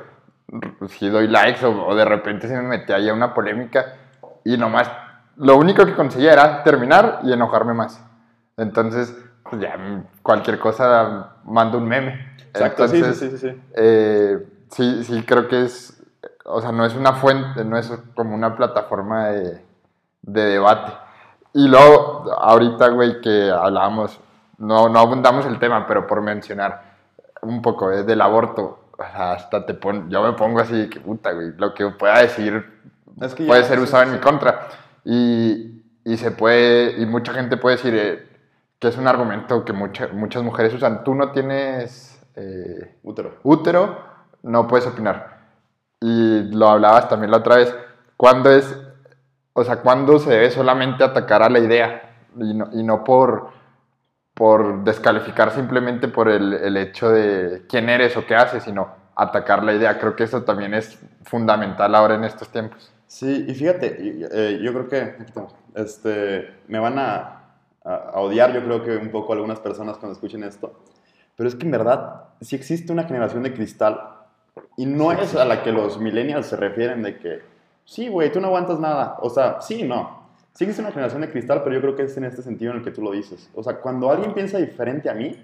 si 0.89 1.09
doy 1.09 1.29
likes 1.29 1.65
o, 1.65 1.95
de 1.95 2.05
repente 2.05 2.47
se 2.47 2.55
me 2.57 2.63
metía 2.63 2.97
ahí 2.97 3.09
a 3.09 3.15
una 3.15 3.33
polémica 3.33 3.95
y 4.45 4.59
nomás 4.59 4.91
lo 5.37 5.57
único 5.57 5.85
que 5.85 5.95
conseguía 5.95 6.33
era 6.33 6.63
terminar 6.63 7.21
y 7.23 7.33
enojarme 7.33 7.75
más. 7.75 8.03
Entonces, 8.57 9.17
pues 9.49 9.61
ya 9.61 9.77
cualquier 10.23 10.59
cosa 10.59 11.35
mando 11.45 11.79
un 11.79 11.87
meme. 11.87 12.37
Exacto, 12.49 12.89
sí, 12.89 13.03
sí, 13.03 13.15
sí. 13.15 13.39
Sí. 13.39 13.63
Eh, 13.75 14.47
sí, 14.71 15.05
sí, 15.05 15.23
creo 15.25 15.47
que 15.49 15.65
es, 15.65 16.03
o 16.45 16.61
sea, 16.61 16.73
no 16.73 16.85
es 16.85 16.95
una 16.95 17.15
fuente, 17.15 17.65
no 17.65 17.77
es 17.77 17.93
como 18.15 18.35
una 18.35 18.57
plataforma 18.57 19.29
de, 19.29 19.63
de 20.23 20.43
debate. 20.43 20.93
Y 21.53 21.69
luego, 21.69 22.33
ahorita, 22.39 22.89
güey, 22.89 23.21
que 23.21 23.51
hablábamos, 23.51 24.21
no, 24.59 24.89
no 24.89 24.99
abundamos 24.99 25.47
el 25.47 25.59
tema, 25.59 25.87
pero 25.87 26.07
por 26.07 26.23
mencionar 26.23 26.83
un 27.43 27.63
poco 27.63 27.91
eh, 27.91 28.03
del 28.03 28.21
aborto, 28.21 28.91
hasta 28.99 29.67
te 29.67 29.75
pon, 29.75 30.09
yo 30.09 30.23
me 30.23 30.33
pongo 30.33 30.61
así, 30.61 30.89
que 30.89 31.01
puta, 31.01 31.33
güey, 31.33 31.53
lo 31.57 31.75
que 31.75 31.87
pueda 31.91 32.21
decir 32.21 32.81
puede 33.47 33.65
ser 33.65 33.79
usado 33.79 34.05
en 34.05 34.13
mi 34.13 34.19
contra. 34.19 34.69
Y, 35.09 35.85
y, 36.05 36.17
se 36.17 36.33
puede, 36.33 37.01
y 37.01 37.07
mucha 37.07 37.33
gente 37.33 37.57
puede 37.57 37.77
decir 37.77 37.95
eh, 37.95 38.27
que 38.81 38.89
es 38.89 38.99
un 38.99 39.07
argumento 39.07 39.65
que 39.65 39.73
mucha, 39.73 40.09
muchas 40.09 40.43
mujeres 40.43 40.75
usan. 40.75 41.05
Tú 41.05 41.15
no 41.15 41.31
tienes 41.31 42.21
eh, 42.35 42.97
útero. 43.05 43.39
útero, 43.45 43.99
no 44.43 44.67
puedes 44.67 44.85
opinar. 44.89 45.39
Y 46.01 46.43
lo 46.53 46.69
hablabas 46.69 47.09
también 47.09 47.31
la 47.31 47.37
otra 47.37 47.57
vez. 47.57 47.73
¿Cuándo 48.17 48.51
es, 48.51 48.77
o 49.53 49.63
sea, 49.63 49.77
cuándo 49.77 50.19
se 50.19 50.31
debe 50.31 50.51
solamente 50.51 51.05
atacar 51.05 51.45
a 51.45 51.51
la 51.51 51.61
idea 51.61 52.03
y 52.37 52.53
no, 52.53 52.69
y 52.73 52.83
no 52.83 53.05
por 53.05 53.55
por 54.35 54.85
descalificar 54.85 55.51
simplemente 55.53 56.09
por 56.09 56.29
el, 56.29 56.53
el, 56.53 56.77
hecho 56.77 57.09
de 57.09 57.65
quién 57.67 57.89
eres 57.89 58.19
o 58.19 58.27
qué 58.27 58.35
haces, 58.35 58.65
sino 58.65 58.91
atacar 59.15 59.65
la 59.65 59.73
idea. 59.73 59.99
Creo 59.99 60.15
que 60.15 60.25
eso 60.25 60.43
también 60.43 60.75
es 60.75 60.99
fundamental 61.25 61.95
ahora 61.95 62.17
en 62.17 62.25
estos 62.25 62.51
tiempos. 62.51 62.93
Sí, 63.07 63.45
y 63.49 63.55
fíjate, 63.55 63.97
eh, 63.99 64.61
yo 64.63 64.73
creo 64.73 64.89
que 64.89 65.15
este, 65.75 66.49
me 66.69 66.79
van 66.79 66.99
a, 66.99 67.55
a, 67.85 68.21
odiar, 68.21 68.53
yo 68.53 68.65
creo 68.65 68.83
que 68.83 68.97
un 68.97 69.11
poco 69.11 69.33
algunas 69.33 69.61
personas 69.61 69.97
cuando 69.97 70.15
escuchen 70.15 70.43
esto, 70.43 70.81
pero 71.37 71.49
es 71.49 71.55
que 71.55 71.65
en 71.65 71.71
verdad 71.71 72.25
sí 72.41 72.57
existe 72.57 72.93
una 72.93 73.05
generación 73.05 73.43
de 73.43 73.55
cristal 73.55 74.01
y 74.77 74.87
no 74.87 75.13
es 75.13 75.35
a 75.35 75.45
la 75.45 75.63
que 75.63 75.71
los 75.71 76.01
millennials 76.01 76.47
se 76.47 76.57
refieren 76.57 77.03
de 77.03 77.19
que, 77.19 77.43
sí, 77.85 78.09
güey, 78.09 78.33
tú 78.33 78.41
no 78.41 78.49
aguantas 78.49 78.81
nada. 78.81 79.19
O 79.21 79.31
sea, 79.31 79.61
sí, 79.61 79.83
no 79.83 80.27
sí 80.57 80.65
es 80.65 80.79
una 80.79 80.91
generación 80.91 81.21
de 81.21 81.31
cristal, 81.31 81.63
pero 81.63 81.75
yo 81.75 81.83
creo 81.83 81.97
que 81.97 82.05
es 82.05 82.17
en 82.17 82.25
este 82.25 82.43
sentido 82.43 82.71
en 82.73 82.79
el 82.79 82.85
que 82.85 82.91
tú 82.91 83.03
lo 83.03 83.13
dices. 83.13 83.51
O 83.55 83.63
sea, 83.63 83.79
cuando 83.79 84.11
alguien 84.11 84.33
piensa 84.33 84.57
diferente 84.57 85.11
a 85.11 85.15
mí, 85.15 85.37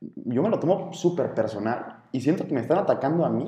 yo 0.00 0.42
me 0.42 0.48
lo 0.48 0.58
tomo 0.58 0.92
súper 0.92 1.32
personal 1.32 2.00
y 2.10 2.20
siento 2.20 2.46
que 2.46 2.52
me 2.52 2.60
están 2.60 2.78
atacando 2.78 3.24
a 3.24 3.30
mí. 3.30 3.46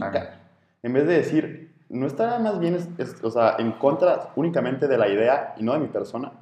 En 0.84 0.92
vez 0.92 1.06
de 1.06 1.14
decir, 1.14 1.63
no 1.88 2.06
está 2.06 2.38
más 2.38 2.58
bien 2.58 2.76
o 3.22 3.30
sea, 3.30 3.56
en 3.58 3.72
contra 3.72 4.32
únicamente 4.36 4.88
de 4.88 4.98
la 4.98 5.08
idea 5.08 5.54
y 5.58 5.62
no 5.62 5.72
de 5.74 5.80
mi 5.80 5.88
persona. 5.88 6.32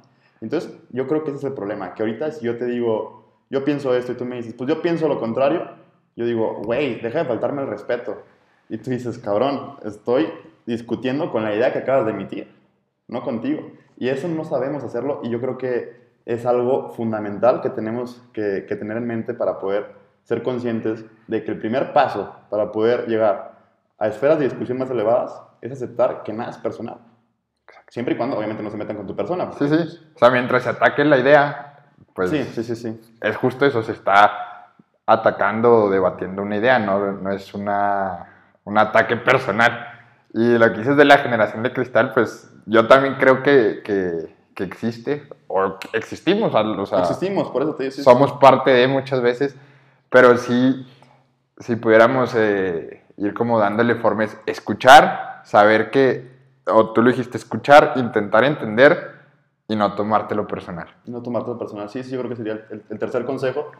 Entonces, 0.41 0.73
yo 0.89 1.07
creo 1.07 1.23
que 1.23 1.31
ese 1.31 1.39
es 1.39 1.43
el 1.45 1.53
problema, 1.53 1.93
que 1.93 2.03
ahorita 2.03 2.31
si 2.31 2.45
yo 2.45 2.57
te 2.57 2.65
digo, 2.65 3.23
yo 3.49 3.63
pienso 3.63 3.95
esto 3.95 4.11
y 4.11 4.15
tú 4.15 4.25
me 4.25 4.37
dices, 4.37 4.53
pues 4.53 4.69
yo 4.69 4.81
pienso 4.81 5.07
lo 5.07 5.19
contrario, 5.19 5.69
yo 6.15 6.25
digo, 6.25 6.61
güey, 6.63 6.99
deja 6.99 7.19
de 7.19 7.25
faltarme 7.25 7.61
el 7.61 7.67
respeto. 7.67 8.23
Y 8.69 8.77
tú 8.77 8.91
dices, 8.91 9.17
cabrón, 9.19 9.75
estoy 9.83 10.27
discutiendo 10.65 11.31
con 11.31 11.43
la 11.43 11.55
idea 11.55 11.73
que 11.73 11.79
acabas 11.79 12.05
de 12.05 12.11
emitir, 12.11 12.47
no 13.07 13.21
contigo. 13.21 13.71
Y 13.97 14.09
eso 14.09 14.27
no 14.27 14.43
sabemos 14.43 14.83
hacerlo 14.83 15.21
y 15.23 15.29
yo 15.29 15.39
creo 15.39 15.57
que 15.57 16.03
es 16.25 16.45
algo 16.45 16.89
fundamental 16.89 17.61
que 17.61 17.69
tenemos 17.69 18.21
que, 18.33 18.61
tener 18.61 18.97
en 18.97 19.07
mente 19.07 19.33
para 19.33 19.59
poder 19.59 19.91
ser 20.23 20.41
conscientes 20.41 21.03
de 21.27 21.43
que 21.43 21.51
el 21.51 21.59
primer 21.59 21.93
paso 21.93 22.33
para 22.49 22.71
poder 22.71 23.07
llegar 23.07 23.52
a 24.03 24.07
esferas 24.09 24.37
de 24.37 24.43
discusión 24.43 24.77
más 24.77 24.89
elevadas 24.89 25.41
es 25.61 25.71
aceptar 25.71 26.23
que 26.23 26.33
nada 26.33 26.49
es 26.49 26.57
personal. 26.57 26.97
Siempre 27.87 28.15
y 28.15 28.17
cuando 28.17 28.35
obviamente 28.35 28.61
no 28.61 28.69
se 28.69 28.75
metan 28.75 28.97
con 28.97 29.07
tu 29.07 29.15
persona. 29.15 29.49
Sí, 29.53 29.65
sí. 29.65 29.99
O 30.13 30.19
sea, 30.19 30.29
mientras 30.29 30.63
se 30.63 30.69
ataque 30.69 31.05
la 31.05 31.17
idea, 31.17 31.85
pues 32.13 32.29
sí, 32.29 32.43
sí, 32.43 32.65
sí, 32.65 32.75
sí. 32.75 32.99
es 33.21 33.37
justo 33.37 33.65
eso, 33.65 33.81
se 33.81 33.93
está 33.93 34.73
atacando 35.05 35.85
o 35.85 35.89
debatiendo 35.89 36.41
una 36.41 36.57
idea, 36.57 36.79
no, 36.79 37.13
no 37.13 37.31
es 37.31 37.53
una, 37.53 38.27
un 38.65 38.77
ataque 38.77 39.15
personal. 39.15 39.87
Y 40.33 40.57
lo 40.57 40.69
que 40.73 40.79
dices 40.79 40.97
de 40.97 41.05
la 41.05 41.19
generación 41.19 41.63
de 41.63 41.71
cristal, 41.71 42.11
pues 42.13 42.51
yo 42.65 42.85
también 42.87 43.15
creo 43.15 43.41
que, 43.41 43.83
que, 43.85 44.35
que 44.53 44.65
existe, 44.65 45.29
o 45.47 45.77
existimos, 45.93 46.53
o 46.53 46.85
sea, 46.85 46.99
existimos, 46.99 47.49
por 47.51 47.61
eso 47.61 47.75
te 47.75 47.83
digo. 47.83 48.03
Somos 48.03 48.33
parte 48.33 48.71
de 48.71 48.85
muchas 48.85 49.21
veces, 49.21 49.55
pero 50.09 50.35
sí, 50.35 50.85
si 51.59 51.77
pudiéramos 51.77 52.33
eh, 52.35 53.02
ir 53.17 53.33
como 53.33 53.59
dándole 53.59 53.95
formas, 53.95 54.37
escuchar, 54.45 55.41
saber 55.43 55.91
que, 55.91 56.31
o 56.67 56.91
tú 56.91 57.01
lo 57.01 57.09
dijiste, 57.09 57.37
escuchar, 57.37 57.93
intentar 57.95 58.43
entender 58.43 59.11
y 59.67 59.75
no 59.75 59.95
tomártelo 59.95 60.47
personal. 60.47 60.87
No 61.05 61.21
tomártelo 61.21 61.57
personal, 61.57 61.89
sí, 61.89 62.03
sí, 62.03 62.11
yo 62.11 62.19
creo 62.19 62.29
que 62.29 62.35
sería 62.35 62.65
el, 62.69 62.99
tercer 62.99 63.25
consejo 63.25 63.71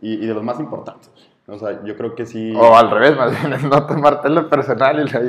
y, 0.00 0.14
y, 0.14 0.26
de 0.26 0.34
los 0.34 0.42
más 0.42 0.60
importantes. 0.60 1.10
O 1.46 1.58
sea, 1.58 1.82
yo 1.84 1.96
creo 1.96 2.14
que 2.14 2.26
sí. 2.26 2.52
O 2.56 2.76
al 2.76 2.90
revés, 2.90 3.16
más 3.16 3.30
bien, 3.30 3.52
es 3.52 3.62
no 3.62 3.86
tomártelo 3.86 4.48
personal 4.48 5.00
y 5.00 5.10
lo 5.10 5.20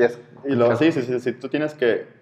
y 0.46 0.56
lo, 0.56 0.76
sí, 0.76 0.91
sí, 0.91 1.02
sí, 1.02 1.20
sí, 1.20 1.34
tú 1.34 1.50
tienes 1.50 1.74
que 1.74 2.17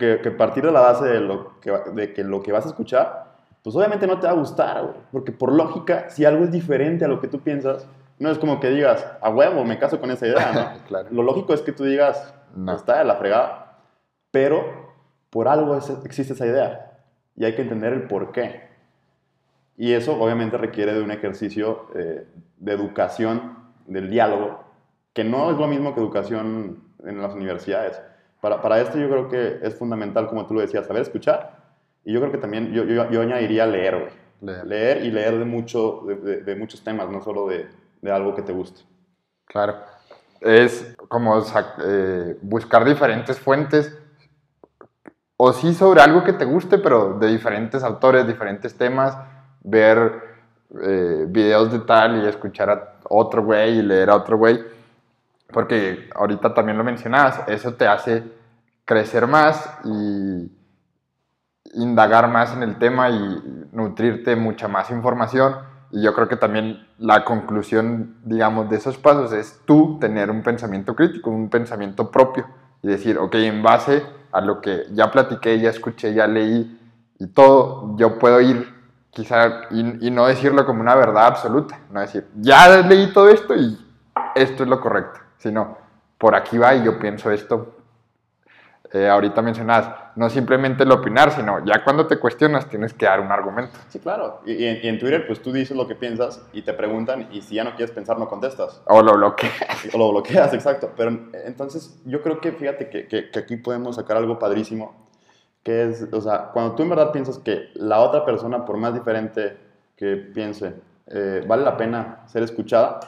que, 0.00 0.30
partir 0.30 0.64
de 0.64 0.72
la 0.72 0.80
base 0.80 1.04
de, 1.04 1.20
lo 1.20 1.60
que, 1.60 1.70
de 1.94 2.12
que 2.12 2.24
lo 2.24 2.42
que 2.42 2.52
vas 2.52 2.64
a 2.64 2.68
escuchar, 2.68 3.26
pues 3.62 3.76
obviamente 3.76 4.06
no 4.06 4.18
te 4.18 4.26
va 4.26 4.32
a 4.32 4.36
gustar, 4.36 4.94
Porque 5.12 5.30
por 5.30 5.52
lógica, 5.52 6.08
si 6.08 6.24
algo 6.24 6.44
es 6.44 6.50
diferente 6.50 7.04
a 7.04 7.08
lo 7.08 7.20
que 7.20 7.28
tú 7.28 7.40
piensas, 7.40 7.86
no 8.20 8.30
es 8.30 8.38
como 8.38 8.60
que 8.60 8.68
digas, 8.68 9.04
a 9.20 9.30
huevo, 9.30 9.64
me 9.64 9.78
caso 9.78 9.98
con 9.98 10.10
esa 10.10 10.26
idea, 10.26 10.52
¿no? 10.52 10.84
claro. 10.86 11.08
Lo 11.10 11.22
lógico 11.22 11.54
es 11.54 11.62
que 11.62 11.72
tú 11.72 11.84
digas, 11.84 12.32
no. 12.54 12.76
está 12.76 12.98
de 12.98 13.04
la 13.04 13.16
fregada, 13.16 13.78
pero 14.30 14.92
por 15.30 15.48
algo 15.48 15.76
existe 16.04 16.34
esa 16.34 16.46
idea 16.46 16.98
y 17.34 17.46
hay 17.46 17.54
que 17.54 17.62
entender 17.62 17.94
el 17.94 18.02
por 18.02 18.30
qué. 18.30 18.68
Y 19.78 19.94
eso 19.94 20.20
obviamente 20.20 20.58
requiere 20.58 20.92
de 20.92 21.02
un 21.02 21.10
ejercicio 21.10 21.86
eh, 21.94 22.26
de 22.58 22.72
educación, 22.72 23.56
del 23.86 24.10
diálogo, 24.10 24.64
que 25.14 25.24
no 25.24 25.50
es 25.50 25.56
lo 25.56 25.66
mismo 25.66 25.94
que 25.94 26.00
educación 26.00 26.84
en 27.02 27.22
las 27.22 27.34
universidades. 27.34 28.02
Para, 28.42 28.60
para, 28.60 28.82
esto 28.82 28.98
yo 28.98 29.08
creo 29.08 29.28
que 29.28 29.66
es 29.66 29.74
fundamental, 29.74 30.28
como 30.28 30.46
tú 30.46 30.52
lo 30.52 30.60
decías, 30.60 30.86
saber 30.86 31.00
escuchar. 31.00 31.56
Y 32.04 32.12
yo 32.12 32.20
creo 32.20 32.32
que 32.32 32.38
también 32.38 32.72
yo, 32.72 32.84
yo, 32.84 33.10
yo 33.10 33.22
añadiría 33.22 33.66
leer, 33.66 33.98
güey. 33.98 34.66
Leer. 34.66 35.04
y 35.04 35.10
leer 35.10 35.38
de, 35.38 35.44
mucho, 35.44 36.02
de, 36.06 36.42
de, 36.42 36.56
muchos 36.56 36.82
temas, 36.82 37.10
no 37.10 37.22
solo 37.22 37.46
de, 37.48 37.66
de, 38.00 38.12
algo 38.12 38.34
que 38.34 38.42
te 38.42 38.52
guste. 38.52 38.82
Claro. 39.46 39.76
Es 40.40 40.96
como 41.08 41.42
eh, 41.84 42.38
buscar 42.42 42.84
diferentes 42.84 43.38
fuentes, 43.38 43.96
o 45.36 45.52
sí 45.52 45.74
sobre 45.74 46.02
algo 46.02 46.22
que 46.24 46.32
te 46.32 46.44
guste, 46.44 46.78
pero 46.78 47.18
de 47.18 47.28
diferentes 47.28 47.82
autores, 47.82 48.26
diferentes 48.26 48.76
temas, 48.76 49.16
ver 49.62 50.22
eh, 50.82 51.24
videos 51.28 51.72
de 51.72 51.80
tal 51.80 52.22
y 52.22 52.28
escuchar 52.28 52.70
a 52.70 52.96
otro 53.08 53.42
güey 53.42 53.78
y 53.78 53.82
leer 53.82 54.10
a 54.10 54.16
otro 54.16 54.36
güey 54.36 54.80
porque 55.52 56.08
ahorita 56.14 56.54
también 56.54 56.78
lo 56.78 56.84
mencionabas, 56.84 57.42
eso 57.48 57.74
te 57.74 57.86
hace 57.86 58.24
crecer 58.84 59.26
más 59.26 59.78
y 59.84 60.50
indagar 61.74 62.28
más 62.28 62.52
en 62.54 62.62
el 62.62 62.78
tema 62.78 63.10
y 63.10 63.68
nutrirte 63.72 64.34
mucha 64.36 64.68
más 64.68 64.90
información. 64.90 65.54
Y 65.92 66.02
yo 66.02 66.14
creo 66.14 66.28
que 66.28 66.36
también 66.36 66.86
la 66.98 67.24
conclusión, 67.24 68.16
digamos, 68.24 68.70
de 68.70 68.76
esos 68.76 68.96
pasos 68.98 69.32
es 69.32 69.60
tú 69.64 69.98
tener 70.00 70.30
un 70.30 70.42
pensamiento 70.42 70.94
crítico, 70.94 71.30
un 71.30 71.48
pensamiento 71.48 72.10
propio 72.10 72.46
y 72.82 72.88
decir, 72.88 73.18
ok, 73.18 73.34
en 73.36 73.62
base 73.62 74.04
a 74.32 74.40
lo 74.40 74.60
que 74.60 74.84
ya 74.92 75.10
platiqué, 75.10 75.58
ya 75.58 75.70
escuché, 75.70 76.14
ya 76.14 76.26
leí 76.26 76.78
y 77.18 77.26
todo, 77.26 77.96
yo 77.96 78.18
puedo 78.18 78.40
ir 78.40 78.72
quizá 79.10 79.62
y, 79.70 80.06
y 80.06 80.10
no 80.10 80.26
decirlo 80.26 80.64
como 80.64 80.80
una 80.80 80.94
verdad 80.94 81.26
absoluta, 81.26 81.78
no 81.90 82.00
decir, 82.00 82.26
ya 82.36 82.80
leí 82.82 83.12
todo 83.12 83.28
esto 83.28 83.56
y 83.56 83.78
esto 84.36 84.62
es 84.62 84.68
lo 84.68 84.80
correcto 84.80 85.20
sino 85.40 85.78
por 86.18 86.34
aquí 86.34 86.58
va 86.58 86.74
y 86.74 86.84
yo 86.84 86.98
pienso 86.98 87.30
esto. 87.30 87.76
Eh, 88.92 89.08
ahorita 89.08 89.40
mencionabas, 89.40 90.09
no 90.20 90.28
simplemente 90.28 90.82
el 90.82 90.92
opinar, 90.92 91.32
sino 91.32 91.64
ya 91.64 91.82
cuando 91.82 92.06
te 92.06 92.18
cuestionas 92.18 92.68
tienes 92.68 92.92
que 92.92 93.06
dar 93.06 93.20
un 93.20 93.32
argumento. 93.32 93.78
Sí, 93.88 94.00
claro. 94.00 94.42
Y, 94.44 94.66
en, 94.66 94.98
Twitter, 94.98 95.26
pues 95.26 95.40
tú 95.40 95.50
dices 95.50 95.74
lo 95.74 95.88
que 95.88 95.94
piensas 95.94 96.46
y 96.52 96.60
te 96.60 96.74
preguntan 96.74 97.28
y 97.32 97.40
si 97.40 97.54
ya 97.54 97.64
no 97.64 97.74
quieres 97.74 97.90
pensar, 97.90 98.18
no 98.18 98.28
contestas. 98.28 98.82
O 98.84 99.00
lo 99.00 99.14
bloqueas. 99.14 99.54
O 99.94 99.98
lo 99.98 100.10
bloqueas, 100.10 100.52
exacto. 100.52 100.90
Pero 100.94 101.18
entonces 101.46 102.02
yo 102.04 102.20
creo 102.20 102.38
que, 102.38 102.52
fíjate 102.52 102.90
que, 102.90 103.08
que, 103.08 103.38
aquí 103.38 103.56
podemos 103.56 103.96
sacar 103.96 104.18
algo 104.18 104.38
padrísimo, 104.38 104.94
que 105.62 105.84
es, 105.84 106.06
o 106.12 106.20
sea, 106.20 106.50
cuando 106.52 106.74
tú 106.74 106.82
en 106.82 106.90
verdad 106.90 107.12
piensas 107.12 107.38
que 107.38 107.70
la 107.76 108.00
otra 108.00 108.26
persona, 108.26 108.66
por 108.66 108.76
más 108.76 108.92
diferente 108.92 109.56
que 109.96 110.16
piense, 110.16 110.74
eh, 111.06 111.42
vale 111.46 111.64
la 111.64 111.78
pena 111.78 112.24
ser 112.26 112.42
escuchada, 112.42 113.00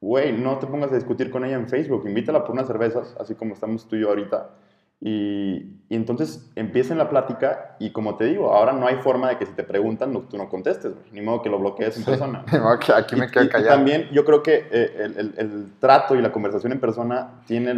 güey, 0.00 0.32
no 0.32 0.58
te 0.58 0.66
pongas 0.66 0.90
a 0.90 0.96
discutir 0.96 1.30
con 1.30 1.44
ella 1.44 1.54
en 1.54 1.68
Facebook, 1.68 2.02
invítala 2.04 2.42
por 2.42 2.50
unas 2.50 2.66
cervezas, 2.66 3.16
así 3.20 3.36
como 3.36 3.54
estamos 3.54 3.86
tú 3.86 3.94
y 3.94 4.00
yo 4.00 4.08
ahorita, 4.08 4.50
y, 5.00 5.80
y, 5.88 5.94
entonces 5.94 6.50
empiecen 6.56 6.98
la 6.98 7.08
plática 7.08 7.76
y 7.78 7.90
como 7.90 8.16
te 8.16 8.24
digo, 8.24 8.52
ahora 8.52 8.72
no 8.72 8.88
hay 8.88 8.96
forma 8.96 9.28
de 9.28 9.38
que 9.38 9.46
si 9.46 9.52
te 9.52 9.62
preguntan 9.62 10.12
no, 10.12 10.22
tú 10.22 10.36
no 10.36 10.48
contestes, 10.48 10.92
ni 11.12 11.20
modo 11.20 11.40
que 11.40 11.48
lo 11.48 11.58
bloquees 11.60 11.96
en 11.98 12.04
persona. 12.04 12.44
Ni 12.52 12.58
modo 12.58 12.78
que 12.80 12.92
aquí 12.92 13.14
me 13.14 13.30
quedo 13.30 13.48
callado. 13.48 13.74
Y, 13.74 13.76
también 13.76 14.08
yo 14.12 14.24
creo 14.24 14.42
que 14.42 14.66
eh, 14.70 14.92
el, 14.98 15.18
el, 15.18 15.34
el, 15.36 15.72
trato 15.78 16.16
y 16.16 16.22
la 16.22 16.32
conversación 16.32 16.72
en 16.72 16.80
persona 16.80 17.42
tiene 17.46 17.74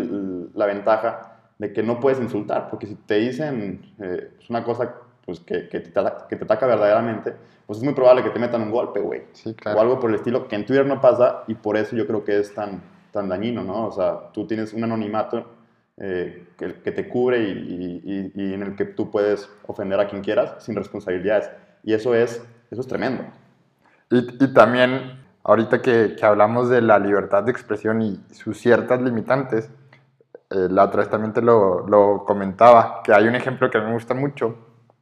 la 0.55 0.65
ventaja 0.65 1.37
de 1.59 1.75
que 1.75 1.83
no 1.83 2.01
puedes 2.01 2.19
insultar, 2.21 2.71
porque 2.71 2.87
si 2.87 2.95
te 2.95 3.17
dicen 3.17 3.83
eh, 3.99 4.31
una 4.49 4.65
cosa 4.65 4.95
pues, 5.27 5.41
que, 5.41 5.69
que, 5.69 5.81
te, 5.81 5.93
que 6.27 6.37
te 6.37 6.45
ataca 6.45 6.67
verdaderamente, 6.67 7.35
pues 7.67 7.81
es 7.81 7.85
muy 7.85 7.93
probable 7.93 8.23
que 8.23 8.31
te 8.31 8.39
metan 8.39 8.63
un 8.63 8.71
golpe, 8.71 8.99
güey. 8.99 9.25
Sí, 9.35 9.53
claro. 9.53 9.79
O 9.79 9.83
algo 9.83 10.01
por 10.01 10.09
el 10.09 10.17
estilo, 10.17 10.49
que 10.49 10.57
en 10.57 10.65
Twitter 10.65 10.87
no 10.87 11.03
pasa 11.03 11.45
y 11.49 11.55
por 11.55 11.77
eso 11.77 11.95
yo 11.95 12.07
creo 12.07 12.25
que 12.25 12.39
es 12.39 12.55
tan, 12.55 12.81
tan 13.13 13.29
dañino, 13.29 13.63
¿no? 13.63 13.89
O 13.89 13.93
sea, 13.93 14.31
tú 14.33 14.47
tienes 14.47 14.73
un 14.73 14.85
anonimato 14.85 15.60
eh, 16.03 16.47
que, 16.57 16.81
que, 16.81 16.93
te 16.93 17.09
cubre 17.09 17.43
y, 17.43 18.33
y, 18.33 18.33
y, 18.35 18.55
en 18.55 18.63
el 18.63 18.75
que 18.75 18.87
tú 18.87 19.11
puedes 19.11 19.51
ofender 19.67 20.01
a 20.01 20.09
quien 20.09 20.23
quieras 20.23 20.55
sin 20.65 20.75
responsabilidades. 20.75 21.51
Y 21.83 21.93
eso 21.93 22.15
es, 22.15 22.43
eso 22.71 22.81
es 22.81 22.87
tremendo. 22.87 23.25
Y, 24.11 24.55
también, 24.55 25.21
ahorita 25.45 25.83
que, 25.83 26.17
que, 26.19 26.25
hablamos 26.25 26.71
de 26.71 26.81
la 26.81 26.99
libertad 26.99 27.43
de 27.43 27.53
expresión 27.53 28.01
y 28.01 28.19
sus 28.31 28.59
ciertas 28.59 29.03
limitantes, 29.03 29.71
eh, 30.49 30.69
la 30.71 30.85
otra 30.85 31.01
vez 31.01 31.11
también 31.11 31.35
te 31.35 31.43
lo, 31.43 31.87
lo, 31.87 32.25
comentaba, 32.25 33.03
que 33.05 33.13
hay 33.13 33.29
un 33.29 33.35
ejemplo 33.35 33.71
que 33.71 33.77
a 33.77 33.83
mí 33.83 33.89
me 33.89 33.93
gusta 33.93 34.15
mucho 34.15 34.57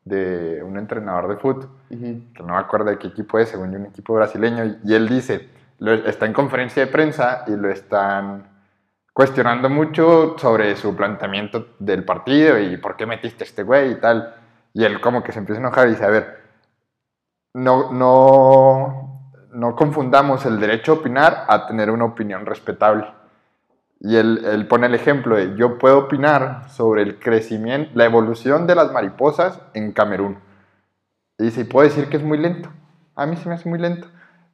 de 0.05 0.65
un 0.65 0.77
entrenador 0.79 1.29
de 1.29 1.37
fútbol, 1.37 1.69
uh 1.91 1.95
-huh. 1.95 2.33
que 2.33 2.43
no 2.43 2.55
me 2.55 2.59
acuerdo 2.59 2.87
de 2.87 2.99
qué 2.99 3.07
equipo 3.07 3.39
es, 3.39 3.51
según 3.51 3.71
yo 3.71 3.79
un 3.79 3.87
equipo 3.87 4.15
brasileño, 4.15 4.65
y, 4.65 4.79
y 4.83 4.95
él 4.95 5.09
dice, 5.09 5.49
lo, 5.79 5.93
está 5.93 6.27
en 6.27 6.33
conferencia 6.33 6.85
de 6.85 6.91
prensa 6.91 7.45
y 7.47 7.53
lo 7.53 7.71
están 7.71 8.48
cuestionando 9.19 9.69
mucho 9.69 10.37
sobre 10.39 10.77
su 10.77 10.95
planteamiento 10.95 11.71
del 11.81 12.05
partido 12.05 12.57
y 12.57 12.77
por 12.77 12.95
qué 12.95 13.05
metiste 13.05 13.43
a 13.43 13.49
este 13.49 13.65
güey 13.65 13.91
y 13.91 13.95
tal. 13.97 14.37
Y 14.73 14.85
él 14.85 15.01
como 15.01 15.25
que 15.25 15.33
se 15.33 15.41
empieza 15.41 15.59
a 15.59 15.65
enojar 15.65 15.89
y 15.89 15.91
dice, 15.91 16.05
a 16.05 16.11
ver, 16.11 16.41
no, 17.53 17.93
no, 17.93 19.35
no 19.51 19.75
confundamos 19.75 20.47
el 20.47 20.61
derecho 20.61 20.93
a 20.93 20.95
opinar 20.95 21.47
a 21.49 21.67
tener 21.67 21.91
una 21.91 22.05
opinión 22.05 22.47
respetable. 22.47 23.13
Y 23.99 24.15
él, 24.15 24.45
él, 24.45 24.69
pone 24.69 24.87
el 24.87 24.95
ejemplo 24.95 25.35
de, 25.35 25.57
yo 25.57 25.79
puedo 25.79 25.99
opinar 25.99 26.71
sobre 26.71 27.03
el 27.03 27.19
crecimiento, 27.19 27.91
la 27.95 28.05
evolución 28.05 28.69
de 28.69 28.77
las 28.77 28.93
mariposas 28.93 29.61
en 29.75 29.91
Camerún. 29.91 30.39
Y 31.39 31.47
dice, 31.47 31.65
puedo 31.65 31.89
decir 31.89 32.09
que 32.09 32.19
es 32.19 32.23
muy 32.23 32.39
lento. 32.39 32.71
A 33.17 33.27
mí 33.27 33.35
se 33.35 33.49
me 33.49 33.57
hace 33.57 33.69
muy 33.69 33.81
lento. 33.81 34.07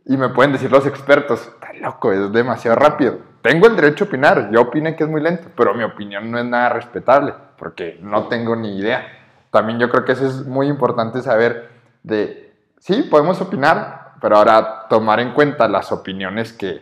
Y 0.07 0.17
me 0.17 0.31
pueden 0.31 0.53
decir 0.53 0.73
los 0.73 0.87
expertos, 0.87 1.43
está 1.43 1.75
loco, 1.75 2.13
es 2.13 2.33
demasiado 2.33 2.77
rápido. 2.79 3.34
Tengo 3.45 3.67
el 3.67 3.77
derecho 3.77 4.05
a 4.05 4.09
opinar, 4.09 4.51
yo 4.51 4.63
opino 4.63 4.97
que 4.97 5.05
es 5.05 5.11
muy 5.11 5.21
lento, 5.21 5.49
pero 5.55 5.75
mi 5.75 5.85
opinión 5.85 6.31
no 6.31 6.39
es 6.39 6.47
nada 6.47 6.71
respetable, 6.71 7.35
porque 7.59 7.99
no 8.01 8.27
tengo 8.29 8.57
ni 8.57 8.79
idea. 8.79 9.07
También 9.51 9.79
yo 9.79 9.91
creo 9.91 10.03
que 10.07 10.13
eso 10.13 10.27
es 10.27 10.47
muy 10.47 10.67
importante 10.67 11.21
saber 11.21 11.69
de, 12.03 12.55
sí, 12.79 13.03
podemos 13.03 13.43
opinar, 13.43 14.15
pero 14.19 14.39
ahora 14.39 14.87
tomar 14.89 15.21
en 15.21 15.35
cuenta 15.35 15.69
las 15.69 15.93
opiniones 15.93 16.55
que, 16.55 16.81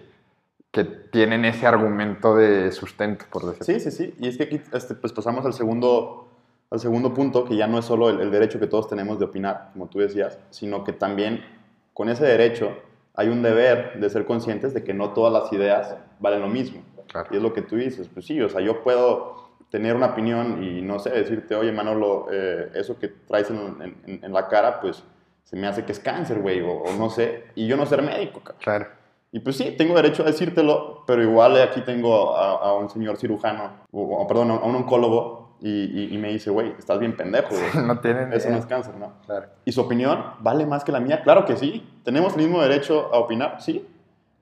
que 0.71 0.85
tienen 0.85 1.45
ese 1.45 1.67
argumento 1.67 2.37
de 2.37 2.71
sustento, 2.71 3.25
por 3.29 3.45
decirlo 3.45 3.65
Sí, 3.65 3.81
sí, 3.81 3.91
sí. 3.91 4.15
Y 4.21 4.29
es 4.29 4.37
que 4.37 4.45
aquí 4.45 4.61
este, 4.73 4.95
pues 4.95 5.13
pasamos 5.13 5.45
al 5.45 5.55
segundo, 5.55 6.31
al 6.71 6.79
segundo 6.79 7.13
punto, 7.13 7.45
que 7.45 7.57
ya 7.57 7.67
no 7.67 7.81
es 7.81 7.87
solo 7.87 8.09
el, 8.09 8.21
el 8.21 8.31
derecho 8.31 8.61
que 8.61 8.69
todos 8.69 8.89
tenemos 8.89 9.19
de 9.19 9.25
opinar, 9.25 9.71
como 9.73 9.89
tú 9.89 9.99
decías, 9.99 10.39
sino 10.51 10.85
que 10.85 10.93
también 10.93 11.45
con 11.93 12.09
ese 12.09 12.25
derecho 12.25 12.79
hay 13.15 13.29
un 13.29 13.43
deber 13.43 14.01
de 14.01 14.11
ser 14.11 14.25
conscientes 14.25 14.75
de 14.75 14.85
que 14.85 14.95
no 14.95 15.11
todas 15.11 15.33
las 15.33 15.53
ideas 15.53 15.97
valen 16.21 16.41
lo 16.41 16.49
mismo. 16.49 16.83
Claro. 17.09 17.29
Y 17.31 17.37
es 17.37 17.43
lo 17.43 17.53
que 17.53 17.63
tú 17.63 17.77
dices, 17.77 18.09
pues 18.09 18.27
sí, 18.27 18.41
o 18.41 18.49
sea, 18.49 18.61
yo 18.61 18.83
puedo 18.83 19.43
tener 19.71 19.97
una 19.97 20.09
opinión 20.09 20.63
y 20.63 20.83
no 20.83 20.99
sé, 20.99 21.11
decirte, 21.11 21.55
oye 21.55 21.73
Manolo, 21.73 22.27
eh, 22.31 22.71
eso 22.75 22.99
que 22.99 23.09
traes 23.09 23.51
en, 23.51 23.97
en, 24.07 24.21
en, 24.23 24.33
la 24.33 24.49
cara, 24.49 24.81
pues 24.81 25.03
se 25.45 25.57
me 25.57 25.67
hace 25.67 25.85
que 25.85 25.93
es 25.93 25.99
cáncer, 25.99 26.41
güey, 26.41 26.61
o, 26.61 26.71
o, 26.71 26.93
no 26.95 27.09
sé, 27.09 27.45
y 27.55 27.67
yo 27.67 27.77
no 27.77 27.87
ser 27.87 28.03
médico, 28.03 28.41
cabrón. 28.41 28.63
Claro. 28.63 28.87
Y 29.33 29.41
pues 29.41 29.57
sí, 29.57 29.75
tengo 29.79 29.95
derecho 29.95 30.23
a 30.23 30.27
decírtelo, 30.27 31.05
pero 31.07 31.23
igual 31.23 31.61
aquí 31.61 31.81
tengo 31.81 32.37
a, 32.37 32.51
a 32.51 32.75
un 32.75 32.91
señor 32.91 33.17
cirujano, 33.17 33.87
o, 33.91 34.03
o, 34.03 34.27
perdón, 34.27 34.51
a 34.51 34.57
un 34.57 34.77
oncólogo 34.77 35.42
y, 35.63 35.69
y, 35.69 36.15
y, 36.15 36.19
me 36.19 36.29
dice, 36.29 36.51
güey, 36.51 36.75
estás 36.77 36.99
bien 36.99 37.17
pendejo, 37.17 37.51
güey. 37.51 37.87
no 37.87 38.01
tienen 38.01 38.33
Eso 38.33 38.51
no 38.51 38.57
es 38.57 38.67
cáncer, 38.67 38.95
¿no? 38.97 39.13
Claro. 39.27 39.47
¿Y 39.65 39.71
su 39.71 39.81
opinión 39.81 40.25
vale 40.41 40.67
más 40.67 40.83
que 40.83 40.91
la 40.91 40.99
mía? 40.99 41.23
Claro 41.23 41.45
que 41.45 41.57
sí. 41.57 41.89
¿Tenemos 42.05 42.35
el 42.37 42.43
mismo 42.43 42.61
derecho 42.61 43.15
a 43.15 43.19
opinar? 43.19 43.61
Sí. 43.61 43.87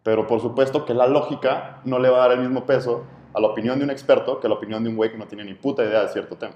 Pero 0.03 0.27
por 0.27 0.41
supuesto 0.41 0.87
que 0.87 0.95
la 0.95 1.07
lógica 1.07 1.81
no 1.85 1.99
le 1.99 2.09
va 2.09 2.25
a 2.25 2.29
dar 2.29 2.39
el 2.39 2.41
mismo 2.41 2.65
peso 2.65 3.05
a 3.35 3.41
la 3.41 3.49
opinión 3.49 3.79
de 3.79 3.85
un 3.85 3.91
experto 3.91 4.41
que 4.41 4.47
a 4.47 4.51
la 4.51 4.57
opinión 4.57 4.83
de 4.83 4.89
un 4.89 4.97
güey 4.97 5.13
que 5.13 5.19
no 5.19 5.27
tiene 5.27 5.45
ni 5.45 5.53
puta 5.53 5.85
idea 5.85 6.01
de 6.01 6.09
cierto 6.09 6.37
tema. 6.37 6.55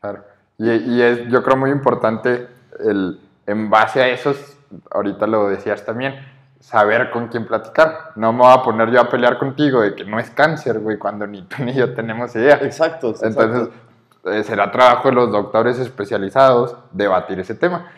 Claro. 0.00 0.24
Y, 0.56 0.70
y 0.70 1.02
es, 1.02 1.28
yo 1.28 1.42
creo, 1.42 1.58
muy 1.58 1.70
importante 1.70 2.48
el, 2.80 3.20
en 3.46 3.68
base 3.68 4.02
a 4.02 4.08
esos, 4.08 4.56
ahorita 4.90 5.26
lo 5.26 5.48
decías 5.48 5.84
también, 5.84 6.14
saber 6.60 7.10
con 7.10 7.28
quién 7.28 7.46
platicar. 7.46 8.12
No 8.16 8.32
me 8.32 8.40
voy 8.40 8.52
a 8.52 8.62
poner 8.62 8.90
yo 8.90 9.00
a 9.00 9.08
pelear 9.08 9.38
contigo 9.38 9.82
de 9.82 9.94
que 9.94 10.04
no 10.04 10.18
es 10.18 10.30
cáncer, 10.30 10.80
güey, 10.80 10.98
cuando 10.98 11.26
ni 11.26 11.42
tú 11.42 11.62
ni 11.62 11.74
yo 11.74 11.94
tenemos 11.94 12.34
idea. 12.34 12.56
Exacto. 12.62 13.14
Entonces, 13.22 13.36
exacto. 13.36 13.85
Eh, 14.26 14.42
será 14.42 14.70
trabajo 14.70 15.08
de 15.08 15.14
los 15.14 15.30
doctores 15.30 15.78
especializados 15.78 16.76
debatir 16.92 17.38
ese 17.38 17.54
tema. 17.54 17.90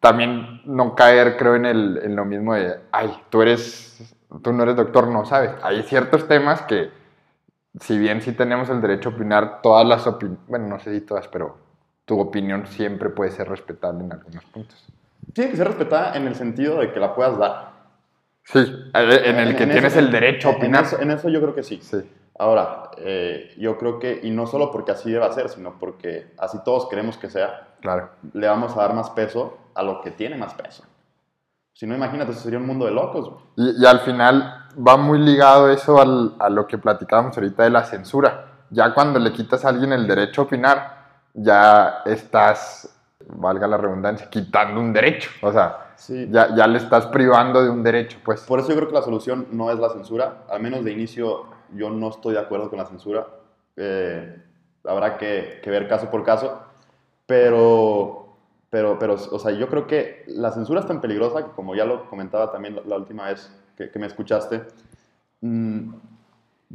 También 0.00 0.62
no 0.64 0.94
caer, 0.94 1.36
creo, 1.36 1.56
en, 1.56 1.66
el, 1.66 2.00
en 2.02 2.16
lo 2.16 2.24
mismo 2.24 2.54
de, 2.54 2.78
ay, 2.90 3.12
tú 3.30 3.42
eres, 3.42 4.14
tú 4.42 4.52
no 4.52 4.62
eres 4.62 4.76
doctor, 4.76 5.08
no 5.08 5.24
sabes. 5.24 5.52
Hay 5.62 5.82
ciertos 5.82 6.28
temas 6.28 6.62
que, 6.62 6.90
si 7.80 7.98
bien 7.98 8.20
sí 8.20 8.32
tenemos 8.32 8.68
el 8.68 8.80
derecho 8.80 9.10
a 9.10 9.12
opinar, 9.12 9.60
todas 9.62 9.86
las 9.86 10.06
opiniones, 10.06 10.44
bueno, 10.48 10.68
no 10.68 10.78
sé 10.78 10.92
si 10.92 11.00
todas, 11.00 11.28
pero 11.28 11.56
tu 12.04 12.20
opinión 12.20 12.66
siempre 12.66 13.10
puede 13.10 13.30
ser 13.30 13.48
respetable 13.48 14.04
en 14.04 14.12
algunos 14.12 14.44
puntos. 14.46 14.84
Tiene 15.32 15.50
que 15.50 15.56
ser 15.56 15.68
respetada 15.68 16.14
en 16.16 16.26
el 16.26 16.34
sentido 16.34 16.80
de 16.80 16.92
que 16.92 17.00
la 17.00 17.14
puedas 17.14 17.38
dar. 17.38 17.72
Sí, 18.44 18.58
en 18.94 19.38
el 19.38 19.56
que 19.56 19.62
en 19.62 19.70
tienes 19.70 19.92
eso, 19.92 20.00
el 20.00 20.10
derecho 20.10 20.48
a 20.48 20.52
opinar. 20.52 20.80
En 20.80 20.86
eso, 20.86 21.00
en 21.00 21.10
eso, 21.12 21.28
yo 21.28 21.40
creo 21.40 21.54
que 21.54 21.62
sí. 21.62 21.78
Sí. 21.80 22.02
Ahora, 22.42 22.90
eh, 22.96 23.54
yo 23.56 23.78
creo 23.78 24.00
que, 24.00 24.18
y 24.20 24.32
no 24.32 24.48
solo 24.48 24.72
porque 24.72 24.90
así 24.90 25.12
deba 25.12 25.30
ser, 25.30 25.48
sino 25.48 25.78
porque 25.78 26.32
así 26.38 26.58
todos 26.64 26.88
queremos 26.88 27.16
que 27.16 27.30
sea, 27.30 27.68
claro. 27.80 28.08
le 28.32 28.48
vamos 28.48 28.76
a 28.76 28.80
dar 28.80 28.94
más 28.94 29.10
peso 29.10 29.58
a 29.76 29.84
lo 29.84 30.00
que 30.00 30.10
tiene 30.10 30.36
más 30.36 30.52
peso. 30.54 30.82
Si 31.72 31.86
no, 31.86 31.94
imagínate, 31.94 32.32
eso 32.32 32.40
sería 32.40 32.58
un 32.58 32.66
mundo 32.66 32.84
de 32.84 32.90
locos. 32.90 33.30
Y, 33.54 33.80
y, 33.80 33.86
al 33.86 34.00
final 34.00 34.66
va 34.76 34.96
muy 34.96 35.20
ligado 35.20 35.70
eso 35.70 36.00
al, 36.00 36.34
a 36.40 36.50
lo 36.50 36.66
que 36.66 36.78
platicábamos 36.78 37.36
ahorita 37.36 37.62
de 37.62 37.70
la 37.70 37.84
censura. 37.84 38.46
Ya 38.70 38.92
cuando 38.92 39.20
le 39.20 39.32
quitas 39.32 39.64
a 39.64 39.68
alguien 39.68 39.92
el 39.92 40.08
derecho 40.08 40.40
a 40.40 40.44
opinar, 40.46 40.96
ya 41.34 42.02
estás, 42.04 42.92
valga 43.36 43.68
la 43.68 43.76
redundancia, 43.76 44.28
quitando 44.28 44.80
un 44.80 44.92
derecho. 44.92 45.30
O 45.42 45.52
sea, 45.52 45.92
sí. 45.94 46.26
ya, 46.28 46.52
ya 46.56 46.66
le 46.66 46.78
estás 46.78 47.06
privando 47.06 47.62
de 47.62 47.70
un 47.70 47.84
derecho, 47.84 48.18
pues. 48.24 48.40
Por 48.40 48.58
eso 48.58 48.70
yo 48.70 48.74
creo 48.74 48.88
que 48.88 48.94
la 48.94 49.02
solución 49.02 49.46
no 49.52 49.70
es 49.70 49.78
la 49.78 49.90
censura, 49.90 50.38
al 50.50 50.60
menos 50.60 50.82
de 50.82 50.90
inicio 50.90 51.51
yo 51.74 51.90
no 51.90 52.08
estoy 52.08 52.34
de 52.34 52.40
acuerdo 52.40 52.70
con 52.70 52.78
la 52.78 52.86
censura. 52.86 53.26
Eh, 53.76 54.42
habrá 54.84 55.16
que, 55.18 55.60
que, 55.62 55.70
ver 55.70 55.88
caso 55.88 56.10
por 56.10 56.24
caso. 56.24 56.62
Pero, 57.26 58.36
pero, 58.70 58.98
pero, 58.98 59.14
o 59.14 59.38
sea, 59.38 59.52
yo 59.52 59.68
creo 59.68 59.86
que 59.86 60.24
la 60.26 60.50
censura 60.50 60.80
es 60.80 60.86
tan 60.86 61.00
peligrosa 61.00 61.44
que, 61.44 61.50
como 61.52 61.74
ya 61.74 61.84
lo 61.84 62.08
comentaba 62.08 62.50
también 62.50 62.76
la, 62.76 62.82
la 62.86 62.96
última 62.96 63.26
vez 63.26 63.50
que, 63.76 63.90
que, 63.90 63.98
me 63.98 64.06
escuchaste, 64.06 64.62
mmm, 65.40 65.94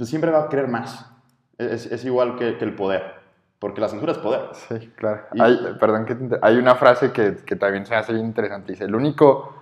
siempre 0.01 0.31
va 0.31 0.43
a 0.43 0.49
querer 0.49 0.67
más. 0.67 1.09
Es, 1.57 1.85
es 1.85 2.05
igual 2.05 2.35
que, 2.37 2.57
que, 2.57 2.65
el 2.65 2.75
poder. 2.75 3.17
Porque 3.59 3.81
la 3.81 3.89
censura 3.89 4.11
es 4.11 4.19
poder. 4.19 4.49
Sí, 4.53 4.91
claro. 4.95 5.23
Y, 5.33 5.41
hay, 5.41 5.57
perdón, 5.79 6.05
que 6.05 6.15
hay 6.41 6.57
una 6.57 6.75
frase 6.75 7.11
que, 7.11 7.37
que 7.37 7.55
también 7.55 7.85
se 7.85 7.95
hace 7.95 8.13
interesante. 8.13 8.73
Dice, 8.73 8.85
el 8.85 8.95
único 8.95 9.57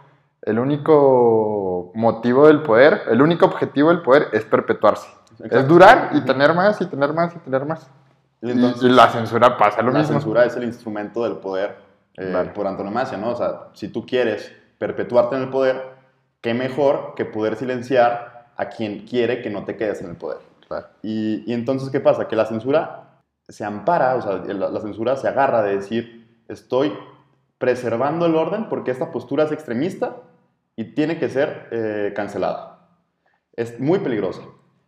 el 0.46 0.60
único 0.60 1.92
motivo 1.96 2.48
del 2.48 2.62
poder, 2.62 3.02
el 3.10 3.22
único 3.22 3.48
objetivo 3.48 3.90
del 3.90 4.04
poder 4.04 4.28
es 4.32 4.46
perpetuarse. 4.46 5.08
Exacto. 5.36 5.60
Es 5.60 5.68
durar 5.68 6.10
y 6.14 6.22
tener 6.22 6.54
más 6.54 6.80
y 6.82 6.86
tener 6.86 7.14
más 7.14 7.36
y 7.36 7.40
tener 7.40 7.66
más. 7.66 7.90
Y, 8.42 8.52
Entonces, 8.52 8.84
y, 8.84 8.90
la 8.90 9.10
censura 9.10 9.58
pasa 9.58 9.82
lo 9.82 9.92
la 9.92 10.00
mismo. 10.00 10.14
La 10.14 10.20
censura 10.20 10.46
es 10.46 10.56
el 10.56 10.64
instrumento 10.64 11.24
del 11.24 11.38
poder 11.38 11.78
eh, 12.16 12.32
vale. 12.32 12.52
por 12.52 12.68
antonomasia, 12.68 13.18
¿no? 13.18 13.32
O 13.32 13.36
sea, 13.36 13.68
si 13.74 13.90
tú 13.90 14.06
quieres 14.06 14.52
perpetuarte 14.78 15.36
en 15.36 15.44
el 15.44 15.50
poder, 15.50 15.82
qué 16.42 16.54
mejor 16.54 17.14
que 17.16 17.26
poder 17.26 17.56
silenciar 17.56 18.52
a 18.56 18.70
quien 18.70 19.06
quiere 19.06 19.42
que 19.42 19.50
no 19.50 19.66
te 19.66 19.76
quedes 19.78 20.02
en 20.02 20.10
el 20.12 20.16
poder. 20.16 20.38
Claro. 20.68 20.88
Y, 21.02 21.44
y, 21.46 21.54
entonces, 21.54 21.90
¿qué 21.90 22.00
pasa? 22.00 22.28
Que 22.28 22.36
la 22.36 22.46
censura 22.46 23.22
se 23.48 23.64
ampara, 23.64 24.16
o 24.16 24.22
sea, 24.22 24.38
la, 24.54 24.70
la 24.70 24.80
censura 24.80 25.16
se 25.16 25.28
agarra 25.28 25.62
de 25.62 25.76
decir, 25.76 26.44
estoy 26.48 26.94
preservando 27.58 28.26
el 28.26 28.36
orden 28.36 28.70
porque 28.70 28.92
esta 28.92 29.12
postura 29.12 29.46
es 29.46 29.52
extremista 29.52 30.18
y 30.76 30.94
tiene 30.94 31.18
que 31.20 31.30
ser 31.30 31.68
eh, 31.72 32.14
cancelada. 32.16 32.90
Es 33.54 33.80
muy 33.80 34.00
peligrosa. 34.00 34.42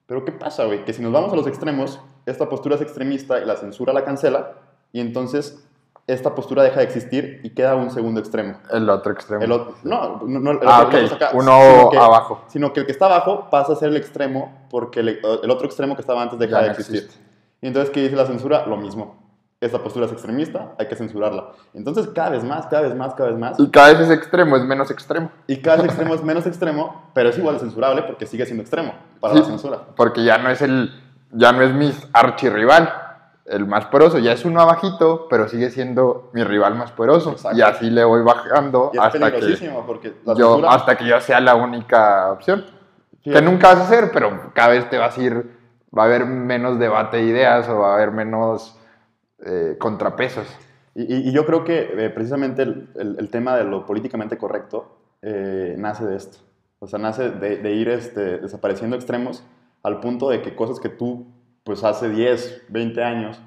Pero 0.08 0.26
¿qué 0.26 0.32
pasa, 0.32 0.66
güey? 0.66 0.84
Que 0.86 0.94
si 0.94 1.02
nos 1.04 1.12
vamos 1.12 1.32
a 1.32 1.36
los 1.36 1.46
extremos, 1.48 2.00
esta 2.26 2.50
postura 2.50 2.76
es 2.76 2.82
extremista 2.82 3.40
y 3.40 3.46
la 3.46 3.56
censura 3.56 3.94
la 3.94 4.04
cancela, 4.04 4.54
y 4.92 5.00
entonces 5.02 5.64
esta 6.08 6.34
postura 6.34 6.64
deja 6.64 6.78
de 6.80 6.86
existir 6.86 7.42
y 7.44 7.50
queda 7.50 7.76
un 7.76 7.92
segundo 7.92 8.22
extremo. 8.22 8.58
El 8.72 8.90
otro 8.90 9.12
extremo. 9.12 9.44
El 9.44 9.52
otro, 9.52 9.76
no, 9.84 10.22
no, 10.26 10.40
no, 10.40 10.52
el 10.52 10.60
ah, 10.66 10.84
otro 10.86 10.98
ok. 10.98 11.04
es 11.06 11.12
acá, 11.12 11.32
Uno 11.34 11.52
sino 11.60 11.90
que- 11.92 11.98
abajo. 11.98 12.42
Sino 12.48 12.72
que 12.74 12.80
el 12.80 12.86
que 12.86 12.94
está 12.94 13.08
abajo 13.08 13.50
pasa 13.52 13.74
a 13.74 13.76
ser 13.76 13.90
el 13.90 13.98
extremo 13.98 14.66
porque 14.70 15.02
el, 15.02 15.20
el 15.44 15.52
otro 15.52 15.66
extremo 15.68 15.96
que 15.96 16.02
estaba 16.02 16.22
antes 16.22 16.40
deja 16.40 16.60
Ya 16.60 16.64
de 16.64 16.70
existir. 16.72 16.96
existe. 17.04 17.22
Y 17.62 17.68
entonces, 17.68 17.92
¿qué 17.92 18.02
dice 18.04 18.16
la 18.16 18.26
censura? 18.26 18.66
Lo 18.66 18.78
mismo. 18.78 19.27
Esta 19.60 19.80
postura 19.82 20.06
es 20.06 20.12
extremista, 20.12 20.74
hay 20.78 20.88
que 20.88 20.96
censurarla. 20.96 21.48
Entonces, 21.74 22.08
cada 22.14 22.30
vez 22.30 22.44
más, 22.44 22.68
cada 22.68 22.84
vez 22.84 22.94
más, 22.94 23.16
cada 23.16 23.30
vez 23.32 23.40
más. 23.40 23.60
Y 23.60 23.72
cada 23.72 23.88
vez 23.88 24.02
ese 24.02 24.14
extremo 24.14 24.56
es 24.56 24.64
menos 24.64 24.92
extremo. 24.92 25.32
Y 25.48 25.58
cada 25.64 25.84
extremo 25.84 26.14
es 26.14 26.24
menos 26.24 26.46
extremo, 26.46 27.10
pero 27.16 27.30
es 27.30 27.38
igual 27.40 27.60
censurable 27.60 28.04
porque 28.04 28.28
sigue 28.28 28.46
siendo 28.46 28.62
extremo 28.62 28.94
para 29.20 29.34
Sí. 29.34 29.40
la 29.40 29.46
censura. 29.48 29.80
Porque 29.96 30.24
ya 30.24 30.38
no 30.38 30.52
es 30.52 30.62
el. 30.62 30.92
Ya 31.32 31.54
no 31.54 31.64
es 31.64 31.74
mi 31.74 31.92
archirrival, 32.14 32.94
el 33.46 33.66
más 33.66 33.86
poderoso. 33.86 34.20
Ya 34.20 34.32
es 34.34 34.46
uno 34.46 34.62
abajito, 34.62 35.26
pero 35.28 35.48
sigue 35.48 35.72
siendo 35.72 36.30
mi 36.34 36.44
rival 36.44 36.76
más 36.76 36.92
poderoso. 36.92 37.32
Exacto. 37.32 37.58
Y 37.58 37.62
así 37.64 37.90
le 37.90 38.04
voy 38.04 38.22
bajando 38.22 38.92
Y 38.94 38.98
es 38.98 39.04
hasta 39.04 39.32
que. 39.32 39.72
porque 39.88 40.14
la 40.24 40.36
Yo, 40.36 40.52
censura... 40.54 40.70
hasta 40.76 40.96
que 40.98 41.06
yo 41.08 41.20
sea 41.20 41.40
la 41.40 41.56
única 41.56 42.32
opción. 42.32 42.64
Que 43.24 43.42
nunca 43.42 43.70
vas 43.74 43.80
a 43.80 43.86
ser, 43.90 44.12
pero 44.14 44.52
cada 44.54 44.70
vez 44.70 44.88
te 44.88 45.00
vas 45.00 45.18
a 45.18 45.22
ir. 45.22 45.58
Va 45.98 46.04
a 46.04 46.06
haber 46.06 46.28
menos 46.28 46.78
debate 46.78 47.18
de 47.18 47.24
ideas 47.24 47.68
o 47.70 47.80
va 47.80 47.94
a 47.94 47.96
haber 47.96 48.12
menos 48.12 48.78
eh, 49.46 49.76
contrapesos. 49.80 50.48
Y, 50.96 51.30
y- 51.30 51.32
yo 51.32 51.46
creo 51.46 51.64
que 51.64 51.90
eh, 52.06 52.10
precisamente 52.10 52.64
el, 52.64 52.90
el- 52.96 53.16
el 53.20 53.30
tema 53.30 53.56
de 53.56 53.64
lo 53.64 53.86
políticamente 53.86 54.38
correcto 54.38 54.98
eh, 55.22 55.76
nace 55.78 56.06
de 56.06 56.16
esto. 56.16 56.40
O 56.80 56.88
sea, 56.88 57.00
nace 57.00 57.30
de, 57.32 57.58
de 57.58 57.72
ir 57.74 57.90
este, 57.90 58.38
desapareciendo 58.40 58.96
extremos 58.96 59.44
al 59.84 60.00
punto 60.00 60.30
de 60.30 60.42
que 60.42 60.56
cosas 60.56 60.80
que 60.80 60.90
tú, 60.90 61.26
pues 61.64 61.84
hace 61.84 62.10
10, 62.10 62.64
20 62.70 63.04
años, 63.04 63.40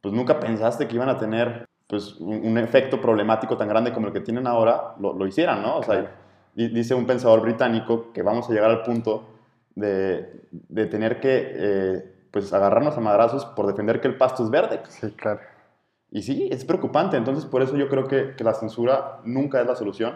pues 0.00 0.14
nunca 0.14 0.38
pensaste 0.40 0.86
que 0.86 0.94
iban 0.96 1.08
a 1.08 1.18
tener 1.18 1.66
pues, 1.86 2.16
un, 2.20 2.44
un 2.46 2.58
efecto 2.58 3.00
problemático 3.00 3.56
tan 3.56 3.68
grande 3.68 3.92
como 3.92 4.06
el 4.08 4.12
que 4.12 4.20
tienen 4.20 4.46
ahora, 4.46 4.94
lo, 5.00 5.12
lo 5.12 5.26
hicieran, 5.26 5.62
¿no? 5.62 5.78
O 5.78 5.82
sea, 5.82 5.94
Claro. 5.94 6.08
dice 6.54 6.94
un 6.94 7.06
pensador 7.06 7.40
británico 7.40 8.12
que 8.12 8.22
vamos 8.22 8.48
a 8.48 8.52
llegar 8.52 8.70
al 8.70 8.82
punto 8.82 9.28
de, 9.74 10.42
de 10.50 10.86
tener 10.86 11.20
que 11.20 11.52
eh, 11.54 12.12
pues 12.30 12.52
agarrarnos 12.52 12.96
a 12.96 13.00
madrazos 13.00 13.44
por 13.46 13.66
defender 13.66 14.00
que 14.00 14.08
el 14.08 14.16
pasto 14.16 14.42
es 14.44 14.50
verde. 14.50 14.80
Sí, 14.88 15.10
claro. 15.12 15.40
Y 16.10 16.22
sí, 16.22 16.48
es 16.50 16.64
preocupante. 16.64 17.16
Entonces, 17.16 17.44
por 17.44 17.62
eso 17.62 17.76
yo 17.76 17.88
creo 17.88 18.06
que, 18.08 18.34
que 18.36 18.44
la 18.44 18.54
censura 18.54 19.20
nunca 19.24 19.60
es 19.60 19.66
la 19.66 19.76
solución. 19.76 20.14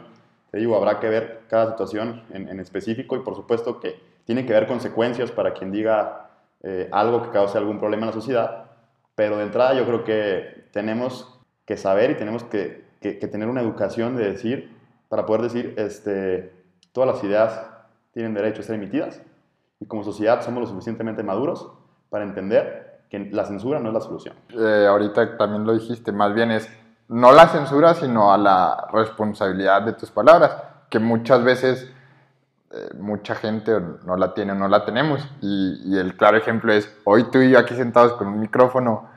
Te 0.51 0.59
digo, 0.59 0.77
habrá 0.77 1.01
que 1.01 1.09
ver 1.09 1.43
cada 1.49 1.71
situación 1.71 2.23
en, 2.31 2.49
en 2.49 2.61
específico 2.61 3.17
y 3.17 3.21
por 3.21 3.35
supuesto 3.37 3.81
que 3.81 4.01
tiene 4.25 4.47
que 4.47 4.55
haber 4.55 4.69
consecuencias 4.69 5.31
para 5.31 5.53
quien 5.55 5.73
diga 5.73 6.31
eh, 6.63 6.89
algo 6.93 7.23
que 7.23 7.31
cause 7.31 7.59
algún 7.59 7.79
problema 7.79 8.03
en 8.03 8.09
la 8.09 8.13
sociedad. 8.13 8.65
Pero 9.15 9.37
de 9.39 9.45
entrada 9.45 9.75
yo 9.75 9.85
creo 9.85 10.05
que 10.05 10.67
tenemos 10.73 11.39
que 11.67 11.77
saber 11.77 12.11
y 12.11 12.17
tenemos 12.17 12.45
que, 12.45 12.85
que- 13.01 13.19
que 13.19 13.29
tener 13.29 13.49
una 13.49 13.61
educación 13.61 14.17
de 14.17 14.25
decir, 14.33 14.77
para 15.09 15.27
poder 15.27 15.43
decir, 15.43 15.75
este, 15.77 16.53
todas 16.93 17.15
las 17.15 17.25
ideas 17.25 17.67
tienen 18.13 18.35
derecho 18.35 18.61
a 18.61 18.65
ser 18.65 18.77
emitidas 18.77 19.21
y 19.81 19.87
como 19.87 20.05
sociedad 20.05 20.43
somos 20.43 20.63
lo 20.63 20.67
suficientemente 20.69 21.23
maduros 21.23 21.73
para 22.13 22.25
entender 22.25 23.01
que 23.09 23.19
la 23.33 23.47
censura 23.47 23.81
no 23.81 23.89
es 23.89 23.95
la 23.95 24.01
solución. 24.03 24.35
eh, 24.51 24.87
ahorita 24.87 25.39
también 25.39 25.65
lo 25.65 25.73
dijiste, 25.73 26.13
más 26.13 26.35
bien 26.35 26.51
es 26.51 26.69
no 27.09 27.33
la 27.33 27.49
censura, 27.49 27.95
sino 27.95 28.33
a 28.33 28.37
la 28.37 28.87
responsabilidad 28.93 29.81
de 29.81 29.95
tus 29.95 30.11
palabras, 30.11 30.55
que 30.91 30.99
muchas 30.99 31.43
veces 31.43 31.91
eh, 32.71 32.91
mucha 32.99 33.35
gente 33.35 33.81
no 34.05 34.17
la 34.17 34.35
tiene 34.35 34.53
o 34.53 34.55
no 34.55 34.69
la 34.69 34.85
tenemos. 34.85 35.27
Y, 35.41 35.81
y 35.87 35.99
el 35.99 36.15
claro 36.19 36.37
ejemplo 36.37 36.71
es, 36.73 36.95
hoy 37.05 37.25
tú 37.31 37.39
y 37.39 37.51
yo 37.53 37.59
aquí 37.59 37.75
sentados 37.75 38.13
con 38.13 38.29
un 38.29 38.41
micrófono, 38.41 39.09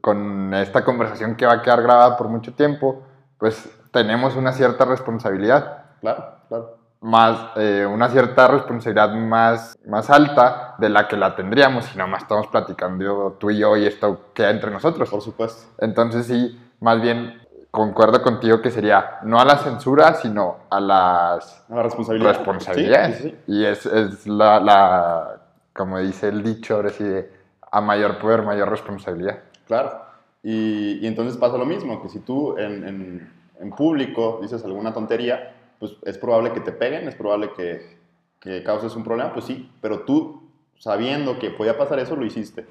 con 0.00 0.54
esta 0.54 0.84
conversación 0.84 1.34
que 1.34 1.44
va 1.44 1.54
a 1.54 1.62
quedar 1.62 1.82
grabada 1.82 2.16
por 2.16 2.28
mucho 2.28 2.54
tiempo, 2.54 3.02
pues 3.36 3.68
tenemos 3.90 4.36
una 4.36 4.52
cierta 4.52 4.84
responsabilidad 4.84 5.86
Claro, 6.00 6.24
claro. 6.48 6.77
Más, 7.00 7.50
eh, 7.56 7.86
una 7.86 8.08
cierta 8.08 8.48
responsabilidad 8.48 9.12
más, 9.14 9.78
más 9.86 10.10
alta 10.10 10.74
de 10.78 10.88
la 10.88 11.06
que 11.06 11.16
la 11.16 11.36
tendríamos 11.36 11.84
si 11.86 11.96
nada 11.96 12.10
más 12.10 12.22
estamos 12.22 12.48
platicando 12.48 13.36
tú 13.38 13.50
y 13.50 13.58
yo 13.58 13.76
y 13.76 13.86
esto 13.86 14.26
queda 14.34 14.50
entre 14.50 14.70
nosotros. 14.70 15.08
Por 15.08 15.22
supuesto. 15.22 15.62
Entonces 15.78 16.26
sí, 16.26 16.58
más 16.80 17.00
bien 17.00 17.40
concuerdo 17.70 18.22
contigo 18.22 18.60
que 18.60 18.70
sería 18.70 19.18
no 19.22 19.38
a 19.40 19.44
la 19.44 19.58
censura, 19.58 20.14
sino 20.14 20.56
a 20.70 20.80
las 20.80 21.64
La 21.68 21.82
responsabilidad. 21.82 22.30
responsabilidades. 22.30 23.16
Sí, 23.18 23.22
sí, 23.22 23.30
sí. 23.30 23.52
Y 23.52 23.64
es, 23.64 23.86
es 23.86 24.26
la, 24.26 24.58
la, 24.58 25.36
como 25.74 25.98
dice 26.00 26.28
el 26.28 26.42
dicho, 26.42 26.74
ahora 26.76 26.90
sí, 26.90 27.04
a 27.70 27.80
mayor 27.80 28.18
poder, 28.18 28.42
mayor 28.42 28.70
responsabilidad. 28.70 29.38
Claro. 29.66 30.02
Y, 30.42 30.98
y 31.00 31.06
entonces 31.06 31.36
pasa 31.36 31.58
lo 31.58 31.66
mismo, 31.66 32.00
que 32.02 32.08
si 32.08 32.20
tú 32.20 32.56
en, 32.58 32.88
en- 32.88 33.32
en 33.60 33.70
público 33.70 34.38
dices 34.40 34.64
alguna 34.64 34.92
tontería, 34.94 35.52
pues 35.78 35.92
es 36.04 36.18
probable 36.18 36.52
que 36.52 36.60
te 36.60 36.72
peguen, 36.72 37.06
es 37.08 37.14
probable 37.14 37.50
que, 37.56 37.96
que 38.40 38.62
causes 38.62 38.94
un 38.96 39.04
problema, 39.04 39.32
pues 39.32 39.44
sí, 39.44 39.70
pero 39.80 40.00
tú, 40.00 40.42
sabiendo 40.76 41.38
que 41.38 41.50
podía 41.50 41.76
pasar 41.78 41.98
eso, 41.98 42.16
lo 42.16 42.24
hiciste. 42.24 42.66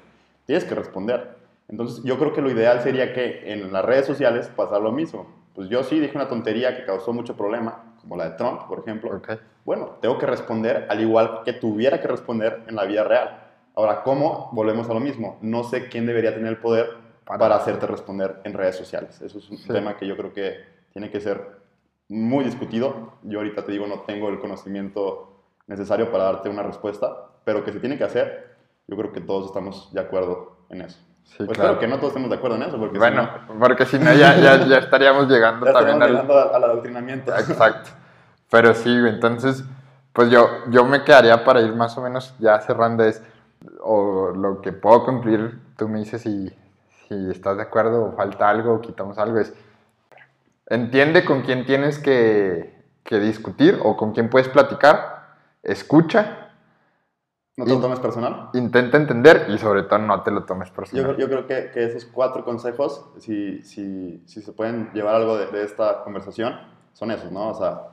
Tienes 0.46 0.64
que 0.64 0.74
responder. 0.74 1.36
Entonces 1.68 2.02
yo 2.04 2.18
creo 2.18 2.32
que 2.32 2.40
lo 2.40 2.50
ideal 2.50 2.80
sería 2.80 3.12
que 3.12 3.52
en 3.52 3.72
las 3.72 3.84
redes 3.84 4.06
sociales 4.06 4.50
pasara 4.54 4.78
lo 4.80 4.92
mismo. 4.92 5.26
Pues 5.54 5.68
yo 5.68 5.82
sí 5.82 5.98
dije 6.00 6.16
una 6.16 6.28
tontería 6.28 6.76
que 6.76 6.84
causó 6.86 7.12
mucho 7.12 7.36
problema, 7.36 7.94
como 8.00 8.16
la 8.16 8.30
de 8.30 8.36
Trump, 8.36 8.62
por 8.68 8.78
ejemplo. 8.80 9.14
¿ok? 9.16 9.32
Bueno, 9.64 9.96
tengo 10.00 10.16
que 10.18 10.24
responder 10.26 10.86
al 10.88 11.00
igual 11.00 11.40
que 11.44 11.52
tuviera 11.52 12.00
que 12.00 12.08
responder 12.08 12.62
en 12.68 12.76
la 12.76 12.84
vida 12.84 13.04
real. 13.04 13.42
Ahora, 13.74 14.02
¿cómo? 14.02 14.48
Volvemos 14.52 14.88
a 14.88 14.94
lo 14.94 15.00
mismo. 15.00 15.36
No 15.42 15.64
sé 15.64 15.88
quién 15.88 16.06
debería 16.06 16.32
tener 16.34 16.48
el 16.50 16.56
poder 16.58 16.86
Para- 17.24 17.38
para, 17.38 17.56
hacerte 17.56 17.86
responder 17.86 18.40
en 18.44 18.54
redes 18.54 18.76
sociales. 18.76 19.20
Eso 19.20 19.38
es 19.38 19.50
un 19.50 19.58
Sí. 19.58 19.68
tema 19.68 19.96
que 19.98 20.06
yo 20.06 20.16
creo 20.16 20.32
que 20.32 20.64
tiene 20.94 21.10
que 21.10 21.20
ser 21.20 21.57
muy 22.08 22.44
discutido. 22.44 23.12
Yo 23.22 23.38
ahorita 23.38 23.64
te 23.64 23.72
digo, 23.72 23.86
no 23.86 24.00
tengo 24.00 24.28
el 24.28 24.38
conocimiento 24.40 25.32
necesario 25.66 26.10
para 26.10 26.24
darte 26.24 26.48
una 26.48 26.62
respuesta, 26.62 27.28
pero 27.44 27.64
que 27.64 27.72
se 27.72 27.80
tiene 27.80 27.98
que 27.98 28.04
hacer. 28.04 28.56
Yo 28.86 28.96
creo 28.96 29.12
que 29.12 29.20
todos 29.20 29.46
estamos 29.46 29.92
de 29.92 30.00
acuerdo 30.00 30.56
en 30.70 30.82
eso. 30.82 30.98
Sí, 31.24 31.44
Pues 31.44 31.58
claro. 31.58 31.74
espero 31.74 31.78
que 31.78 31.88
no 31.88 31.96
todos 31.96 32.08
estemos 32.08 32.30
de 32.30 32.36
acuerdo 32.36 32.56
en 32.56 32.62
eso, 32.62 32.78
porque 32.78 32.98
Bueno, 32.98 33.28
si 33.46 33.52
no, 33.52 33.58
porque 33.58 33.84
si 33.84 33.98
no 33.98 34.14
ya, 34.14 34.34
ya, 34.36 34.64
ya 34.66 34.78
estaríamos 34.78 35.28
llegando 35.28 35.66
ya 35.72 35.72
también 35.74 36.02
al, 36.02 36.10
llegando 36.10 36.38
al, 36.38 36.54
al 36.54 36.64
adoctrinamiento. 36.64 37.32
Exacto. 37.36 37.90
Pero 38.50 38.72
sí, 38.74 38.88
entonces, 38.90 39.62
pues 40.14 40.30
yo, 40.30 40.48
yo 40.70 40.86
me 40.86 41.04
quedaría 41.04 41.44
para 41.44 41.60
ir 41.60 41.74
más 41.74 41.98
o 41.98 42.02
menos 42.02 42.34
ya 42.38 42.58
cerrando 42.60 43.04
es, 43.04 43.22
o 43.82 44.30
lo 44.34 44.62
que 44.62 44.72
puedo 44.72 45.04
concluir, 45.04 45.60
tú 45.76 45.86
me 45.86 45.98
dices 45.98 46.22
si, 46.22 46.48
si 47.08 47.30
estás 47.30 47.58
de 47.58 47.62
acuerdo 47.64 48.04
o 48.06 48.12
falta 48.12 48.48
algo 48.48 48.74
o 48.74 48.80
quitamos 48.80 49.18
algo, 49.18 49.38
es, 49.38 49.52
entiende 50.68 51.24
con 51.24 51.42
quién 51.42 51.64
tienes 51.66 51.98
que, 51.98 52.84
que 53.04 53.18
discutir 53.20 53.78
o 53.82 53.96
con 53.96 54.12
quién 54.12 54.28
puedes 54.30 54.48
platicar, 54.48 55.26
escucha, 55.62 56.50
No 57.56 57.64
te 57.64 57.72
lo 57.72 57.80
tomes 57.80 57.98
personal. 57.98 58.50
intenta 58.54 58.96
entender 58.98 59.46
y 59.48 59.58
sobre 59.58 59.82
todo 59.82 59.98
no 59.98 60.22
te 60.22 60.30
lo 60.30 60.44
tomes 60.44 60.68
Yo, 60.68 60.74
personal. 60.76 61.04
creo- 61.16 61.18
yo 61.18 61.26
creo 61.28 61.46
que, 61.46 61.70
que 61.72 61.84
esos 61.84 62.04
cuatro 62.04 62.44
consejos, 62.44 63.04
si, 63.18 63.62
si, 63.62 64.22
si 64.26 64.42
se 64.42 64.52
pueden 64.52 64.90
llevar 64.92 65.14
algo 65.16 65.36
de, 65.36 65.46
de 65.46 65.64
esta 65.64 66.04
conversación, 66.04 66.54
son 66.92 67.10
esos, 67.10 67.32
¿no? 67.32 67.48
O 67.48 67.54
sea, 67.54 67.88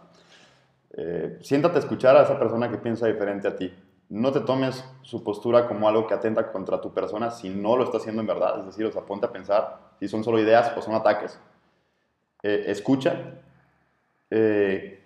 eh, 0.97 1.39
siéntate 1.41 1.77
a 1.77 1.79
escuchar 1.79 2.15
a 2.15 2.23
esa 2.23 2.37
persona 2.39 2.69
que 2.69 2.77
piensa 2.77 3.07
diferente 3.07 3.47
a 3.47 3.55
ti. 3.55 3.73
No 4.09 4.31
te 4.31 4.41
tomes 4.41 4.83
su 5.01 5.23
postura 5.23 5.67
como 5.67 5.87
algo 5.89 6.05
que 6.05 6.13
atenta 6.13 6.51
contra 6.51 6.79
tu 6.79 6.93
persona 6.93 7.31
si 7.31 7.49
no 7.49 7.75
lo 7.75 7.85
está 7.85 7.97
haciendo 7.97 8.21
en 8.21 8.27
verdad. 8.27 8.59
Es 8.59 8.65
decir, 8.67 8.85
o 8.85 8.91
sea, 8.91 9.01
ponte 9.01 9.25
a 9.25 9.31
pensar 9.31 9.79
si 9.99 10.07
son 10.07 10.23
solo 10.23 10.39
ideas 10.39 10.71
o 10.77 10.81
son 10.81 10.93
ataques. 10.93 11.39
Eh, 12.47 12.65
escucha. 12.67 13.11
Eh, 14.29 15.01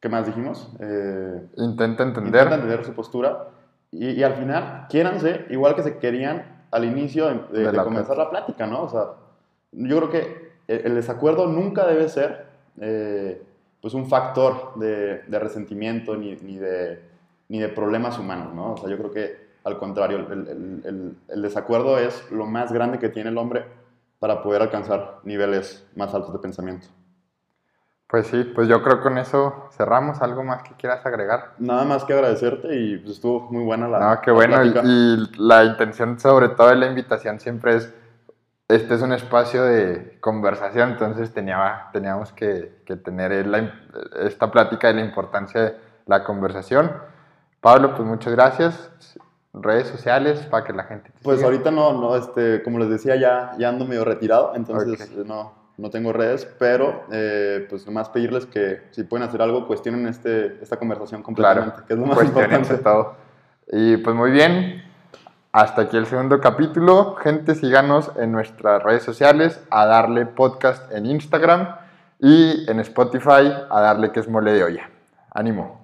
¿Qué 0.00 0.08
más 0.10 0.26
dijimos? 0.26 0.70
Eh, 0.80 1.40
Intenta 1.56 2.02
entender. 2.02 2.26
Intenta 2.34 2.54
entender 2.56 2.84
su 2.84 2.92
postura 2.92 3.48
y, 3.90 4.10
y 4.10 4.22
al 4.22 4.34
final, 4.34 4.86
quiéranse 4.90 5.46
igual 5.50 5.74
que 5.74 5.82
se 5.82 5.96
querían 5.98 6.64
al 6.70 6.84
inicio 6.84 7.26
de, 7.28 7.34
de- 7.58 7.64
De 7.66 7.72
la 7.72 7.84
comenzar 7.84 8.16
la 8.18 8.28
plática, 8.30 8.66
¿no? 8.66 8.82
O 8.82 8.88
sea, 8.88 9.04
yo 9.72 9.96
creo 9.96 10.10
que 10.10 10.52
el, 10.68 10.86
el 10.86 10.94
desacuerdo 10.94 11.46
nunca 11.46 11.86
debe 11.86 12.08
ser 12.10 12.46
eh, 12.80 13.40
pues 13.80 13.94
un 13.94 14.06
factor 14.08 14.74
de, 14.76 15.22
de 15.26 15.38
resentimiento 15.38 16.16
ni, 16.16 16.36
ni 16.36 16.56
de, 16.58 17.00
ni 17.48 17.60
de 17.60 17.68
problemas 17.68 18.18
humanos, 18.18 18.54
¿no? 18.54 18.72
O 18.74 18.76
sea, 18.76 18.90
yo 18.90 18.98
creo 18.98 19.10
que 19.10 19.42
al 19.64 19.78
contrario, 19.78 20.18
el, 20.18 20.32
el- 20.48 20.82
el- 20.84 21.16
el 21.28 21.42
desacuerdo 21.42 21.98
es 21.98 22.30
lo 22.30 22.44
más 22.46 22.72
grande 22.72 22.98
que 22.98 23.08
tiene 23.08 23.30
el 23.30 23.38
hombre 23.38 23.64
para 24.22 24.40
poder 24.40 24.62
alcanzar 24.62 25.18
niveles 25.24 25.84
más 25.96 26.14
altos 26.14 26.32
de 26.32 26.38
pensamiento. 26.38 26.86
Pues 28.06 28.28
sí, 28.28 28.44
pues 28.54 28.68
yo 28.68 28.80
creo 28.80 28.98
que 28.98 29.02
con 29.02 29.18
eso 29.18 29.68
cerramos. 29.72 30.22
¿Algo 30.22 30.44
más 30.44 30.62
que 30.62 30.76
quieras 30.76 31.04
agregar? 31.04 31.54
Nada 31.58 31.82
más 31.82 32.04
que 32.04 32.12
agradecerte 32.12 32.72
y 32.72 32.98
pues, 32.98 33.16
estuvo 33.16 33.50
muy 33.50 33.64
buena 33.64 33.88
la 33.88 33.98
No, 33.98 34.20
qué 34.20 34.30
la 34.30 34.34
bueno. 34.34 34.64
Y, 34.64 34.70
plática. 34.70 34.82
y 34.86 35.32
la 35.38 35.64
intención, 35.64 36.20
sobre 36.20 36.50
todo 36.50 36.68
de 36.68 36.76
la 36.76 36.86
invitación, 36.86 37.40
siempre 37.40 37.74
es: 37.74 37.92
este 38.68 38.94
es 38.94 39.02
un 39.02 39.12
espacio 39.12 39.64
de 39.64 40.20
conversación, 40.20 40.90
entonces 40.90 41.34
tenía, 41.34 41.88
teníamos 41.92 42.32
que, 42.32 42.80
que 42.86 42.94
tener 42.94 43.44
la 43.48 43.72
esta 44.20 44.52
plática 44.52 44.86
de 44.86 44.94
la 44.94 45.00
importancia 45.00 45.62
de 45.62 45.76
la 46.06 46.22
conversación. 46.22 46.92
Pablo, 47.60 47.96
pues 47.96 48.06
muchas 48.06 48.32
gracias. 48.32 49.18
Redes 49.54 49.88
sociales 49.88 50.40
para 50.50 50.64
que 50.64 50.72
la 50.72 50.84
gente 50.84 51.10
te 51.10 51.22
Pues 51.22 51.38
siga. 51.38 51.48
ahorita 51.50 51.70
no, 51.70 51.92
no, 51.92 52.16
este, 52.16 52.62
como 52.62 52.78
les 52.78 52.88
decía, 52.88 53.16
ya, 53.16 53.52
ya 53.58 53.68
ando 53.68 53.84
medio 53.84 54.04
retirado, 54.04 54.52
entonces 54.54 55.00
eh, 55.10 55.22
no, 55.26 55.52
no 55.76 55.90
tengo 55.90 56.12
redes, 56.12 56.46
pero 56.58 57.04
eh, 57.12 57.66
pues 57.68 57.86
nomás 57.86 58.08
pedirles 58.08 58.46
que 58.46 58.82
si 58.92 59.04
pueden 59.04 59.26
hacer 59.28 59.42
algo, 59.42 59.66
cuestionen 59.66 60.06
este, 60.08 60.58
esta 60.62 60.76
conversación 60.78 61.22
completamente, 61.22 61.70
Claro, 61.72 61.86
que 61.86 61.92
es 61.94 61.98
lo 62.00 62.06
más 62.06 62.24
importante. 62.24 62.74
todo. 62.78 63.14
Y 63.70 63.96
pues 63.98 64.16
muy 64.16 64.30
bien, 64.30 64.82
hasta 65.52 65.82
aquí 65.82 65.96
el 65.98 66.06
segundo 66.06 66.40
capítulo. 66.40 67.14
Gente, 67.16 67.54
síganos 67.54 68.10
en 68.16 68.32
nuestras 68.32 68.82
redes 68.82 69.02
sociales, 69.02 69.60
a 69.70 69.84
darle 69.86 70.24
podcast 70.26 70.90
en 70.92 71.04
Instagram 71.06 71.76
y 72.18 72.70
en 72.70 72.80
Spotify, 72.80 73.52
a 73.70 73.80
darle 73.80 74.12
que 74.12 74.20
es 74.20 74.28
mole 74.28 74.52
de 74.52 74.64
olla. 74.64 74.88
Ánimo. 75.34 75.81